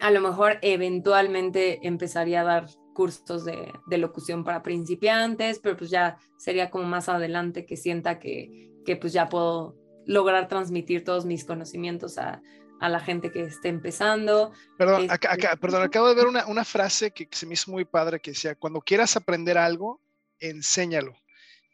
a 0.00 0.10
lo 0.10 0.20
mejor 0.20 0.58
eventualmente 0.62 1.80
empezaría 1.86 2.40
a 2.40 2.44
dar 2.44 2.66
cursos 2.96 3.44
de, 3.44 3.98
locución 3.98 4.42
para 4.42 4.62
principiantes, 4.62 5.58
pero 5.58 5.76
pues 5.76 5.90
ya 5.90 6.16
sería 6.38 6.70
como 6.70 6.84
más 6.84 7.10
adelante 7.10 7.66
que 7.66 7.76
sienta 7.76 8.18
que, 8.18 8.72
que 8.86 8.96
pues 8.96 9.12
ya 9.12 9.28
puedo 9.28 9.76
lograr 10.06 10.48
transmitir 10.48 11.04
todos 11.04 11.26
mis 11.26 11.44
conocimientos 11.44 12.16
a, 12.16 12.40
a 12.80 12.88
la 12.88 13.00
gente 13.00 13.30
que 13.30 13.42
esté 13.42 13.68
empezando. 13.68 14.52
Perdón, 14.78 15.02
este, 15.02 15.12
acá, 15.12 15.56
perdón 15.56 15.82
acabo 15.82 16.08
de 16.08 16.14
ver 16.14 16.26
una, 16.26 16.46
una 16.46 16.64
frase 16.64 17.10
que, 17.10 17.28
se 17.30 17.44
me 17.46 17.52
hizo 17.52 17.70
muy 17.70 17.84
padre 17.84 18.18
que 18.18 18.30
decía, 18.30 18.54
cuando 18.54 18.80
quieras 18.80 19.14
aprender 19.16 19.58
algo, 19.58 20.00
enséñalo. 20.38 21.14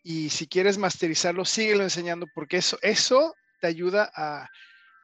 Y 0.03 0.31
si 0.31 0.49
quieres 0.49 0.77
masterizarlo, 0.77 1.45
síguelo 1.45 1.85
enseñando 1.85 2.27
porque 2.35 2.57
eso, 2.57 2.79
eso 2.83 3.35
te 3.61 3.69
ayuda 3.69 4.11
a, 4.17 4.49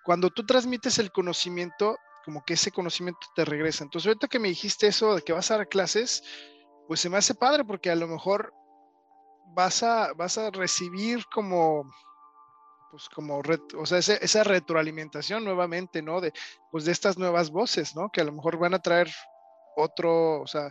cuando 0.05 0.31
tú 0.31 0.45
transmites 0.45 0.99
el 0.99 1.13
conocimiento, 1.13 1.97
como 2.29 2.45
que 2.45 2.53
ese 2.53 2.71
conocimiento 2.71 3.27
te 3.35 3.43
regresa. 3.47 3.85
Entonces, 3.85 4.07
ahorita 4.07 4.29
que 4.29 4.39
me 4.39 4.49
dijiste 4.49 4.87
eso 4.87 5.15
de 5.15 5.23
que 5.23 5.33
vas 5.33 5.51
a 5.51 5.57
dar 5.57 5.67
clases, 5.67 6.23
pues 6.87 7.01
se 7.01 7.09
me 7.09 7.17
hace 7.17 7.35
padre 7.35 7.65
porque 7.65 7.91
a 7.91 7.95
lo 7.95 8.07
mejor 8.07 8.53
vas 9.55 9.83
a, 9.83 10.13
vas 10.13 10.37
a 10.37 10.51
recibir 10.51 11.25
como, 11.33 11.91
pues 12.91 13.09
como, 13.09 13.41
o 13.79 13.87
sea, 13.87 13.97
esa 13.97 14.45
retroalimentación 14.45 15.43
nuevamente, 15.43 16.03
¿no? 16.03 16.21
De, 16.21 16.35
pues 16.71 16.85
de 16.85 16.93
estas 16.93 17.17
nuevas 17.17 17.49
voces, 17.49 17.97
¿no? 17.97 18.11
Que 18.11 18.21
a 18.21 18.25
lo 18.25 18.33
mejor 18.33 18.59
van 18.59 18.75
a 18.75 18.83
traer 18.83 19.09
otro, 19.75 20.43
o 20.43 20.47
sea, 20.47 20.71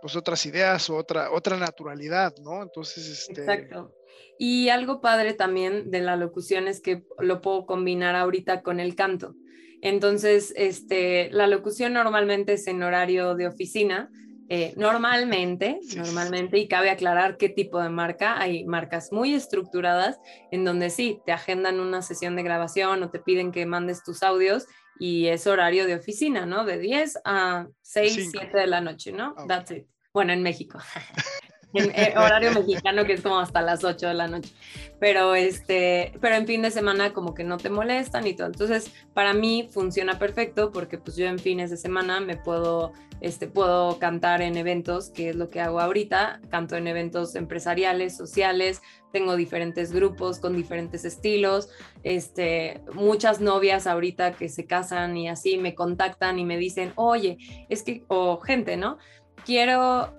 pues 0.00 0.16
otras 0.16 0.46
ideas 0.46 0.88
o 0.88 0.96
otra, 0.96 1.32
otra 1.32 1.58
naturalidad, 1.58 2.32
¿no? 2.38 2.62
Entonces, 2.62 3.28
este... 3.28 3.42
Exacto. 3.42 3.92
Y 4.38 4.70
algo 4.70 5.02
padre 5.02 5.34
también 5.34 5.90
de 5.90 6.00
la 6.00 6.16
locución 6.16 6.66
es 6.66 6.80
que 6.80 7.04
lo 7.18 7.42
puedo 7.42 7.66
combinar 7.66 8.16
ahorita 8.16 8.62
con 8.62 8.80
el 8.80 8.96
canto. 8.96 9.34
Entonces, 9.82 10.54
este, 10.56 11.28
la 11.32 11.46
locución 11.46 11.92
normalmente 11.92 12.54
es 12.54 12.66
en 12.68 12.82
horario 12.82 13.34
de 13.34 13.46
oficina, 13.48 14.08
Eh, 14.48 14.74
normalmente, 14.76 15.78
normalmente, 15.96 16.58
y 16.58 16.68
cabe 16.68 16.90
aclarar 16.90 17.38
qué 17.38 17.48
tipo 17.48 17.80
de 17.80 17.88
marca, 17.88 18.38
hay 18.38 18.66
marcas 18.66 19.10
muy 19.10 19.32
estructuradas 19.34 20.18
en 20.50 20.64
donde 20.66 20.90
sí, 20.90 21.22
te 21.24 21.32
agendan 21.32 21.80
una 21.80 22.02
sesión 22.02 22.36
de 22.36 22.42
grabación 22.42 23.02
o 23.02 23.10
te 23.10 23.18
piden 23.18 23.50
que 23.50 23.64
mandes 23.64 24.02
tus 24.04 24.22
audios 24.22 24.66
y 24.98 25.28
es 25.28 25.46
horario 25.46 25.86
de 25.86 25.94
oficina, 25.94 26.44
¿no? 26.44 26.66
De 26.66 26.78
10 26.78 27.18
a 27.24 27.66
6, 27.80 28.28
7 28.30 28.58
de 28.58 28.66
la 28.66 28.82
noche, 28.82 29.12
¿no? 29.12 29.34
Ah, 29.38 29.46
That's 29.48 29.70
it. 29.70 29.86
Bueno, 30.12 30.34
en 30.34 30.42
México. 30.42 30.78
en 31.74 31.90
eh, 31.94 32.14
horario 32.16 32.52
mexicano 32.52 33.04
que 33.04 33.14
es 33.14 33.22
como 33.22 33.38
hasta 33.38 33.62
las 33.62 33.84
8 33.84 34.08
de 34.08 34.14
la 34.14 34.28
noche. 34.28 34.50
Pero 34.98 35.34
este, 35.34 36.12
pero 36.20 36.36
en 36.36 36.46
fin 36.46 36.62
de 36.62 36.70
semana 36.70 37.12
como 37.12 37.34
que 37.34 37.44
no 37.44 37.56
te 37.58 37.70
molestan 37.70 38.26
y 38.26 38.34
todo. 38.34 38.46
Entonces, 38.46 38.92
para 39.14 39.34
mí 39.34 39.68
funciona 39.70 40.18
perfecto 40.18 40.70
porque 40.70 40.98
pues 40.98 41.16
yo 41.16 41.26
en 41.26 41.38
fines 41.38 41.70
de 41.70 41.76
semana 41.76 42.20
me 42.20 42.36
puedo 42.36 42.92
este 43.22 43.46
puedo 43.46 44.00
cantar 44.00 44.42
en 44.42 44.56
eventos, 44.56 45.10
que 45.10 45.28
es 45.28 45.36
lo 45.36 45.48
que 45.48 45.60
hago 45.60 45.80
ahorita, 45.80 46.40
canto 46.50 46.76
en 46.76 46.88
eventos 46.88 47.36
empresariales, 47.36 48.16
sociales, 48.16 48.82
tengo 49.12 49.36
diferentes 49.36 49.92
grupos 49.92 50.40
con 50.40 50.56
diferentes 50.56 51.04
estilos, 51.04 51.68
este, 52.02 52.80
muchas 52.94 53.40
novias 53.40 53.86
ahorita 53.86 54.32
que 54.32 54.48
se 54.48 54.66
casan 54.66 55.16
y 55.16 55.28
así 55.28 55.56
me 55.56 55.76
contactan 55.76 56.40
y 56.40 56.44
me 56.44 56.56
dicen, 56.56 56.92
oye, 56.96 57.38
es 57.68 57.84
que, 57.84 58.02
o 58.08 58.40
gente, 58.40 58.76
¿no? 58.76 58.98
Quiero 59.44 60.12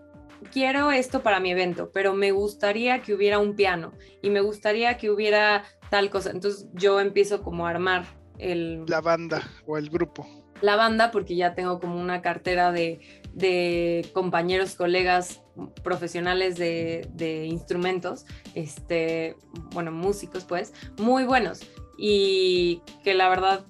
quiero 0.44 0.91
esto 0.91 1.22
para 1.22 1.39
mi 1.39 1.52
evento, 1.52 1.91
pero 1.94 2.14
me 2.14 2.32
gustaría 2.32 3.02
que 3.02 3.14
hubiera 3.14 3.39
un 3.39 3.56
piano 3.56 3.94
y 4.22 4.30
me 4.30 4.41
gustaría 4.41 4.98
que 4.98 5.10
hubiera 5.10 5.64
tal 5.89 6.10
cosa. 6.10 6.32
Entonces 6.32 6.68
yo 6.74 7.00
empiezo 7.00 7.44
como 7.44 7.68
a 7.68 7.70
armar 7.70 8.06
el... 8.38 8.86
La 8.88 9.02
banda 9.02 9.41
o 9.66 9.78
el 9.78 9.89
grupo. 9.89 10.28
La 10.62 10.76
banda 10.76 11.12
porque 11.12 11.36
ya 11.36 11.56
tengo 11.56 11.80
como 11.80 12.00
una 12.00 12.22
cartera 12.22 12.72
de, 12.72 13.00
de 13.34 14.10
compañeros, 14.14 14.76
colegas 14.76 15.41
profesionales 15.84 16.56
de, 16.56 17.08
de, 17.14 17.46
instrumentos, 17.46 18.26
este, 18.56 19.36
bueno, 19.72 19.91
músicos 19.91 20.46
pues, 20.46 20.74
muy 20.98 21.26
buenos 21.26 21.62
y 21.98 22.82
que 23.04 23.14
la 23.14 23.30
verdad 23.30 23.66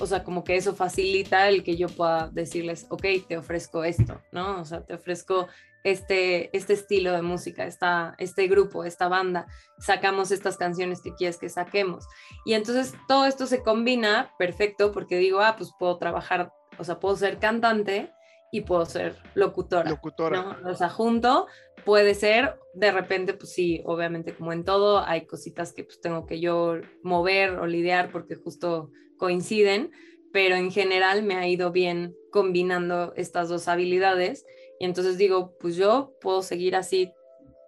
o 0.00 0.06
sea, 0.06 0.22
como 0.24 0.44
que 0.44 0.56
eso 0.56 0.74
facilita 0.74 1.48
el 1.48 1.62
que 1.62 1.76
yo 1.76 1.88
pueda 1.88 2.28
decirles, 2.32 2.86
ok, 2.88 3.04
te 3.26 3.36
ofrezco 3.36 3.84
esto, 3.84 4.20
¿no? 4.32 4.60
O 4.60 4.64
sea, 4.64 4.84
te 4.84 4.94
ofrezco 4.94 5.48
este, 5.90 6.56
este 6.56 6.74
estilo 6.74 7.12
de 7.12 7.22
música, 7.22 7.66
esta, 7.66 8.14
este 8.18 8.46
grupo, 8.48 8.84
esta 8.84 9.08
banda, 9.08 9.46
sacamos 9.78 10.30
estas 10.30 10.56
canciones 10.56 11.00
que 11.02 11.14
quieres 11.14 11.38
que 11.38 11.48
saquemos. 11.48 12.06
Y 12.44 12.54
entonces 12.54 12.94
todo 13.06 13.26
esto 13.26 13.46
se 13.46 13.62
combina 13.62 14.32
perfecto 14.38 14.92
porque 14.92 15.18
digo, 15.18 15.40
ah, 15.40 15.56
pues 15.56 15.72
puedo 15.78 15.98
trabajar, 15.98 16.52
o 16.78 16.84
sea, 16.84 16.98
puedo 17.00 17.16
ser 17.16 17.38
cantante 17.38 18.12
y 18.50 18.62
puedo 18.62 18.86
ser 18.86 19.16
locutora. 19.34 19.88
Locutora. 19.88 20.58
O 20.64 20.74
sea, 20.74 20.88
junto 20.88 21.46
puede 21.84 22.14
ser, 22.14 22.58
de 22.74 22.92
repente, 22.92 23.34
pues 23.34 23.52
sí, 23.52 23.82
obviamente 23.84 24.34
como 24.34 24.52
en 24.52 24.64
todo, 24.64 25.04
hay 25.04 25.26
cositas 25.26 25.72
que 25.72 25.84
pues 25.84 26.00
tengo 26.00 26.26
que 26.26 26.40
yo 26.40 26.76
mover 27.02 27.58
o 27.58 27.66
lidiar 27.66 28.10
porque 28.10 28.36
justo 28.36 28.90
coinciden, 29.16 29.90
pero 30.32 30.56
en 30.56 30.70
general 30.70 31.22
me 31.22 31.36
ha 31.36 31.48
ido 31.48 31.72
bien 31.72 32.14
combinando 32.30 33.12
estas 33.16 33.48
dos 33.48 33.68
habilidades 33.68 34.44
y 34.78 34.84
entonces 34.84 35.18
digo, 35.18 35.54
pues 35.60 35.76
yo 35.76 36.14
puedo 36.20 36.42
seguir 36.42 36.76
así 36.76 37.12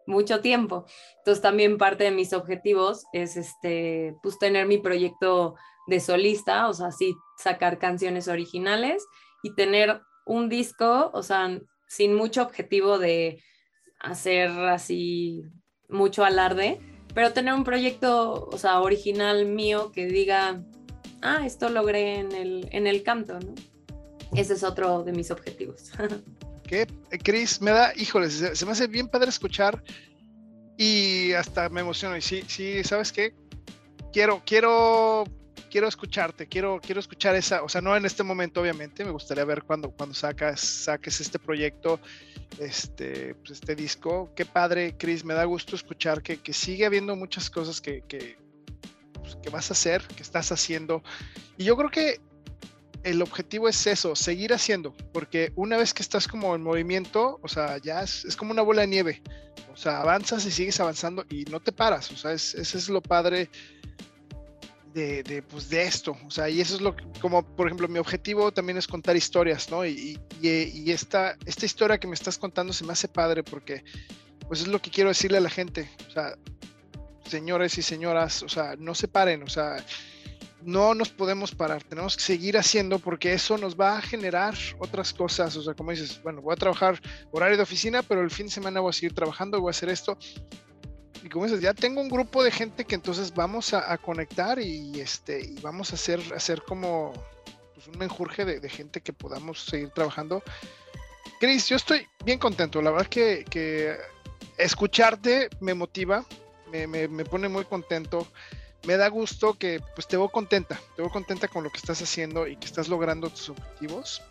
mucho 0.07 0.41
tiempo. 0.41 0.85
Entonces 1.19 1.43
también 1.43 1.79
parte 1.79 2.05
de 2.05 2.11
mis 2.11 2.33
objetivos 2.33 3.05
es 3.13 3.37
este, 3.37 4.15
pues 4.23 4.39
tener 4.39 4.67
mi 4.67 4.79
proyecto 4.79 5.55
de 5.87 6.01
solista, 6.01 6.69
o 6.69 6.75
sea, 6.75 6.93
sí 6.93 7.15
sacar 7.39 7.79
canciones 7.79 8.29
originales 8.29 9.07
y 9.43 9.55
tener 9.55 10.01
un 10.27 10.49
disco, 10.49 11.11
o 11.15 11.23
sea, 11.23 11.59
sin 11.89 12.15
mucho 12.15 12.43
objetivo 12.43 12.99
de 12.99 13.43
hacer 13.99 14.51
así 14.51 15.43
mucho 15.89 16.25
alarde, 16.25 16.81
pero 17.15 17.33
tener 17.33 17.55
un 17.55 17.65
proyecto, 17.65 18.49
o 18.53 18.59
sea, 18.59 18.81
original 18.81 19.47
mío 19.47 19.91
que 19.93 20.07
diga, 20.07 20.63
ah, 21.23 21.45
esto 21.45 21.69
logré 21.69 22.21
en 22.21 22.33
el, 22.33 22.69
en 22.71 22.87
el 22.87 23.03
canto, 23.03 23.41
¿no? 23.41 23.55
Ese 24.37 24.55
es 24.55 24.63
otro 24.63 25.03
de 25.03 25.13
mis 25.13 25.31
objetivos. 25.31 25.91
que 26.71 26.87
Chris 27.19 27.61
me 27.61 27.73
da, 27.73 27.93
híjole, 27.97 28.31
se, 28.31 28.65
me 28.65 28.73
hace 28.73 28.87
bien 28.87 29.09
padre 29.09 29.29
escuchar 29.29 29.83
y 30.79 31.33
hasta 31.33 31.69
me 31.69 31.81
emociono. 31.81 32.17
Y 32.17 32.23
sí, 32.23 32.45
sí, 32.47 32.85
¿sabes 32.85 33.11
qué? 33.11 33.35
Quiero, 34.13 34.41
quiero, 34.47 35.25
quiero 35.69 35.89
escucharte, 35.89 36.47
quiero, 36.47 36.81
quiero 36.81 37.01
escuchar 37.01 37.35
esa, 37.35 37.65
o 37.65 37.69
sea, 37.69 37.81
no 37.81 37.97
en 37.97 38.07
este 38.07 38.23
momento, 38.23 38.61
obviamente, 38.61 39.05
me 39.05 39.11
gustaría 39.11 39.45
ver 39.45 39.65
cuando, 39.65 39.91
cuando 39.91 40.15
sacas, 40.15 40.61
saques 40.61 41.21
este 41.21 41.41
proyecto, 41.41 41.99
este, 42.61 43.35
pues 43.35 43.51
este 43.51 43.75
disco. 43.75 44.33
Qué 44.37 44.47
padre, 44.47 44.95
Chris, 44.97 45.25
me 45.25 45.35
da 45.35 45.43
gusto 45.45 45.75
escuchar 45.75 46.23
que, 46.23 46.37
que 46.37 46.53
sigue 46.53 46.87
habiendo 46.87 47.17
muchas 47.17 47.51
cosas 47.51 47.81
que, 47.81 48.03
que, 48.07 48.39
pues, 49.15 49.35
que 49.43 49.51
vas 49.51 49.71
a 49.71 49.73
hacer, 49.73 50.03
que 50.07 50.23
estás 50.23 50.53
haciendo. 50.53 51.03
Y 51.59 51.65
yo 51.65 51.77
creo 51.77 51.91
que 51.91 52.21
el 53.05 53.23
objetivo 53.23 53.69
es 53.69 53.87
eso, 53.87 54.15
seguir 54.15 54.53
haciendo, 54.53 54.95
porque 55.13 55.53
una 55.57 55.77
vez 55.77 55.95
que 55.95 56.03
estás 56.03 56.29
como 56.29 56.55
en 56.55 56.63
movimiento, 56.63 57.39
o 57.43 57.49
sea, 57.49 57.79
ya 57.79 58.03
es, 58.03 58.37
como 58.37 58.53
una 58.53 58.63
bola 58.63 58.83
de 58.83 58.89
nieve, 58.89 59.23
o 59.73 59.77
sea, 59.77 60.01
avanzas 60.01 60.45
y 60.45 60.51
sigues 60.51 60.81
avanzando 60.81 61.25
y 61.31 61.45
no 61.45 61.61
te 61.61 61.73
paras, 61.73 62.11
o 62.11 62.17
sea, 62.17 62.33
ese 62.33 62.61
es 62.61 62.89
lo 62.89 63.03
padre 63.03 63.49
de, 64.93 65.23
de, 65.23 65.43
pues, 65.43 65.69
de 65.69 65.83
esto, 65.85 66.17
o 66.27 66.31
sea, 66.31 66.49
y 66.49 66.61
eso 66.61 66.75
es 66.75 66.81
lo 66.81 66.97
que, 66.97 67.05
como 67.21 67.43
por 67.43 67.67
ejemplo, 67.67 67.89
mi 67.89 67.99
objetivo 67.99 68.53
también 68.53 68.77
es 68.77 68.87
contar 68.87 69.17
historias, 69.17 69.71
¿no? 69.71 69.87
Y, 69.87 70.19
y, 70.43 70.91
esta, 70.91 71.37
esta 71.47 71.67
historia 71.67 71.99
que 71.99 72.07
me 72.07 72.15
estás 72.15 72.39
contando 72.39 72.73
se 72.73 72.85
me 72.85 72.93
hace 72.93 73.09
padre 73.09 73.43
porque, 73.43 73.85
pues 74.49 74.63
es 74.63 74.69
lo 74.69 74.81
que 74.81 74.91
quiero 74.91 75.11
decirle 75.11 75.39
a 75.39 75.43
la 75.43 75.51
gente, 75.51 75.89
o 76.09 76.11
sea, 76.11 76.35
señores 77.25 77.79
y 77.79 77.83
señoras, 77.83 78.43
o 78.43 78.49
sea, 78.49 78.75
no 78.77 78.95
se 78.95 79.07
paren, 79.07 79.43
o 79.45 79.49
sea, 79.49 79.85
no 80.63 80.95
nos 80.95 81.11
podemos 81.11 81.55
parar, 81.55 81.83
tenemos 81.83 82.17
que 82.17 82.23
seguir 82.23 82.59
haciendo 82.59 82.99
porque 82.99 83.33
eso 83.33 83.57
nos 83.59 83.79
va 83.79 83.99
a 83.99 84.03
generar 84.03 84.55
otras 84.79 85.13
cosas. 85.13 85.57
O 85.57 85.63
sea, 85.63 85.75
como 85.75 85.91
dices, 85.91 86.21
bueno, 86.23 86.43
voy 86.43 86.53
a 86.53 86.57
trabajar 86.57 87.01
horario 87.31 87.57
de 87.57 87.63
oficina, 87.63 88.03
pero 88.03 88.23
el 88.23 88.31
fin 88.31 88.47
de 88.47 88.53
semana 88.53 88.81
voy 88.81 88.91
a 88.91 88.93
seguir 88.93 89.15
trabajando, 89.15 89.61
voy 89.61 89.71
a 89.71 89.71
hacer 89.71 89.89
esto. 89.89 90.19
Y 91.23 91.29
como 91.29 91.45
dices, 91.45 91.61
ya 91.61 91.75
tengo 91.75 92.01
un 92.01 92.09
grupo 92.09 92.43
de 92.43 92.51
gente 92.51 92.85
que 92.85 92.95
entonces 92.95 93.35
vamos 93.35 93.75
a, 93.75 93.97
conectar 93.99 94.59
y, 94.59 95.01
este, 95.01 95.41
y 95.41 95.61
vamos 95.61 95.93
a 95.93 95.97
hacer, 95.97 96.21
hacer 96.35 96.63
como 96.63 97.13
pues, 97.75 97.87
un 97.89 97.99
menjurje 97.99 98.45
de, 98.45 98.69
gente 98.69 99.01
que 99.01 99.13
podamos 99.13 99.65
seguir 99.65 99.91
trabajando. 99.91 100.43
Cris, 101.39 101.69
yo 101.69 101.77
estoy 101.77 102.07
bien 102.25 102.39
contento. 102.39 102.81
La 102.81 102.91
verdad 102.91 103.07
que, 103.07 103.45
que 103.49 103.97
escucharte 104.57 105.51
me 105.61 105.75
motiva, 105.75 106.25
me, 106.71 106.87
me, 106.87 107.09
me 107.09 107.25
pone 107.25 107.49
muy 107.49 107.65
contento 107.65 108.27
me 108.87 108.97
da 108.97 109.09
gusto 109.09 109.55
que 109.55 109.81
pues 109.95 110.07
te 110.07 110.17
veo 110.17 110.29
contenta, 110.29 110.81
te 110.97 111.03
veo 111.03 111.11
contenta 111.11 111.49
con 111.49 111.65
lo 111.65 111.71
que 111.71 111.79
estás 111.79 112.01
haciendo 112.01 112.47
y 112.47 112.57
que 112.57 112.67
estás 112.67 112.89
logrando 112.89 113.31
tus 113.31 113.51
objetivos. 113.51 114.23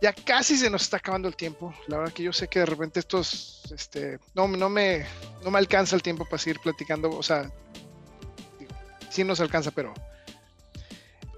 Ya 0.00 0.12
casi 0.12 0.56
se 0.56 0.68
nos 0.68 0.82
está 0.82 0.96
acabando 0.96 1.28
el 1.28 1.36
tiempo. 1.36 1.72
La 1.86 1.98
verdad 1.98 2.12
que 2.12 2.24
yo 2.24 2.32
sé 2.32 2.48
que 2.48 2.58
de 2.58 2.66
repente 2.66 2.98
estos, 2.98 3.62
este, 3.72 4.18
no, 4.34 4.48
no 4.48 4.68
me, 4.68 5.06
no 5.44 5.50
me 5.50 5.58
alcanza 5.58 5.94
el 5.94 6.02
tiempo 6.02 6.24
para 6.24 6.38
seguir 6.38 6.58
platicando. 6.60 7.10
O 7.10 7.22
sea, 7.22 7.50
sí 9.10 9.22
nos 9.22 9.40
alcanza, 9.40 9.70
pero 9.70 9.94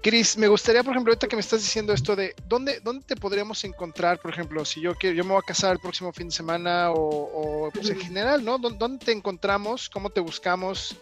Cris, 0.05 0.37
me 0.37 0.47
gustaría, 0.47 0.83
por 0.83 0.93
ejemplo, 0.93 1.11
ahorita 1.11 1.27
que 1.27 1.35
me 1.35 1.39
estás 1.39 1.61
diciendo 1.61 1.91
esto 1.91 2.15
de 2.15 2.35
dónde, 2.47 2.79
dónde 2.79 3.03
te 3.05 3.15
podríamos 3.15 3.63
encontrar, 3.63 4.19
por 4.19 4.31
ejemplo, 4.31 4.63
si 4.63 4.79
yo 4.79 4.93
quiero, 4.93 5.15
yo 5.15 5.23
me 5.23 5.31
voy 5.31 5.39
a 5.43 5.47
casar 5.47 5.71
el 5.71 5.79
próximo 5.79 6.13
fin 6.13 6.27
de 6.27 6.35
semana 6.35 6.91
o, 6.91 7.71
pues 7.73 7.89
en 7.89 7.99
general, 7.99 8.45
¿no? 8.45 8.59
¿Dónde 8.59 9.03
te 9.03 9.11
encontramos? 9.11 9.89
¿Cómo 9.89 10.11
te 10.11 10.19
buscamos? 10.19 10.95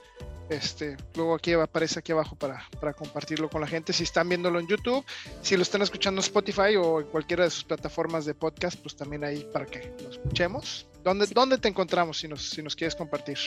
Este, 0.54 0.98
luego 1.16 1.34
aquí 1.34 1.54
aparece 1.54 2.00
aquí 2.00 2.12
abajo 2.12 2.36
para, 2.36 2.64
para, 2.80 2.94
compartirlo 2.94 3.50
con 3.50 3.62
la 3.62 3.68
gente. 3.68 3.92
Si 3.92 4.04
están 4.04 4.30
viéndolo 4.30 4.60
en 4.60 4.68
YouTube, 4.68 5.04
si 5.42 5.58
lo 5.58 5.64
están 5.64 5.82
escuchando 5.82 6.20
en 6.20 6.26
Spotify 6.26 6.76
o 6.78 7.02
en 7.02 7.08
cualquiera 7.08 7.44
de 7.44 7.50
sus 7.50 7.64
plataformas 7.64 8.26
de 8.26 8.36
podcast, 8.36 8.80
pues 8.80 8.96
también 8.96 9.24
ahí 9.24 9.48
para 9.52 9.66
que 9.66 9.92
lo 10.04 10.12
escuchemos. 10.12 10.88
¿Dónde, 11.04 11.26
¿dónde 11.34 11.58
te 11.58 11.68
encontramos 11.68 12.20
si 12.20 12.28
nos, 12.28 12.50
si 12.50 12.62
nos 12.62 12.76
quieres 12.76 12.96
compartir? 12.96 13.38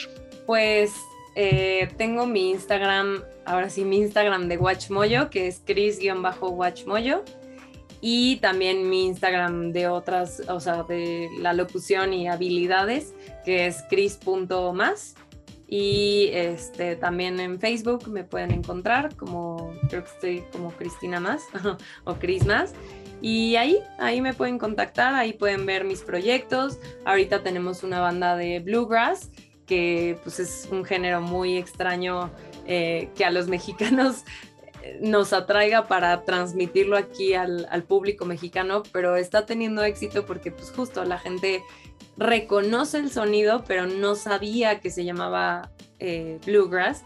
Pues 0.45 0.91
eh, 1.35 1.89
tengo 1.97 2.25
mi 2.25 2.51
Instagram, 2.51 3.23
ahora 3.45 3.69
sí, 3.69 3.85
mi 3.85 3.97
Instagram 3.97 4.49
de 4.49 4.57
Watchmoyo, 4.57 5.29
que 5.29 5.47
es 5.47 5.61
Chris-Watchmoyo. 5.65 7.23
Y 7.99 8.35
también 8.37 8.89
mi 8.89 9.05
Instagram 9.05 9.71
de 9.71 9.87
otras, 9.87 10.43
o 10.49 10.59
sea, 10.59 10.83
de 10.83 11.29
la 11.39 11.53
locución 11.53 12.13
y 12.13 12.27
habilidades, 12.27 13.13
que 13.43 13.65
es 13.65 13.83
Chris.más 13.89 15.15
y 15.67 16.29
este, 16.31 16.95
también 16.95 17.39
en 17.39 17.59
Facebook 17.59 18.07
me 18.07 18.23
pueden 18.23 18.51
encontrar 18.51 19.15
como, 19.15 19.73
creo 19.89 20.03
que 20.03 20.09
estoy 20.09 20.43
como 20.51 20.71
Cristina 20.71 21.19
Más 21.19 21.43
o 22.05 22.15
Cris 22.15 22.45
Más. 22.45 22.73
Y 23.21 23.55
ahí, 23.55 23.79
ahí 23.97 24.21
me 24.21 24.33
pueden 24.33 24.59
contactar, 24.59 25.13
ahí 25.15 25.33
pueden 25.33 25.65
ver 25.65 25.83
mis 25.83 26.01
proyectos. 26.01 26.79
Ahorita 27.03 27.43
tenemos 27.43 27.83
una 27.83 27.99
banda 27.99 28.37
de 28.37 28.59
bluegrass, 28.59 29.31
que 29.65 30.17
pues 30.23 30.39
es 30.39 30.69
un 30.71 30.85
género 30.85 31.19
muy 31.19 31.57
extraño 31.57 32.31
eh, 32.65 33.09
que 33.15 33.25
a 33.25 33.31
los 33.31 33.47
mexicanos 33.49 34.23
nos 35.01 35.33
atraiga 35.33 35.87
para 35.87 36.23
transmitirlo 36.23 36.97
aquí 36.97 37.33
al, 37.33 37.83
público 37.87 38.25
mexicano, 38.25 38.83
pero 38.91 39.15
está 39.15 39.45
teniendo 39.45 39.83
éxito 39.83 40.25
porque 40.25 40.51
pues 40.51 40.71
justo 40.71 41.03
la 41.03 41.17
gente 41.17 41.63
reconoce 42.17 42.97
el 42.97 43.11
sonido, 43.11 43.63
pero 43.67 43.85
no 43.87 44.15
sabía 44.15 44.79
que 44.79 44.89
se 44.89 45.05
llamaba 45.05 45.69
eh, 45.99 46.39
bluegrass 46.45 47.03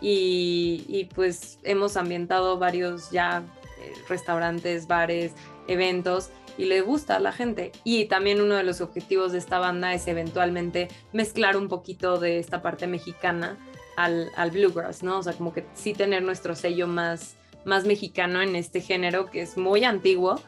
y, 0.00 1.08
pues 1.14 1.58
hemos 1.62 1.96
ambientado 1.96 2.58
varios 2.58 3.10
ya 3.10 3.42
eh, 3.80 3.92
restaurantes, 4.08 4.86
bares, 4.86 5.32
eventos 5.66 6.30
y 6.58 6.66
le 6.66 6.82
gusta 6.82 7.16
a 7.16 7.20
la 7.20 7.32
gente. 7.32 7.72
Y 7.84 8.04
también 8.06 8.40
uno 8.40 8.56
de 8.56 8.64
los 8.64 8.80
objetivos 8.80 9.32
de 9.32 9.38
esta 9.38 9.58
banda 9.58 9.94
es 9.94 10.06
eventualmente 10.06 10.88
mezclar 11.12 11.56
un 11.56 11.68
poquito 11.68 12.18
de 12.18 12.38
esta 12.38 12.60
parte 12.60 12.86
mexicana 12.86 13.56
al, 13.96 14.30
bluegrass, 14.50 15.02
¿no? 15.02 15.18
O 15.18 15.22
sea, 15.22 15.32
como 15.32 15.52
que 15.52 15.64
sí 15.74 15.94
tener 15.94 16.22
nuestro 16.22 16.54
sello 16.54 16.86
más, 16.86 17.36
más 17.64 17.84
mexicano 17.84 18.42
en 18.42 18.56
este 18.56 18.80
género 18.80 19.30
que 19.30 19.40
es 19.40 19.56
muy 19.56 19.84
antiguo. 19.84 20.40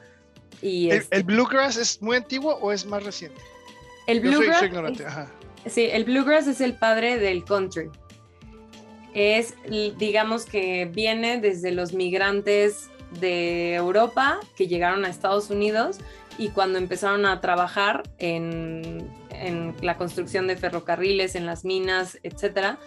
Y 0.61 0.91
¿El, 0.91 0.99
este 0.99 1.23
bluegrass 1.23 1.77
es 1.77 2.03
muy 2.03 2.17
antiguo 2.17 2.57
o 2.57 2.73
es 2.73 2.85
más 2.85 3.03
reciente? 3.03 3.41
El 4.07 4.21
bluegrass. 4.21 4.71
Sí, 5.67 5.89
el 5.91 6.05
bluegrass 6.05 6.47
es 6.47 6.61
el 6.61 6.75
padre 6.75 7.19
del 7.19 7.45
country. 7.45 7.91
Es, 9.15 9.55
digamos 9.99 10.45
que 10.45 10.85
viene 10.85 11.41
desde 11.41 11.73
los 11.73 11.93
migrantes 11.93 12.91
de 13.21 13.75
Europa 13.75 14.39
que 14.57 14.69
llegaron 14.69 15.05
a 15.05 15.09
Estados 15.09 15.51
Unidos 15.51 15.99
y 16.39 16.51
cuando 16.51 16.79
empezaron 16.79 17.25
a 17.25 17.41
trabajar 17.41 18.03
en, 18.19 19.11
en 19.31 19.75
la 19.81 19.97
construcción 19.97 20.47
de 20.47 20.57
ferrocarriles, 20.57 21.35
en 21.35 21.47
las 21.47 21.65
minas, 21.65 22.19
etcétera, 22.23 22.79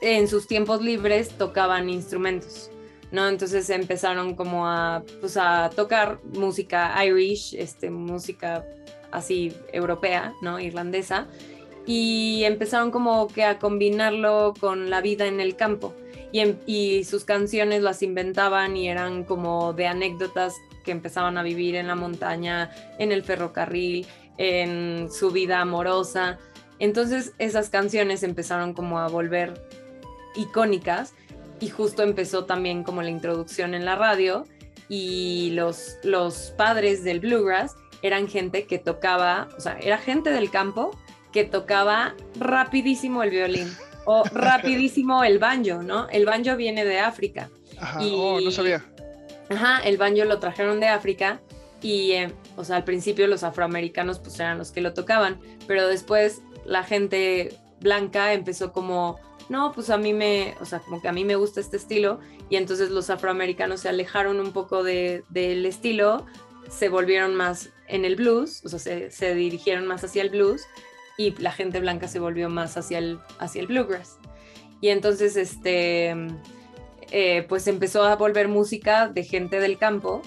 en 0.00 0.28
sus 0.28 0.46
tiempos 0.46 0.82
libres 0.82 1.30
tocaban 1.30 1.88
instrumentos, 1.88 2.70
¿no? 3.12 3.28
Entonces 3.28 3.70
empezaron 3.70 4.34
como 4.34 4.66
a, 4.66 5.02
pues, 5.20 5.36
a 5.36 5.70
tocar 5.74 6.20
música 6.24 7.04
irish, 7.04 7.54
este, 7.54 7.90
música 7.90 8.64
así 9.12 9.52
europea, 9.72 10.34
¿no? 10.42 10.60
Irlandesa, 10.60 11.26
y 11.86 12.44
empezaron 12.44 12.90
como 12.90 13.28
que 13.28 13.44
a 13.44 13.58
combinarlo 13.58 14.54
con 14.58 14.90
la 14.90 15.00
vida 15.00 15.26
en 15.26 15.40
el 15.40 15.56
campo. 15.56 15.94
Y, 16.32 16.54
y, 16.66 17.04
sus 17.04 17.24
canciones 17.24 17.82
las 17.82 18.02
inventaban 18.02 18.76
y 18.76 18.88
eran 18.88 19.24
como 19.24 19.72
de 19.72 19.88
anécdotas 19.88 20.54
que 20.84 20.92
empezaban 20.92 21.36
a 21.38 21.42
vivir 21.42 21.74
en 21.74 21.88
la 21.88 21.96
montaña, 21.96 22.70
en 22.98 23.10
el 23.10 23.24
ferrocarril, 23.24 24.06
en 24.38 25.10
su 25.10 25.30
vida 25.30 25.60
amorosa. 25.60 26.38
Entonces 26.78 27.32
esas 27.38 27.68
canciones 27.68 28.22
empezaron 28.22 28.74
como 28.74 29.00
a 29.00 29.08
volver 29.08 29.60
icónicas 30.34 31.14
y 31.60 31.68
justo 31.68 32.02
empezó 32.02 32.44
también 32.44 32.82
como 32.84 33.02
la 33.02 33.10
introducción 33.10 33.74
en 33.74 33.84
la 33.84 33.96
radio 33.96 34.46
y 34.88 35.50
los 35.50 36.54
padres 36.56 37.04
del 37.04 37.20
bluegrass 37.20 37.76
eran 38.02 38.28
gente 38.28 38.66
que 38.66 38.78
tocaba, 38.78 39.48
o 39.56 39.60
sea, 39.60 39.78
era 39.80 39.98
gente 39.98 40.30
del 40.30 40.50
campo 40.50 40.96
que 41.32 41.44
tocaba 41.44 42.14
rapidísimo 42.38 43.22
el 43.22 43.30
violín 43.30 43.72
o 44.04 44.24
rapidísimo 44.32 45.22
el 45.24 45.38
banjo, 45.38 45.82
¿no? 45.82 46.08
El 46.08 46.26
banjo 46.26 46.56
viene 46.56 46.84
de 46.84 46.98
África. 46.98 47.50
Ajá, 47.78 48.02
y, 48.02 48.12
oh, 48.14 48.40
no 48.40 48.50
sabía. 48.50 48.84
Ajá, 49.48 49.80
el 49.80 49.96
banjo 49.96 50.24
lo 50.24 50.38
trajeron 50.38 50.80
de 50.80 50.88
África 50.88 51.40
y, 51.82 52.12
eh, 52.12 52.32
o 52.56 52.64
sea, 52.64 52.76
al 52.76 52.84
principio 52.84 53.26
los 53.26 53.42
afroamericanos 53.42 54.18
pues 54.18 54.38
eran 54.38 54.58
los 54.58 54.70
que 54.70 54.80
lo 54.80 54.94
tocaban, 54.94 55.40
pero 55.66 55.86
después 55.88 56.42
la 56.64 56.82
gente 56.82 57.56
blanca 57.80 58.32
empezó 58.32 58.72
como 58.72 59.18
no, 59.50 59.72
pues 59.72 59.90
a 59.90 59.98
mí 59.98 60.12
me, 60.12 60.54
o 60.60 60.64
sea, 60.64 60.78
como 60.78 61.02
que 61.02 61.08
a 61.08 61.12
mí 61.12 61.24
me 61.24 61.34
gusta 61.34 61.58
este 61.58 61.76
estilo 61.76 62.20
y 62.48 62.56
entonces 62.56 62.90
los 62.90 63.10
afroamericanos 63.10 63.80
se 63.80 63.88
alejaron 63.88 64.38
un 64.38 64.52
poco 64.52 64.84
del 64.84 65.66
estilo, 65.66 66.24
se 66.70 66.88
volvieron 66.88 67.34
más 67.34 67.70
en 67.88 68.04
el 68.04 68.16
blues, 68.16 68.64
o 68.64 68.68
sea, 68.68 69.10
se, 69.10 69.34
dirigieron 69.34 69.86
más 69.86 70.04
hacia 70.04 70.22
el 70.22 70.30
blues 70.30 70.62
y 71.18 71.32
la 71.32 71.52
gente 71.52 71.80
blanca 71.80 72.08
se 72.08 72.20
volvió 72.20 72.48
más 72.48 72.76
hacia 72.76 72.98
el, 72.98 73.18
hacia 73.38 73.60
el 73.60 73.66
bluegrass. 73.66 74.18
Y 74.80 74.88
entonces, 74.88 75.36
este, 75.36 76.14
eh, 77.10 77.44
pues 77.48 77.66
empezó 77.66 78.04
a 78.04 78.16
volver 78.16 78.48
música 78.48 79.08
de 79.08 79.24
gente 79.24 79.60
del 79.60 79.76
campo 79.76 80.22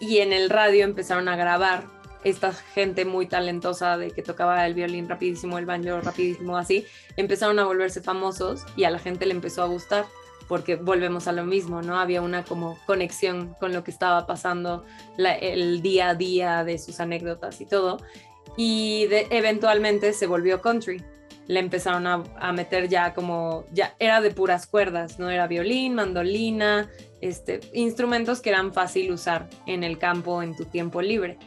y 0.00 0.18
en 0.18 0.32
el 0.32 0.48
radio 0.48 0.84
empezaron 0.84 1.28
a 1.28 1.36
grabar 1.36 1.84
esta 2.24 2.52
gente 2.52 3.04
muy 3.04 3.26
talentosa 3.26 3.98
de 3.98 4.10
que 4.10 4.22
tocaba 4.22 4.66
el 4.66 4.74
violín 4.74 5.08
rapidísimo, 5.08 5.58
el 5.58 5.66
banjo 5.66 6.00
rapidísimo, 6.00 6.56
así, 6.56 6.86
empezaron 7.16 7.58
a 7.58 7.64
volverse 7.64 8.00
famosos 8.00 8.64
y 8.76 8.84
a 8.84 8.90
la 8.90 8.98
gente 8.98 9.26
le 9.26 9.32
empezó 9.32 9.62
a 9.62 9.66
gustar 9.66 10.06
porque 10.48 10.76
volvemos 10.76 11.28
a 11.28 11.32
lo 11.32 11.44
mismo, 11.44 11.82
¿no? 11.82 11.98
Había 11.98 12.22
una 12.22 12.44
como 12.44 12.78
conexión 12.86 13.54
con 13.58 13.72
lo 13.72 13.84
que 13.84 13.90
estaba 13.90 14.26
pasando 14.26 14.84
el 15.18 15.82
día 15.82 16.10
a 16.10 16.14
día 16.14 16.64
de 16.64 16.78
sus 16.78 17.00
anécdotas 17.00 17.60
y 17.60 17.66
todo. 17.66 17.98
Y 18.56 19.08
eventualmente 19.30 20.12
se 20.12 20.26
volvió 20.26 20.60
country. 20.60 21.02
Le 21.46 21.60
empezaron 21.60 22.06
a, 22.06 22.24
a, 22.38 22.52
meter 22.52 22.88
ya 22.88 23.14
como, 23.14 23.66
ya 23.72 23.94
era 24.00 24.20
de 24.20 24.30
puras 24.32 24.66
cuerdas, 24.66 25.18
¿no? 25.18 25.30
Era 25.30 25.46
violín, 25.46 25.94
mandolina, 25.94 26.90
este, 27.20 27.60
instrumentos 27.72 28.40
que 28.40 28.50
eran 28.50 28.72
fácil 28.72 29.12
usar 29.12 29.48
en 29.66 29.84
el 29.84 29.98
campo 29.98 30.42
en 30.42 30.56
tu 30.56 30.64
tiempo 30.64 31.02
libre 31.02 31.38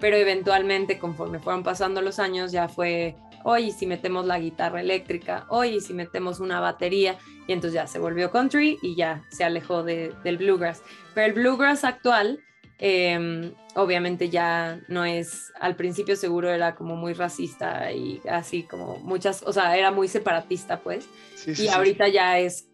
pero 0.00 0.16
eventualmente 0.16 0.98
conforme 0.98 1.38
fueron 1.38 1.62
pasando 1.62 2.02
los 2.02 2.18
años 2.18 2.52
ya 2.52 2.68
fue, 2.68 3.16
oye, 3.44 3.72
si 3.72 3.86
metemos 3.86 4.26
la 4.26 4.38
guitarra 4.38 4.80
eléctrica, 4.80 5.46
oye, 5.48 5.80
si 5.80 5.94
metemos 5.94 6.40
una 6.40 6.60
batería, 6.60 7.18
y 7.46 7.52
entonces 7.52 7.74
ya 7.74 7.86
se 7.86 7.98
volvió 7.98 8.30
country 8.30 8.78
y 8.82 8.94
ya 8.94 9.24
se 9.30 9.44
alejó 9.44 9.82
del 9.82 10.38
bluegrass. 10.38 10.82
Pero 11.14 11.26
el 11.26 11.32
bluegrass 11.32 11.84
actual, 11.84 12.40
em, 12.78 13.52
obviamente 13.74 14.28
ya 14.28 14.80
no 14.88 15.04
es, 15.04 15.52
al 15.60 15.76
principio 15.76 16.16
seguro 16.16 16.50
era 16.50 16.74
como 16.74 16.96
muy 16.96 17.12
racista 17.12 17.90
y 17.92 18.20
así 18.28 18.64
como 18.64 18.98
muchas, 18.98 19.42
o 19.44 19.52
sea, 19.52 19.76
era 19.76 19.90
muy 19.90 20.08
separatista 20.08 20.80
pues, 20.80 21.08
y 21.46 21.68
ahorita 21.68 22.08
ya 22.08 22.38
es, 22.38 22.68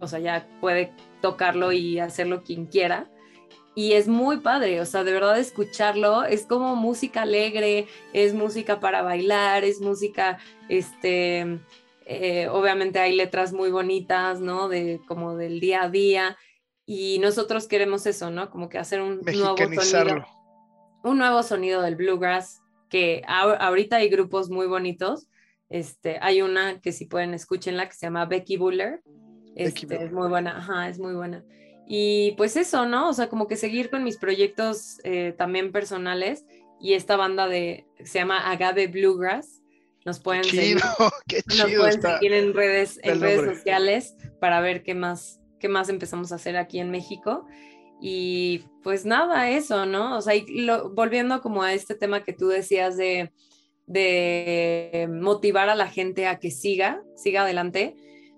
o 0.00 0.06
sea, 0.06 0.18
ya 0.18 0.48
puede 0.60 0.92
tocarlo 1.20 1.72
y 1.72 1.98
hacerlo 1.98 2.42
quien 2.42 2.66
quiera 2.66 3.10
y 3.74 3.92
es 3.92 4.08
muy 4.08 4.38
padre, 4.38 4.80
o 4.80 4.86
sea, 4.86 5.04
de 5.04 5.12
verdad 5.12 5.38
escucharlo 5.38 6.24
es 6.24 6.44
como 6.44 6.74
música 6.74 7.22
alegre, 7.22 7.86
es 8.12 8.34
música 8.34 8.80
para 8.80 9.02
bailar, 9.02 9.64
es 9.64 9.80
música, 9.80 10.38
este, 10.68 11.60
eh, 12.04 12.48
obviamente 12.48 12.98
hay 12.98 13.14
letras 13.14 13.52
muy 13.52 13.70
bonitas, 13.70 14.40
¿no? 14.40 14.68
De 14.68 15.00
como 15.06 15.36
del 15.36 15.60
día 15.60 15.84
a 15.84 15.88
día 15.88 16.36
y 16.84 17.20
nosotros 17.20 17.68
queremos 17.68 18.06
eso, 18.06 18.30
¿no? 18.30 18.50
Como 18.50 18.68
que 18.68 18.78
hacer 18.78 19.00
un 19.00 19.20
nuevo 19.20 19.56
sonido, 19.56 20.26
un 21.04 21.18
nuevo 21.18 21.42
sonido 21.44 21.82
del 21.82 21.94
bluegrass, 21.94 22.60
que 22.88 23.22
ahorita 23.26 23.96
hay 23.96 24.08
grupos 24.08 24.50
muy 24.50 24.66
bonitos, 24.66 25.28
este, 25.68 26.18
hay 26.20 26.42
una 26.42 26.80
que 26.80 26.90
si 26.90 27.06
pueden 27.06 27.32
escúchenla 27.32 27.88
que 27.88 27.94
se 27.94 28.06
llama 28.06 28.26
Becky 28.26 28.56
Buller, 28.56 29.00
este, 29.54 30.04
es 30.04 30.10
muy 30.10 30.28
buena, 30.28 30.58
ajá, 30.58 30.88
es 30.88 30.98
muy 30.98 31.14
buena. 31.14 31.44
Y 31.92 32.34
pues 32.36 32.54
eso, 32.54 32.86
¿no? 32.86 33.08
O 33.08 33.12
sea, 33.12 33.28
como 33.28 33.48
que 33.48 33.56
seguir 33.56 33.90
con 33.90 34.04
mis 34.04 34.16
proyectos 34.16 35.00
eh, 35.02 35.34
también 35.36 35.72
personales 35.72 36.44
y 36.80 36.94
esta 36.94 37.16
banda 37.16 37.48
de, 37.48 37.84
se 38.04 38.20
llama 38.20 38.48
Agave 38.48 38.86
Bluegrass. 38.86 39.60
Nos 40.04 40.20
pueden, 40.20 40.44
seguir, 40.44 40.78
qué 41.26 41.42
chido 41.42 41.66
nos 41.66 41.76
pueden 41.76 42.00
seguir 42.00 42.32
en 42.32 42.54
redes, 42.54 43.00
en 43.02 43.20
redes 43.20 43.56
sociales 43.56 44.14
para 44.38 44.60
ver 44.60 44.84
qué 44.84 44.94
más, 44.94 45.40
qué 45.58 45.68
más 45.68 45.88
empezamos 45.88 46.30
a 46.30 46.36
hacer 46.36 46.56
aquí 46.56 46.78
en 46.78 46.92
México. 46.92 47.44
Y 48.00 48.66
pues 48.84 49.04
nada, 49.04 49.50
eso, 49.50 49.84
¿no? 49.84 50.16
O 50.16 50.20
sea, 50.20 50.34
volviendo 50.92 51.42
como 51.42 51.64
a 51.64 51.74
este 51.74 51.96
tema 51.96 52.22
que 52.22 52.32
tú 52.32 52.46
decías 52.46 52.96
de, 52.96 53.32
de 53.86 55.08
motivar 55.10 55.68
a 55.68 55.74
la 55.74 55.88
gente 55.88 56.28
a 56.28 56.38
que 56.38 56.52
siga, 56.52 57.02
siga 57.16 57.42
adelante, 57.42 57.96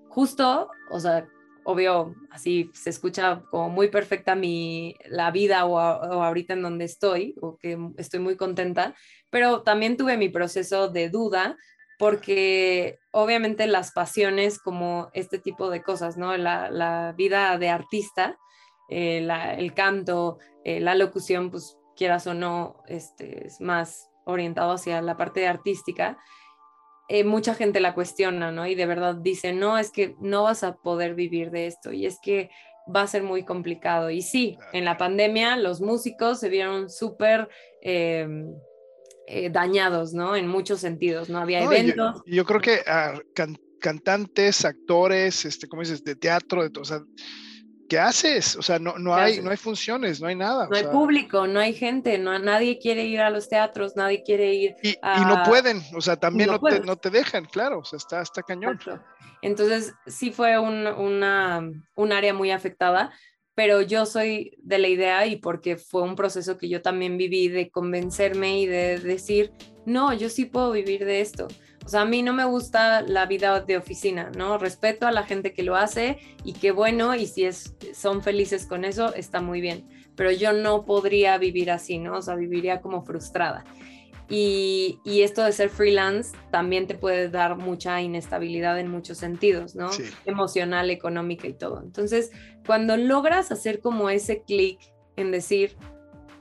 justo, 0.09 0.71
o 0.91 1.01
sea, 1.01 1.29
obvio, 1.65 2.15
así 2.31 2.71
se 2.75 2.91
escucha 2.91 3.43
como 3.51 3.69
muy 3.69 3.89
perfecta 3.89 4.35
mi, 4.35 4.97
la 5.07 5.31
vida 5.31 5.65
o, 5.65 5.79
ahorita 5.79 6.55
en 6.55 6.63
donde 6.63 6.85
estoy, 6.85 7.35
o 7.41 7.57
que 7.57 7.79
estoy 7.97 8.21
muy 8.21 8.37
contenta, 8.37 8.95
pero 9.31 9.63
también 9.63 9.97
tuve 9.97 10.17
mi 10.17 10.29
proceso 10.29 10.89
de 10.89 11.09
duda 11.09 11.57
porque 11.99 12.99
obviamente 13.13 13.67
las 13.67 13.93
pasiones 13.93 14.59
como 14.59 15.11
este 15.13 15.39
tipo 15.39 15.71
de 15.71 15.83
cosas, 15.83 16.17
¿no? 16.17 16.37
La, 16.37 17.15
vida 17.17 17.57
de 17.59 17.69
artista, 17.69 18.37
eh, 18.89 19.27
el 19.57 19.75
canto, 19.75 20.39
eh, 20.65 20.81
la 20.81 20.95
locución, 20.95 21.51
pues 21.51 21.79
quieras 21.95 22.27
o 22.27 22.35
no, 22.35 22.83
este, 22.89 23.47
es 23.47 23.61
más 23.61 24.11
orientado 24.25 24.73
hacia 24.73 25.03
la 25.03 25.17
parte 25.17 25.47
artística 25.47 26.19
eh, 27.15 27.25
mucha 27.25 27.55
gente 27.55 27.79
la 27.81 27.93
cuestiona, 27.93 28.53
¿no? 28.53 28.67
Y 28.67 28.75
de 28.75 28.87
verdad 28.87 29.17
dice, 29.17 29.53
no, 29.53 29.77
es 29.77 29.91
que 29.91 30.17
no 30.19 30.45
vas 30.45 30.65
a 30.65 30.77
poder 30.77 31.15
vivir 31.15 31.51
de 31.51 31.67
esto 31.67 31.93
y 31.93 32.07
es 32.07 32.19
que 32.23 32.49
va 32.89 33.03
a 33.03 33.07
ser 33.07 33.23
muy 33.23 33.45
complicado. 33.45 34.09
Y 34.09 34.23
sí, 34.23 34.57
en 34.73 34.87
la 34.87 34.97
pandemia 34.97 35.59
los 35.59 35.83
músicos 35.83 36.41
se 36.41 36.49
vieron 36.49 36.89
súper 36.89 37.51
em, 37.83 38.55
eh, 39.27 39.51
dañados, 39.51 40.15
¿no? 40.15 40.37
En 40.37 40.49
muchos 40.49 40.81
sentidos, 40.81 41.29
¿no? 41.29 41.39
Había 41.39 41.63
eventos. 41.63 42.23
Yo, 42.25 42.47
creo 42.47 42.63
que 42.63 42.81
cantantes, 43.79 44.65
actores, 44.65 45.45
este, 45.45 45.69
¿cómo 45.69 45.83
dices? 45.83 46.03
De 46.03 46.17
teatro, 46.17 46.63
de 46.63 46.71
todo, 46.71 46.81
o 46.81 46.87
sea, 46.87 47.03
¿qué 47.93 47.99
haces? 47.99 48.57
O 48.57 48.63
sea, 48.63 48.79
no, 48.79 48.97
no, 48.97 49.15
hay, 49.15 49.43
no 49.43 49.51
hay 49.51 49.59
funciones, 49.59 50.19
no 50.19 50.27
hay 50.27 50.35
nada. 50.35 50.67
No 50.71 50.75
hay 50.75 50.85
público, 50.85 51.47
no 51.47 51.61
hay 51.61 51.75
gente, 51.75 52.17
no, 52.17 52.39
nadie 52.39 52.79
quiere 52.79 53.05
ir 53.05 53.21
a 53.21 53.29
los 53.29 53.51
teatros, 53.51 53.97
nadie 53.97 54.23
quiere 54.23 54.55
ir 54.55 54.77
y, 54.83 54.93
y 54.93 55.25
no 55.27 55.43
pueden, 55.45 55.83
o 55.95 56.01
sea, 56.01 56.17
también 56.17 56.49
no, 56.49 56.59
te, 56.59 56.81
no, 56.81 56.97
te, 56.97 57.11
dejan, 57.11 57.45
claro, 57.45 57.81
o 57.81 57.85
sea, 57.85 57.99
está, 57.99 58.23
está 58.23 58.43
cañón. 58.43 58.81
Entonces, 59.43 59.93
sí 60.07 60.31
fue 60.31 60.59
un, 60.59 60.87
una, 60.87 61.69
un 61.95 62.13
área 62.13 62.33
muy 62.33 62.51
afectada, 62.51 63.13
pero 63.55 63.83
yo 63.83 64.07
soy 64.07 64.57
de 64.63 64.79
la 64.79 64.89
idea 64.89 65.27
y 65.27 65.37
porque 65.37 65.77
fue 65.77 66.01
un 66.01 66.17
proceso 66.17 66.57
que 66.57 66.71
yo 66.71 66.81
también 66.81 67.19
viví 67.19 67.49
de 67.49 67.71
convencerme 67.71 68.59
y 68.59 68.65
de 68.65 69.01
decir, 69.01 69.53
no, 69.85 70.15
yo 70.15 70.31
sí 70.31 70.47
puedo 70.47 70.73
vivir 70.73 71.05
de 71.05 71.21
esto. 71.21 71.47
O 71.85 71.89
sea, 71.89 72.03
a 72.03 72.05
mí 72.05 72.23
no 72.23 72.33
me 72.33 72.45
gusta 72.45 73.03
la 73.03 73.27
vida 73.27 73.61
de 73.61 73.77
oficina, 73.77 74.31
¿no? 74.37 74.57
Respeto 74.59 75.07
a 75.07 75.13
la 75.13 75.25
gente 75.25 75.53
que 75.53 75.63
lo 75.63 75.77
hace 75.77 76.19
y 76.45 76.53
qué 76.53 76.71
bueno, 76.71 77.15
y 77.15 77.27
si 77.27 77.45
es, 77.45 77.75
son 77.93 78.23
felices 78.23 78.67
con 78.67 78.85
eso, 78.85 79.15
está 79.15 79.41
muy 79.41 79.61
bien. 79.61 79.89
Pero 80.15 80.31
yo 80.31 80.53
no 80.53 80.85
podría 80.85 81.39
vivir 81.39 81.71
así, 81.71 81.99
¿no? 81.99 82.19
O 82.19 82.23
sea, 82.23 82.37
viviría 82.37 82.81
como 82.81 83.03
frustrada. 83.03 83.65
Y, 84.29 85.01
y, 85.05 85.23
esto 85.23 85.43
de 85.43 85.53
ser 85.53 85.69
freelance 85.69 86.35
también 86.51 86.87
te 86.87 86.95
puede 86.95 87.29
dar 87.29 87.57
mucha 87.57 88.01
inestabilidad 88.01 88.79
en 88.79 88.89
muchos 88.91 89.19
sentidos, 89.19 89.75
¿no? 89.75 89.91
Emocional, 90.25 90.89
económica 90.91 91.49
y 91.49 91.53
todo. 91.53 91.83
Entonces, 91.83 92.31
cuando 92.65 92.97
logras 92.97 93.53
hacer 93.53 93.81
como 93.81 94.09
ese 94.09 94.43
clic 94.43 94.79
en 95.17 95.33
decir, 95.33 95.77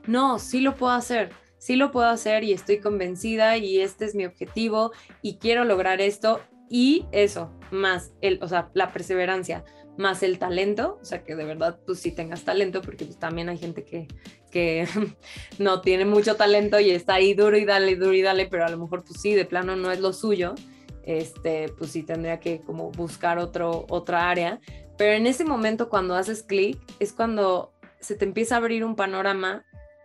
no, 0.06 0.38
sí 0.38 0.60
lo 0.60 0.74
puedo 0.74 0.92
hacer, 0.92 1.30
sí 1.62 1.76
lo 1.76 1.92
puedo 1.92 2.08
hacer 2.08 2.42
y 2.42 2.52
estoy 2.52 2.80
convencida 2.80 3.56
y 3.56 3.80
este 3.80 4.04
es 4.04 4.16
mi 4.16 4.26
objetivo 4.26 4.90
y 5.22 5.36
quiero 5.36 5.64
lograr 5.64 6.00
esto. 6.00 6.40
Y 6.68 7.06
eso, 7.12 7.52
más 7.70 8.10
el, 8.20 8.40
o 8.42 8.48
sea, 8.48 8.70
la 8.74 8.92
perseverancia, 8.92 9.64
más 9.96 10.24
el 10.24 10.40
talento, 10.40 10.98
o 11.00 11.04
sea, 11.04 11.22
que 11.22 11.36
de 11.36 11.44
verdad 11.44 11.78
tú 11.86 11.94
sí 11.94 12.10
tengas 12.10 12.42
talento, 12.42 12.82
porque 12.82 13.04
pues 13.04 13.16
también 13.16 13.48
hay 13.48 13.58
gente 13.58 13.84
que, 13.84 14.08
que 14.50 14.88
no 15.60 15.82
tiene 15.82 16.04
mucho 16.04 16.34
talento 16.34 16.80
y 16.80 16.90
está 16.90 17.14
ahí 17.14 17.32
duro 17.32 17.56
y 17.56 17.64
dale, 17.64 17.94
duro 17.94 18.14
y 18.14 18.22
dale, 18.22 18.46
pero 18.46 18.64
a 18.64 18.68
lo 18.68 18.78
mejor 18.78 19.04
pues 19.04 19.20
sí, 19.20 19.34
de 19.34 19.44
plano 19.44 19.76
no 19.76 19.92
es 19.92 20.00
lo 20.00 20.12
suyo, 20.12 20.56
este, 21.04 21.68
pues 21.78 21.92
sí 21.92 22.02
tendría 22.02 22.40
que 22.40 22.60
como 22.62 22.90
buscar 22.90 23.38
otro, 23.38 23.86
otra 23.88 24.28
área, 24.28 24.58
pero 24.98 25.12
en 25.12 25.28
ese 25.28 25.44
momento 25.44 25.88
cuando 25.88 26.16
haces 26.16 26.42
clic 26.42 26.76
es 26.98 27.12
cuando 27.12 27.72
se 28.00 28.16
te 28.16 28.24
empieza 28.24 28.56
a 28.56 28.58
abrir 28.58 28.84
un 28.84 28.96
panorama 28.96 29.64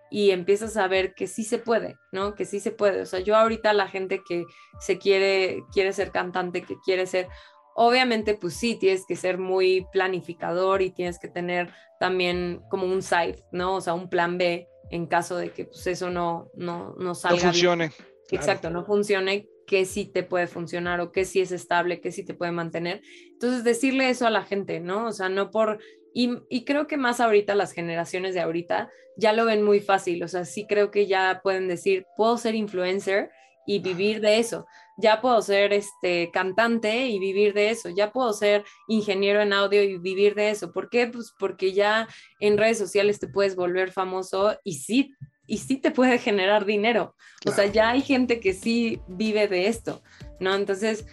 y 0.10 0.32
empiezas 0.32 0.78
a 0.78 0.88
ver 0.88 1.14
que 1.14 1.28
sí 1.28 1.44
se 1.44 1.58
puede, 1.60 1.98
¿no? 2.12 2.36
Que 2.36 2.46
sí 2.46 2.60
se 2.60 2.72
puede. 2.72 3.02
O 3.02 3.06
sea, 3.06 3.20
yo 3.20 3.36
ahorita 3.36 3.74
la 3.74 3.88
gente 3.88 4.22
que 4.28 4.46
se 4.80 4.98
quiere, 4.98 5.64
quiere 5.74 5.94
ser 5.94 6.12
cantante, 6.12 6.64
que 6.64 6.76
quiere 6.84 7.06
ser, 7.06 7.28
obviamente 7.76 8.36
pues 8.36 8.56
sí, 8.56 8.76
tienes 8.76 9.06
que 9.08 9.16
ser 9.16 9.38
muy 9.38 9.86
planificador 9.92 10.82
y 10.82 10.92
tienes 10.92 11.20
que 11.20 11.28
tener 11.28 11.72
también 12.00 12.62
como 12.70 12.86
un 12.86 13.02
site, 13.02 13.44
¿no? 13.52 13.76
O 13.76 13.82
sea, 13.82 13.94
un 13.94 14.10
plan 14.10 14.38
B 14.38 14.68
en 14.90 15.08
caso 15.08 15.36
de 15.38 15.52
que 15.52 15.66
pues 15.66 15.86
eso 15.88 16.10
no, 16.10 16.50
no, 16.56 16.96
no 16.98 17.16
salga. 17.16 17.38
No 17.38 17.44
funcione. 17.44 17.92
Exacto, 18.32 18.70
no 18.70 18.86
funcione, 18.86 19.48
que 19.68 19.86
sí 19.86 20.06
te 20.06 20.24
puede 20.24 20.48
funcionar 20.48 21.02
o 21.02 21.12
que 21.12 21.26
sí 21.26 21.42
es 21.42 21.52
estable, 21.52 22.02
que 22.02 22.12
sí 22.12 22.26
te 22.26 22.34
puede 22.34 22.52
mantener. 22.52 23.02
Entonces, 23.34 23.64
decirle 23.64 24.10
eso 24.10 24.26
a 24.26 24.32
la 24.32 24.44
gente, 24.44 24.80
¿no? 24.80 25.08
O 25.08 25.12
sea, 25.12 25.30
no 25.30 25.52
por 25.52 25.80
y, 26.20 26.66
creo 26.66 26.88
que 26.88 26.98
más 26.98 27.20
ahorita 27.20 27.54
las 27.54 27.74
generaciones 27.74 28.34
de 28.34 28.42
ahorita 28.42 28.90
ya 29.18 29.34
lo 29.34 29.46
ven 29.46 29.62
muy 29.62 29.80
fácil, 29.80 30.24
o 30.24 30.28
sea, 30.28 30.46
sí 30.46 30.66
creo 30.68 30.90
que 30.90 31.06
ya 31.06 31.42
pueden 31.44 31.68
decir, 31.68 32.08
puedo 32.16 32.40
ser 32.40 32.56
influencer 32.56 33.30
y 33.68 33.80
vivir 33.80 34.20
de 34.20 34.40
eso, 34.40 34.66
ya 34.98 35.22
puedo 35.22 35.40
ser 35.44 35.74
este 35.74 36.32
cantante 36.32 37.06
y 37.08 37.20
vivir 37.20 37.54
de 37.54 37.70
eso, 37.70 37.90
ya 37.90 38.12
puedo 38.12 38.34
ser 38.34 38.64
ingeniero 38.88 39.42
en 39.42 39.54
audio 39.54 39.84
y 39.84 40.00
vivir 40.00 40.34
de 40.34 40.50
eso. 40.50 40.72
¿Por 40.72 40.90
qué? 40.90 41.06
Pues 41.06 41.36
porque 41.38 41.74
ya 41.74 42.08
en 42.40 42.58
redes 42.58 42.80
sociales 42.80 43.20
te 43.20 43.28
puedes 43.28 43.56
volver 43.56 43.92
famoso 43.92 44.58
y 44.64 44.76
sí 44.76 45.14
y 45.46 45.60
sí 45.60 45.78
te 45.78 45.92
puede 45.92 46.18
generar 46.18 46.66
dinero. 46.66 47.16
O 47.46 47.52
sea, 47.52 47.68
ya 47.68 47.90
hay 47.92 48.02
gente 48.02 48.40
que 48.40 48.54
sí 48.54 49.02
vive 49.08 49.48
de 49.48 49.68
esto, 49.68 50.02
¿no? 50.40 50.56
Entonces, 50.56 51.06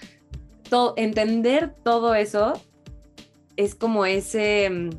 todo, 0.70 0.94
entender 0.96 1.74
todo 1.84 2.14
eso 2.14 2.55
es 3.57 3.74
como 3.74 4.07
ese 4.07 4.68
mm, 4.70 4.90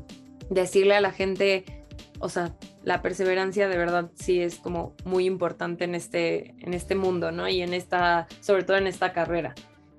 decirle 0.50 0.94
a 0.94 1.00
la 1.00 1.12
gente, 1.12 1.64
o 2.18 2.28
sea, 2.28 2.54
la 2.82 3.02
perseverancia 3.02 3.68
de 3.68 3.76
verdad 3.76 4.10
sí 4.14 4.40
es 4.40 4.56
como 4.56 4.94
muy 5.04 5.26
importante 5.26 5.84
en 5.84 5.94
este, 5.94 6.54
en 6.60 6.74
este 6.74 6.94
mundo, 6.94 7.32
¿no? 7.32 7.48
Y 7.48 7.62
en 7.62 7.74
esta, 7.74 8.28
sobre 8.40 8.62
todo 8.62 8.76
en 8.76 8.86
esta 8.86 9.12
carrera. 9.12 9.54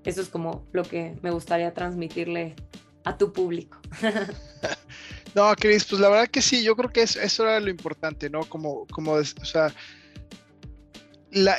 Eso 0.05 0.21
es 0.21 0.29
como 0.29 0.65
lo 0.71 0.83
que 0.83 1.17
me 1.21 1.31
gustaría 1.31 1.73
transmitirle 1.73 2.55
a 3.03 3.17
tu 3.17 3.33
público. 3.33 3.77
no, 5.35 5.53
Cris, 5.55 5.85
pues 5.85 5.99
la 5.99 6.09
verdad 6.09 6.27
que 6.27 6.41
sí, 6.41 6.63
yo 6.63 6.75
creo 6.75 6.89
que 6.89 7.01
eso 7.01 7.43
era 7.43 7.59
lo 7.59 7.69
importante, 7.69 8.29
¿no? 8.29 8.41
Como, 8.45 8.87
como, 8.87 9.13
o 9.13 9.23
sea, 9.23 9.73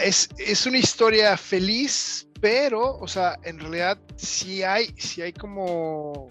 es, 0.02 0.30
es 0.38 0.66
una 0.66 0.78
historia 0.78 1.36
feliz, 1.36 2.26
pero, 2.40 2.96
o 2.98 3.08
sea, 3.08 3.38
en 3.42 3.58
realidad 3.58 3.98
sí 4.16 4.62
hay, 4.62 4.94
sí 4.96 5.20
hay 5.22 5.32
como 5.32 6.28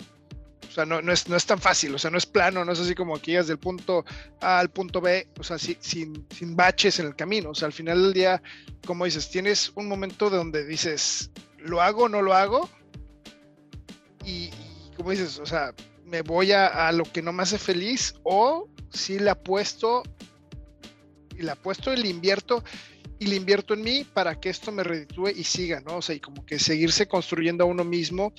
sea, 0.78 0.86
no, 0.86 1.02
no, 1.02 1.12
es, 1.12 1.28
no 1.28 1.36
es 1.36 1.46
tan 1.46 1.60
fácil, 1.60 1.96
o 1.96 1.98
sea, 1.98 2.12
no 2.12 2.18
es 2.18 2.26
plano, 2.26 2.64
no 2.64 2.72
es 2.72 2.80
así 2.80 2.94
como 2.94 3.20
que 3.20 3.32
llegas 3.32 3.48
del 3.48 3.58
punto 3.58 4.06
A 4.40 4.60
al 4.60 4.70
punto 4.70 5.02
B, 5.02 5.28
o 5.40 5.44
sea, 5.44 5.58
sin, 5.58 5.78
sin 5.82 6.56
baches 6.56 7.00
en 7.00 7.08
el 7.08 7.16
camino. 7.16 7.50
O 7.50 7.56
sea, 7.56 7.66
al 7.66 7.74
final 7.74 8.02
del 8.02 8.14
día, 8.14 8.42
como 8.86 9.06
dices, 9.06 9.30
tienes 9.30 9.72
un 9.76 9.88
momento 9.88 10.30
donde 10.30 10.66
dices, 10.66 11.32
¿lo 11.58 11.82
hago 11.82 12.04
o 12.04 12.10
no 12.10 12.22
lo 12.22 12.34
hago? 12.34 12.70
Y, 14.24 14.52
como 14.96 15.12
dices, 15.12 15.40
o 15.40 15.46
sea, 15.46 15.74
me 16.06 16.22
voy 16.22 16.52
a, 16.52 16.88
a, 16.88 16.92
lo 16.92 17.04
que 17.04 17.22
no 17.22 17.34
me 17.34 17.44
hace 17.44 17.58
feliz 17.58 18.14
o 18.24 18.70
si 18.92 19.20
le 19.20 19.30
apuesto 19.30 20.04
y 21.36 21.42
le 21.42 21.52
apuesto 21.52 21.94
y 21.94 21.98
le 21.98 22.08
invierto 22.08 22.64
y 23.20 23.28
le 23.28 23.36
invierto 23.36 23.74
en 23.74 23.82
mí 23.82 24.06
para 24.14 24.40
que 24.40 24.50
esto 24.50 24.72
me 24.72 24.84
reditúe 24.84 25.30
y 25.30 25.44
siga, 25.44 25.82
¿no? 25.82 25.98
O 25.98 26.02
sea, 26.02 26.16
y 26.16 26.20
como 26.20 26.46
que 26.46 26.60
seguirse 26.60 27.08
construyendo 27.08 27.64
a 27.64 27.68
uno 27.68 27.84
mismo 27.84 28.34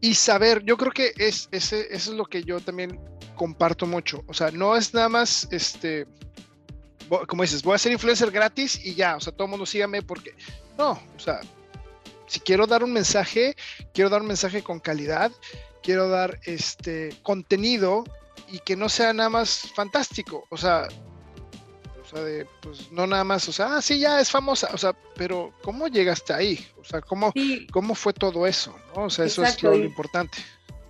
y 0.00 0.14
saber, 0.14 0.62
yo 0.64 0.76
creo 0.76 0.92
que 0.92 1.12
es, 1.16 1.48
ese, 1.50 1.86
eso 1.90 2.12
es 2.12 2.16
lo 2.16 2.24
que 2.24 2.42
yo 2.44 2.60
también 2.60 3.00
comparto 3.34 3.86
mucho. 3.86 4.22
O 4.26 4.34
sea, 4.34 4.50
no 4.50 4.76
es 4.76 4.94
nada 4.94 5.08
más, 5.08 5.48
este, 5.50 6.06
como 7.26 7.42
dices, 7.42 7.62
voy 7.62 7.74
a 7.74 7.78
ser 7.78 7.92
influencer 7.92 8.30
gratis 8.30 8.78
y 8.84 8.94
ya, 8.94 9.16
o 9.16 9.20
sea, 9.20 9.32
todo 9.32 9.44
el 9.44 9.50
mundo 9.50 9.66
sígame 9.66 10.02
porque, 10.02 10.34
no, 10.76 10.92
o 10.92 11.18
sea, 11.18 11.40
si 12.26 12.40
quiero 12.40 12.66
dar 12.66 12.84
un 12.84 12.92
mensaje, 12.92 13.56
quiero 13.92 14.10
dar 14.10 14.20
un 14.20 14.28
mensaje 14.28 14.62
con 14.62 14.80
calidad, 14.80 15.32
quiero 15.82 16.08
dar 16.08 16.38
este 16.44 17.16
contenido 17.22 18.04
y 18.48 18.58
que 18.60 18.76
no 18.76 18.88
sea 18.88 19.12
nada 19.12 19.30
más 19.30 19.72
fantástico. 19.74 20.44
O 20.50 20.56
sea, 20.56 20.88
o 22.08 22.16
sea, 22.16 22.24
de, 22.24 22.46
pues 22.62 22.90
no 22.90 23.06
nada 23.06 23.22
más, 23.22 23.46
o 23.48 23.52
sea, 23.52 23.76
ah, 23.76 23.82
sí, 23.82 24.00
ya 24.00 24.18
es 24.18 24.30
famosa, 24.30 24.70
o 24.72 24.78
sea, 24.78 24.94
pero 25.14 25.52
¿cómo 25.62 25.88
llegaste 25.88 26.32
ahí? 26.32 26.66
O 26.80 26.84
sea, 26.84 27.02
¿cómo, 27.02 27.34
¿cómo 27.70 27.94
fue 27.94 28.14
todo 28.14 28.46
eso? 28.46 28.74
O 28.94 29.10
sea, 29.10 29.26
eso 29.26 29.44
es 29.44 29.62
lo, 29.62 29.74
importante. 29.74 30.38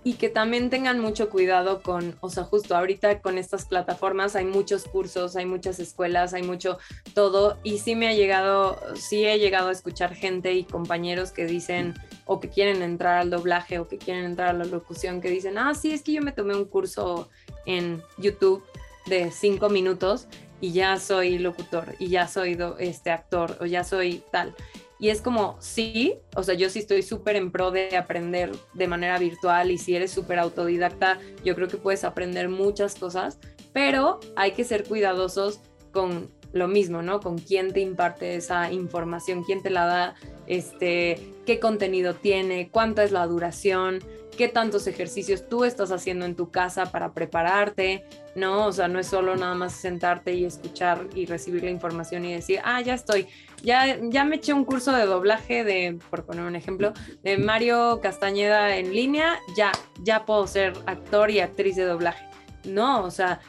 Y 0.01 0.13
que 0.13 0.29
también 0.29 0.69
tengan 0.69 1.01
mucho 1.01 1.29
cuidado 1.29 1.81
con, 1.81 2.17
o 2.21 2.29
sea, 2.29 2.45
justo 2.45 2.73
ahorita 2.73 3.19
con 3.19 3.37
estas 3.37 3.65
plataformas 3.65 4.37
hay 4.37 4.45
muchos 4.45 4.85
cursos, 4.85 5.35
hay 5.35 5.45
muchas 5.45 5.79
escuelas, 5.79 6.33
hay 6.33 6.43
mucho 6.43 6.77
todo, 7.13 7.57
y 7.63 7.79
sí 7.79 7.95
me 7.95 8.07
ha 8.07 8.13
llegado, 8.13 8.79
sí 8.95 9.25
he 9.25 9.37
llegado 9.39 9.67
a 9.67 9.73
escuchar 9.73 10.15
gente 10.15 10.53
y 10.53 10.63
compañeros 10.63 11.31
que 11.31 11.45
dicen, 11.45 11.95
o 12.27 12.39
que 12.39 12.49
quieren 12.49 12.81
entrar 12.81 13.17
al 13.17 13.29
doblaje, 13.29 13.77
o 13.79 13.89
que 13.89 13.97
quieren 13.97 14.23
entrar 14.23 14.49
a 14.49 14.53
la 14.53 14.63
locución, 14.63 15.19
que 15.19 15.29
dicen, 15.29 15.57
ah, 15.57 15.75
sí, 15.75 15.91
es 15.91 16.01
que 16.01 16.13
yo 16.13 16.21
me 16.21 16.31
tomé 16.31 16.55
un 16.55 16.65
curso 16.65 17.29
en 17.65 18.01
YouTube 18.17 18.63
de 19.07 19.31
cinco 19.31 19.69
minutos 19.69 20.27
y 20.61 20.71
ya 20.71 20.97
soy 20.97 21.39
locutor 21.39 21.95
y 21.99 22.09
ya 22.09 22.27
soy 22.27 22.57
este 22.79 23.11
actor 23.11 23.57
o 23.59 23.65
ya 23.65 23.83
soy 23.83 24.23
tal. 24.31 24.55
Y 24.99 25.09
es 25.09 25.21
como, 25.21 25.55
sí, 25.59 26.15
o 26.35 26.43
sea, 26.43 26.55
yo 26.55 26.69
sí 26.69 26.79
estoy 26.79 27.03
súper 27.03 27.37
en 27.37 27.51
pro 27.51 27.71
de 27.71 27.95
aprender 27.95 28.51
de 28.73 28.87
manera 28.87 29.17
virtual 29.17 29.71
y 29.71 29.77
si 29.77 29.95
eres 29.95 30.11
súper 30.11 30.39
autodidacta, 30.39 31.19
yo 31.43 31.55
creo 31.55 31.69
que 31.69 31.77
puedes 31.77 32.03
aprender 32.03 32.49
muchas 32.49 32.95
cosas, 32.95 33.39
pero 33.71 34.19
hay 34.35 34.51
que 34.51 34.65
ser 34.65 34.83
cuidadosos 34.83 35.61
con 35.93 36.29
lo 36.51 36.67
mismo, 36.67 37.01
¿no? 37.01 37.21
Con 37.21 37.37
quién 37.37 37.71
te 37.71 37.79
imparte 37.79 38.35
esa 38.35 38.71
información, 38.73 39.43
quién 39.43 39.61
te 39.61 39.69
la 39.69 39.85
da, 39.85 40.15
este, 40.47 41.33
qué 41.45 41.59
contenido 41.59 42.15
tiene, 42.15 42.69
cuánta 42.69 43.03
es 43.03 43.11
la 43.11 43.25
duración, 43.27 43.99
qué 44.39 44.47
tantos 44.47 44.87
ejercicios 44.87 45.49
tú 45.49 45.65
estás 45.65 45.91
haciendo 45.91 46.23
en 46.25 46.33
tu 46.33 46.49
casa 46.49 46.85
para 46.93 47.11
prepararte, 47.11 48.05
¿no? 48.35 48.67
O 48.67 48.71
sea, 48.71 48.87
no 48.87 48.97
es 48.97 49.07
solo 49.07 49.35
nada 49.35 49.53
más 49.53 49.73
sentarte 49.73 50.33
y 50.33 50.45
escuchar 50.45 51.07
y 51.13 51.25
recibir 51.25 51.65
la 51.65 51.71
información 51.71 52.23
y 52.23 52.31
decir, 52.31 52.61
ah, 52.63 52.79
ya 52.79 52.93
estoy, 52.93 53.27
ya, 53.63 53.99
ya 54.01 54.23
me 54.23 54.37
eché 54.37 54.53
un 54.53 54.63
curso 54.63 54.93
de 54.93 55.05
doblaje 55.05 55.65
de, 55.65 55.99
por 56.09 56.23
poner 56.23 56.45
un 56.45 56.55
ejemplo, 56.55 56.93
de 57.21 57.37
Mario 57.37 57.99
Castañeda 58.01 58.77
en 58.77 58.93
línea, 58.93 59.37
ya, 59.57 59.73
ya 60.03 60.25
puedo 60.25 60.47
ser 60.47 60.71
actor 60.85 61.31
y 61.31 61.41
actriz 61.41 61.75
de 61.75 61.83
doblaje. 61.83 62.23
No, 62.63 63.03
o 63.03 63.11
sea, 63.11 63.41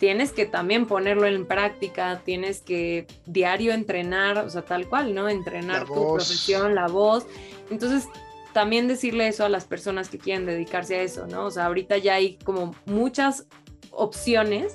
tienes 0.00 0.32
que 0.32 0.44
también 0.44 0.86
ponerlo 0.86 1.28
en 1.28 1.46
práctica, 1.46 2.20
tienes 2.24 2.62
que 2.62 3.06
diario 3.26 3.72
entrenar, 3.72 4.38
o 4.38 4.50
sea, 4.50 4.62
tal 4.62 4.88
cual, 4.88 5.14
¿no? 5.14 5.28
Entrenar 5.28 5.86
tu 5.86 5.94
profesión, 6.14 6.74
la 6.74 6.88
voz. 6.88 7.26
Entonces, 7.70 8.08
también 8.52 8.88
decirle 8.88 9.28
eso 9.28 9.44
a 9.44 9.48
las 9.48 9.64
personas 9.64 10.08
que 10.08 10.18
quieren 10.18 10.46
dedicarse 10.46 10.96
a 10.96 11.02
eso, 11.02 11.26
¿no? 11.26 11.46
O 11.46 11.50
sea, 11.50 11.66
ahorita 11.66 11.98
ya 11.98 12.14
hay 12.14 12.36
como 12.44 12.74
muchas 12.86 13.46
opciones 13.90 14.74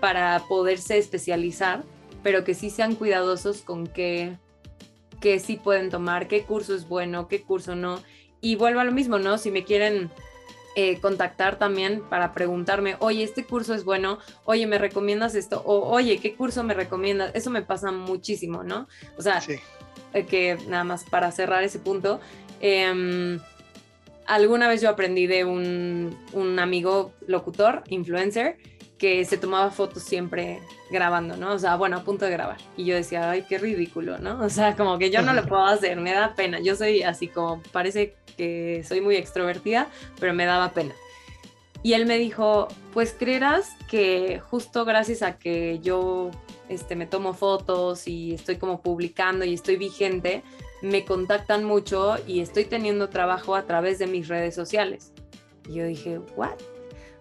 para 0.00 0.42
poderse 0.48 0.98
especializar, 0.98 1.84
pero 2.22 2.44
que 2.44 2.54
sí 2.54 2.70
sean 2.70 2.94
cuidadosos 2.94 3.62
con 3.62 3.86
qué, 3.86 4.36
qué 5.20 5.38
sí 5.38 5.56
pueden 5.56 5.90
tomar, 5.90 6.28
qué 6.28 6.42
curso 6.42 6.74
es 6.74 6.88
bueno, 6.88 7.28
qué 7.28 7.42
curso 7.42 7.74
no. 7.74 8.00
Y 8.40 8.56
vuelvo 8.56 8.80
a 8.80 8.84
lo 8.84 8.92
mismo, 8.92 9.18
¿no? 9.18 9.38
Si 9.38 9.50
me 9.50 9.64
quieren 9.64 10.10
eh, 10.76 11.00
contactar 11.00 11.58
también 11.58 12.02
para 12.08 12.32
preguntarme, 12.32 12.96
oye, 13.00 13.24
este 13.24 13.44
curso 13.44 13.74
es 13.74 13.84
bueno, 13.84 14.18
oye, 14.44 14.66
¿me 14.68 14.78
recomiendas 14.78 15.34
esto? 15.34 15.60
O 15.66 15.90
oye, 15.90 16.18
¿qué 16.18 16.36
curso 16.36 16.62
me 16.62 16.74
recomiendas? 16.74 17.32
Eso 17.34 17.50
me 17.50 17.62
pasa 17.62 17.90
muchísimo, 17.90 18.62
¿no? 18.62 18.86
O 19.16 19.22
sea, 19.22 19.42
eh, 20.14 20.24
que 20.24 20.56
nada 20.68 20.84
más 20.84 21.02
para 21.04 21.32
cerrar 21.32 21.64
ese 21.64 21.80
punto, 21.80 22.20
em, 22.60 23.38
alguna 24.26 24.68
vez 24.68 24.80
yo 24.80 24.90
aprendí 24.90 25.26
de 25.26 25.44
un, 25.44 26.16
un 26.32 26.58
amigo 26.58 27.12
locutor, 27.26 27.82
influencer, 27.88 28.56
que 28.98 29.24
se 29.24 29.38
tomaba 29.38 29.70
fotos 29.70 30.02
siempre 30.02 30.60
grabando, 30.90 31.36
¿no? 31.36 31.52
O 31.52 31.58
sea, 31.58 31.76
bueno, 31.76 31.96
a 31.96 32.04
punto 32.04 32.24
de 32.24 32.32
grabar. 32.32 32.58
Y 32.76 32.84
yo 32.84 32.96
decía, 32.96 33.30
ay, 33.30 33.44
qué 33.48 33.58
ridículo, 33.58 34.18
¿no? 34.18 34.42
O 34.44 34.50
sea, 34.50 34.74
como 34.76 34.98
que 34.98 35.10
yo 35.10 35.22
no 35.22 35.32
lo 35.32 35.46
puedo 35.46 35.64
hacer, 35.64 35.98
me 36.00 36.12
da 36.12 36.34
pena. 36.34 36.58
Yo 36.58 36.74
soy 36.74 37.02
así 37.02 37.28
como, 37.28 37.62
parece 37.72 38.14
que 38.36 38.84
soy 38.86 39.00
muy 39.00 39.16
extrovertida, 39.16 39.88
pero 40.18 40.34
me 40.34 40.44
daba 40.44 40.72
pena. 40.72 40.94
Y 41.82 41.92
él 41.92 42.06
me 42.06 42.18
dijo, 42.18 42.68
pues 42.92 43.14
creerás 43.16 43.70
que 43.88 44.40
justo 44.40 44.84
gracias 44.84 45.22
a 45.22 45.38
que 45.38 45.78
yo 45.80 46.32
este, 46.68 46.96
me 46.96 47.06
tomo 47.06 47.34
fotos 47.34 48.08
y 48.08 48.34
estoy 48.34 48.56
como 48.56 48.82
publicando 48.82 49.44
y 49.44 49.54
estoy 49.54 49.76
vigente, 49.76 50.42
me 50.82 51.04
contactan 51.04 51.64
mucho 51.64 52.16
y 52.26 52.40
estoy 52.40 52.64
teniendo 52.64 53.08
trabajo 53.08 53.54
a 53.54 53.64
través 53.64 53.98
de 53.98 54.06
mis 54.06 54.28
redes 54.28 54.54
sociales. 54.54 55.12
Y 55.68 55.74
yo 55.74 55.84
dije, 55.84 56.18
¿what? 56.36 56.58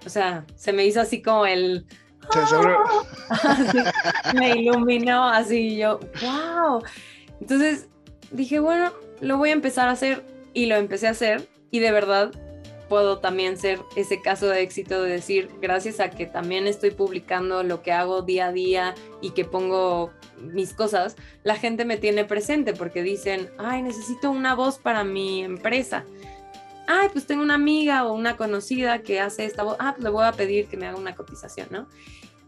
O 0.06 0.10
sea, 0.10 0.46
se 0.56 0.74
me 0.74 0.86
hizo 0.86 1.02
así 1.02 1.22
como 1.22 1.46
el... 1.46 1.86
me 4.34 4.58
iluminó 4.58 5.30
así 5.30 5.78
yo, 5.78 6.00
wow. 6.22 6.84
Entonces 7.40 7.88
dije, 8.32 8.60
bueno, 8.60 8.92
lo 9.22 9.38
voy 9.38 9.50
a 9.50 9.54
empezar 9.54 9.88
a 9.88 9.92
hacer 9.92 10.26
y 10.54 10.66
lo 10.66 10.76
empecé 10.76 11.08
a 11.08 11.12
hacer 11.12 11.48
y 11.72 11.80
de 11.80 11.92
verdad 11.92 12.32
puedo 12.90 13.20
también 13.20 13.58
ser 13.58 13.80
ese 13.96 14.22
caso 14.22 14.48
de 14.48 14.62
éxito 14.62 15.02
de 15.02 15.12
decir, 15.12 15.50
gracias 15.62 16.00
a 16.00 16.10
que 16.10 16.26
también 16.26 16.68
estoy 16.68 16.92
publicando 16.92 17.64
lo 17.64 17.82
que 17.82 17.92
hago 17.92 18.22
día 18.22 18.48
a 18.48 18.52
día 18.52 18.96
y 19.22 19.32
que 19.32 19.46
pongo 19.46 20.12
mis 20.40 20.74
cosas, 20.74 21.16
la 21.44 21.56
gente 21.56 21.86
me 21.86 21.98
tiene 21.98 22.26
presente 22.26 22.74
porque 22.74 23.04
dicen, 23.04 23.50
ay, 23.58 23.82
necesito 23.82 24.32
una 24.32 24.56
voz 24.56 24.78
para 24.78 25.04
mi 25.04 25.44
empresa 25.44 26.06
ay, 26.88 27.10
pues 27.12 27.28
tengo 27.28 27.44
una 27.44 27.54
amiga 27.54 28.06
o 28.06 28.14
una 28.14 28.38
conocida 28.38 29.00
que 29.00 29.20
hace 29.20 29.46
esta 29.46 29.64
voz, 29.64 29.76
ah, 29.80 29.92
pues 29.94 30.04
le 30.04 30.10
voy 30.10 30.26
a 30.26 30.32
pedir 30.32 30.68
que 30.68 30.78
me 30.78 30.88
haga 30.88 30.98
una 30.98 31.16
cotización, 31.16 31.68
¿no? 31.70 31.88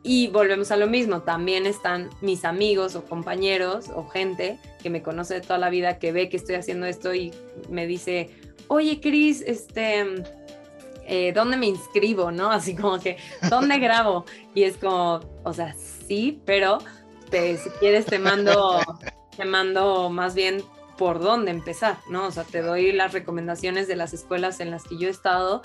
Y 0.02 0.30
volvemos 0.30 0.72
a 0.72 0.78
lo 0.78 0.88
mismo, 0.88 1.22
también 1.24 1.66
están 1.66 2.10
mis 2.22 2.46
amigos 2.46 2.96
o 2.96 3.04
compañeros 3.04 3.90
o 3.94 4.08
gente 4.08 4.58
que 4.82 4.90
me 4.90 5.04
conoce 5.04 5.42
toda 5.42 5.60
la 5.60 5.70
vida, 5.70 6.00
que 6.00 6.14
ve 6.14 6.30
que 6.30 6.38
estoy 6.38 6.56
haciendo 6.56 6.86
esto 6.86 7.14
y 7.14 7.34
me 7.70 7.86
dice, 7.86 8.30
oye, 8.70 9.02
Cris, 9.02 9.44
este, 9.46 10.06
eh, 11.06 11.34
¿dónde 11.34 11.58
me 11.58 11.66
inscribo? 11.68 12.32
¿No? 12.32 12.50
Así 12.50 12.76
como 12.78 12.98
que, 12.98 13.18
¿dónde 13.50 13.78
grabo? 13.78 14.24
Y 14.56 14.64
es 14.64 14.78
como, 14.78 15.20
o 15.44 15.54
sea, 15.54 15.76
sí, 16.08 16.42
pero 16.46 16.78
te, 17.30 17.58
si 17.58 17.70
quieres 17.72 18.06
te 18.06 18.20
mando, 18.20 18.80
te 19.36 19.46
mando 19.46 20.10
más 20.10 20.36
bien 20.36 20.64
por 20.98 21.20
dónde 21.20 21.52
empezar, 21.52 21.98
¿no? 22.10 22.28
O 22.28 22.32
sea, 22.32 22.44
te 22.44 22.62
doy 22.62 22.92
las 22.92 23.14
recomendaciones 23.14 23.88
de 23.88 23.96
las 23.96 24.14
escuelas 24.14 24.60
en 24.60 24.70
las 24.70 24.84
que 24.84 24.98
yo 24.98 25.08
he 25.08 25.12
estado, 25.12 25.62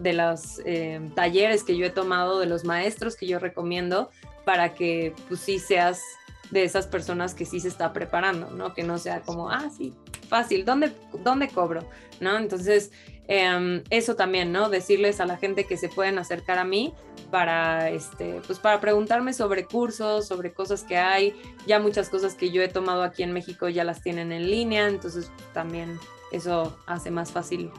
de 0.00 0.12
los 0.12 0.60
eh, 0.64 1.00
talleres 1.14 1.64
que 1.64 1.76
yo 1.76 1.86
he 1.86 1.90
tomado, 1.90 2.38
de 2.38 2.46
los 2.46 2.64
maestros 2.64 3.16
que 3.16 3.26
yo 3.26 3.38
recomiendo, 3.38 4.10
para 4.44 4.74
que 4.74 5.14
pues 5.28 5.40
sí 5.40 5.58
seas 5.58 6.02
de 6.50 6.64
esas 6.64 6.86
personas 6.86 7.34
que 7.34 7.44
sí 7.44 7.60
se 7.60 7.68
está 7.68 7.92
preparando, 7.92 8.50
¿no? 8.50 8.74
Que 8.74 8.82
no 8.82 8.98
sea 8.98 9.20
como, 9.20 9.50
ah, 9.50 9.70
sí, 9.74 9.94
fácil, 10.28 10.64
¿dónde, 10.64 10.92
dónde 11.22 11.48
cobro? 11.48 11.88
¿No? 12.20 12.36
Entonces, 12.36 12.92
Em, 13.26 13.82
eso 13.90 14.16
también, 14.16 14.52
¿no? 14.52 14.68
Decirles 14.68 15.20
a 15.20 15.26
la 15.26 15.36
gente 15.36 15.64
que 15.64 15.76
se 15.76 15.88
pueden 15.88 16.18
acercar 16.18 16.58
a 16.58 16.64
mí 16.64 16.92
para, 17.30 17.88
este, 17.90 18.40
pues 18.46 18.58
para 18.58 18.80
preguntarme 18.80 19.32
sobre 19.32 19.64
cursos, 19.64 20.26
sobre 20.26 20.52
cosas 20.52 20.84
que 20.84 20.98
hay. 20.98 21.34
Ya 21.66 21.80
muchas 21.80 22.10
cosas 22.10 22.34
que 22.34 22.50
yo 22.50 22.62
he 22.62 22.68
tomado 22.68 23.02
aquí 23.02 23.22
en 23.22 23.32
México 23.32 23.68
ya 23.68 23.84
las 23.84 24.02
tienen 24.02 24.30
en 24.30 24.50
línea, 24.50 24.88
entonces 24.88 25.30
también 25.52 25.98
eso 26.32 26.78
hace 26.86 27.10
más 27.10 27.32
fácil 27.32 27.70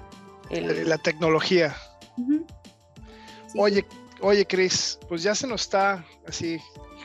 la 0.50 0.98
tecnología. 0.98 1.76
Oye, 3.58 3.86
oye, 4.22 4.46
Cris, 4.46 5.00
pues 5.08 5.24
ya 5.24 5.36
se 5.36 5.48
nos 5.48 5.62
está 5.62 6.06
así 6.28 6.60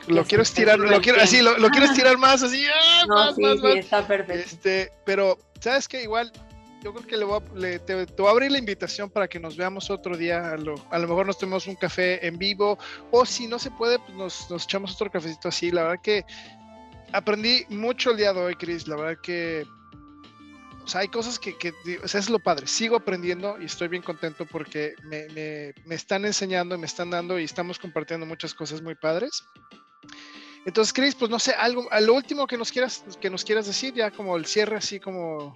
lo 0.07 0.25
quiero 0.25 0.41
estirar, 0.41 0.79
lo 0.79 0.99
quiero, 1.01 1.21
así, 1.21 1.41
lo, 1.41 1.55
quiero 1.69 1.85
estirar 1.85 2.17
más, 2.17 2.41
así, 2.41 2.65
¡ah! 2.65 3.05
no, 3.07 3.35
sí, 3.35 3.43
sí, 3.61 3.67
está 3.77 4.07
perfecto. 4.07 4.43
Este, 4.43 4.91
pero, 5.05 5.37
¿sabes 5.59 5.87
qué? 5.87 6.03
Igual 6.03 6.31
yo 6.81 6.93
creo 6.93 7.07
que 7.07 7.17
le 7.17 7.25
voy 7.25 7.39
a, 7.39 7.79
te, 7.79 8.05
voy 8.17 8.27
a 8.27 8.31
abrir 8.31 8.51
la 8.51 8.57
invitación 8.57 9.09
para 9.09 9.27
que 9.27 9.39
nos 9.39 9.55
veamos 9.55 9.89
otro 9.89 10.17
día. 10.17 10.51
A 10.51 10.57
lo, 10.57 10.75
a 10.89 10.97
lo 10.97 11.07
mejor 11.07 11.27
nos 11.27 11.37
tomemos 11.37 11.67
un 11.67 11.75
café 11.75 12.25
en 12.25 12.37
vivo 12.37 12.77
o 13.11 13.25
si 13.25 13.47
no 13.47 13.59
se 13.59 13.71
puede, 13.71 13.99
pues 13.99 14.15
nos, 14.15 14.49
nos, 14.49 14.63
echamos 14.63 14.93
otro 14.95 15.11
cafecito 15.11 15.49
así. 15.49 15.71
La 15.71 15.83
verdad 15.83 16.01
que 16.01 16.25
aprendí 17.13 17.65
mucho 17.69 18.11
el 18.11 18.17
día 18.17 18.33
de 18.33 18.41
hoy, 18.41 18.55
Chris. 18.55 18.87
La 18.87 18.95
verdad 18.95 19.21
que 19.21 19.65
o 20.83 20.87
sea, 20.87 21.01
hay 21.01 21.07
cosas 21.09 21.37
que, 21.37 21.55
que 21.57 21.71
o 22.03 22.07
sea, 22.07 22.19
es 22.19 22.29
lo 22.29 22.39
padre. 22.39 22.65
Sigo 22.65 22.95
aprendiendo 22.95 23.61
y 23.61 23.65
estoy 23.65 23.87
bien 23.87 24.01
contento 24.01 24.45
porque 24.45 24.95
me, 25.03 25.27
me, 25.29 25.73
me 25.85 25.95
están 25.95 26.25
enseñando, 26.25 26.77
me 26.77 26.87
están 26.87 27.11
dando 27.11 27.39
y 27.39 27.43
estamos 27.43 27.77
compartiendo 27.77 28.25
muchas 28.25 28.55
cosas 28.55 28.81
muy 28.81 28.95
padres. 28.95 29.43
Entonces, 30.65 30.93
Chris, 30.93 31.15
pues 31.15 31.29
no 31.29 31.39
sé, 31.39 31.53
algo, 31.53 31.87
a 31.91 32.01
lo 32.01 32.13
último 32.13 32.47
que 32.47 32.57
nos 32.57 32.71
quieras, 32.71 33.03
que 33.19 33.29
nos 33.29 33.43
quieras 33.43 33.65
decir, 33.67 33.93
ya 33.93 34.11
como 34.11 34.35
el 34.37 34.45
cierre, 34.45 34.77
así 34.77 34.99
como 34.99 35.55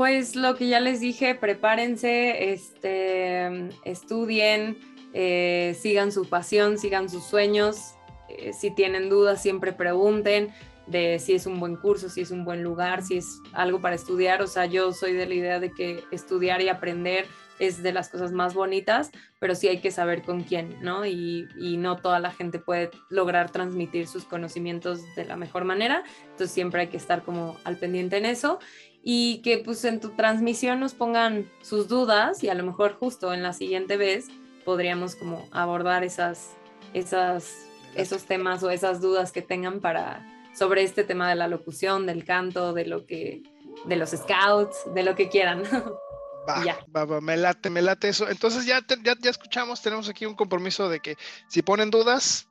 pues 0.00 0.34
lo 0.34 0.56
que 0.56 0.66
ya 0.66 0.80
les 0.80 0.98
dije, 1.00 1.34
prepárense, 1.34 2.54
este, 2.54 3.68
estudien, 3.84 4.78
eh, 5.12 5.76
sigan 5.78 6.10
su 6.10 6.26
pasión, 6.26 6.78
sigan 6.78 7.10
sus 7.10 7.22
sueños. 7.22 7.96
Eh, 8.30 8.54
si 8.54 8.70
tienen 8.70 9.10
dudas, 9.10 9.42
siempre 9.42 9.74
pregunten 9.74 10.54
de 10.86 11.18
si 11.18 11.34
es 11.34 11.44
un 11.44 11.60
buen 11.60 11.76
curso, 11.76 12.08
si 12.08 12.22
es 12.22 12.30
un 12.30 12.46
buen 12.46 12.62
lugar, 12.62 13.02
si 13.02 13.18
es 13.18 13.42
algo 13.52 13.82
para 13.82 13.94
estudiar. 13.94 14.40
O 14.40 14.46
sea, 14.46 14.64
yo 14.64 14.94
soy 14.94 15.12
de 15.12 15.26
la 15.26 15.34
idea 15.34 15.60
de 15.60 15.70
que 15.70 16.02
estudiar 16.10 16.62
y 16.62 16.70
aprender 16.70 17.26
es 17.58 17.82
de 17.82 17.92
las 17.92 18.08
cosas 18.08 18.32
más 18.32 18.54
bonitas, 18.54 19.10
pero 19.38 19.54
sí 19.54 19.68
hay 19.68 19.82
que 19.82 19.90
saber 19.90 20.22
con 20.22 20.44
quién, 20.44 20.78
¿no? 20.80 21.04
Y, 21.04 21.46
y, 21.58 21.76
no 21.76 21.98
toda 21.98 22.18
la 22.18 22.30
gente 22.30 22.58
puede 22.58 22.90
lograr 23.10 23.52
transmitir 23.52 24.06
sus 24.06 24.24
conocimientos 24.24 25.02
de 25.14 25.26
la 25.26 25.36
mejor 25.36 25.64
manera, 25.64 26.02
entonces 26.22 26.52
siempre 26.52 26.80
hay 26.80 26.86
que 26.86 26.96
estar 26.96 27.22
como 27.22 27.58
al 27.64 27.76
pendiente 27.76 28.16
en 28.16 28.24
eso 28.24 28.60
y 29.02 29.38
que 29.42 29.58
pues 29.58 29.84
en 29.84 30.00
tu 30.00 30.10
transmisión 30.10 30.80
nos 30.80 30.94
pongan 30.94 31.50
sus 31.62 31.88
dudas 31.88 32.42
y 32.44 32.48
a 32.48 32.54
lo 32.54 32.64
mejor 32.64 32.94
justo 32.94 33.32
en 33.32 33.42
la 33.42 33.52
siguiente 33.52 33.96
vez 33.96 34.26
podríamos 34.64 35.14
como 35.14 35.48
abordar 35.52 36.04
esas, 36.04 36.50
esas, 36.92 37.66
esos 37.94 38.24
temas 38.24 38.62
o 38.62 38.70
esas 38.70 39.00
dudas 39.00 39.32
que 39.32 39.42
tengan 39.42 39.80
para 39.80 40.26
sobre 40.54 40.82
este 40.82 41.04
tema 41.04 41.28
de 41.28 41.36
la 41.36 41.48
locución, 41.48 42.06
del 42.06 42.24
canto, 42.24 42.72
de 42.72 42.86
lo 42.86 43.06
que, 43.06 43.42
de 43.86 43.96
los 43.96 44.10
scouts, 44.10 44.76
de 44.94 45.02
lo 45.02 45.14
que 45.14 45.28
quieran. 45.28 45.62
Va, 46.48 46.64
ya. 46.64 46.78
va, 46.96 47.20
me 47.20 47.36
late, 47.36 47.68
me 47.68 47.82
late 47.82 48.08
eso. 48.08 48.26
Entonces 48.28 48.64
ya, 48.64 48.80
ya, 49.02 49.14
ya 49.20 49.30
escuchamos, 49.30 49.82
tenemos 49.82 50.08
aquí 50.08 50.24
un 50.24 50.34
compromiso 50.34 50.88
de 50.88 51.00
que 51.00 51.16
si 51.48 51.60
ponen 51.60 51.90
dudas, 51.90 52.48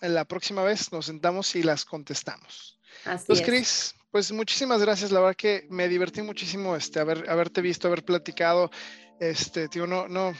la 0.00 0.24
próxima 0.24 0.62
vez 0.62 0.92
nos 0.92 1.06
sentamos 1.06 1.56
y 1.56 1.64
las 1.64 1.84
contestamos. 1.84 2.78
Así 3.04 3.24
pues, 3.26 3.42
Cris, 3.42 3.96
pues 4.12 4.30
muchísimas 4.30 4.82
gracias, 4.82 5.10
la 5.10 5.20
verdad 5.20 5.36
que 5.36 5.66
me 5.70 5.88
divertí 5.88 6.20
muchísimo 6.22 6.76
este, 6.76 7.00
haber, 7.00 7.28
haberte 7.28 7.62
visto, 7.62 7.88
haber 7.88 8.04
platicado. 8.04 8.70
Este, 9.18 9.68
tío, 9.68 9.86
no, 9.86 10.06
no, 10.06 10.34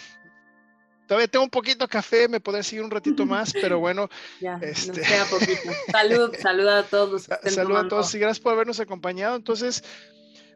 todavía 1.06 1.28
tengo 1.28 1.44
un 1.44 1.50
poquito 1.50 1.84
de 1.84 1.88
café, 1.88 2.28
me 2.28 2.40
podría 2.40 2.62
seguir 2.62 2.84
un 2.84 2.90
ratito 2.90 3.24
más, 3.24 3.52
pero 3.60 3.78
bueno. 3.78 4.08
Ya, 4.40 4.58
este... 4.60 5.00
queda 5.00 5.24
poquito. 5.24 5.70
Salud, 5.90 6.34
salud 6.40 6.68
a 6.68 6.82
todos. 6.82 7.28
Salud 7.44 7.76
a 7.76 7.88
todos 7.88 8.14
y 8.14 8.18
gracias 8.18 8.40
por 8.40 8.52
habernos 8.52 8.78
acompañado. 8.78 9.36
Entonces, 9.36 9.82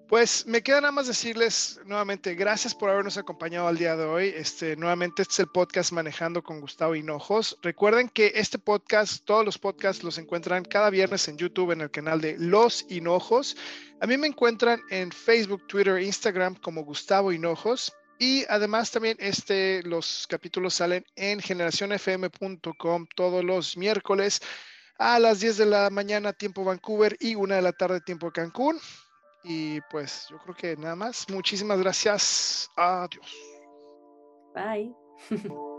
pues 0.08 0.46
me 0.46 0.62
queda 0.62 0.80
nada 0.80 0.92
más 0.92 1.08
decirles 1.08 1.80
nuevamente, 1.84 2.34
gracias 2.34 2.74
por 2.74 2.90
habernos 2.90 3.16
acompañado 3.16 3.66
al 3.66 3.76
día 3.76 3.96
de 3.96 4.04
hoy. 4.04 4.32
Este, 4.36 4.76
nuevamente, 4.76 5.22
este 5.22 5.32
es 5.32 5.38
el 5.40 5.48
podcast 5.48 5.90
Manejando 5.92 6.42
con 6.42 6.60
Gustavo 6.60 6.94
Hinojos. 6.94 7.58
Recuerden 7.60 8.08
que 8.08 8.32
este 8.36 8.58
podcast, 8.58 9.24
todos 9.24 9.44
los 9.44 9.58
podcasts 9.58 10.04
los 10.04 10.18
encuentran 10.18 10.64
cada 10.64 10.90
viernes 10.90 11.26
en 11.26 11.36
YouTube 11.36 11.72
en 11.72 11.80
el 11.80 11.90
canal 11.90 12.20
de 12.20 12.36
Los 12.38 12.86
Hinojos. 12.88 13.56
A 14.00 14.06
mí 14.06 14.16
me 14.16 14.28
encuentran 14.28 14.80
en 14.90 15.10
Facebook, 15.10 15.66
Twitter, 15.66 16.00
Instagram 16.00 16.54
como 16.54 16.84
Gustavo 16.84 17.32
Hinojos. 17.32 17.92
Y 18.18 18.44
además 18.48 18.92
también 18.92 19.16
este, 19.18 19.82
los 19.82 20.26
capítulos 20.28 20.74
salen 20.74 21.04
en 21.16 21.40
generacionfm.com 21.40 23.06
todos 23.14 23.44
los 23.44 23.76
miércoles 23.76 24.40
a 24.98 25.18
las 25.18 25.40
10 25.40 25.58
de 25.58 25.66
la 25.66 25.90
mañana 25.90 26.32
tiempo 26.32 26.64
Vancouver 26.64 27.16
y 27.20 27.34
1 27.34 27.56
de 27.56 27.62
la 27.62 27.72
tarde 27.72 28.00
tiempo 28.00 28.30
Cancún. 28.30 28.78
Y 29.48 29.80
pues 29.82 30.26
yo 30.28 30.38
creo 30.38 30.54
que 30.54 30.76
nada 30.76 30.96
más. 30.96 31.30
Muchísimas 31.30 31.78
gracias. 31.78 32.68
Adiós. 32.76 33.32
Bye. 34.54 34.92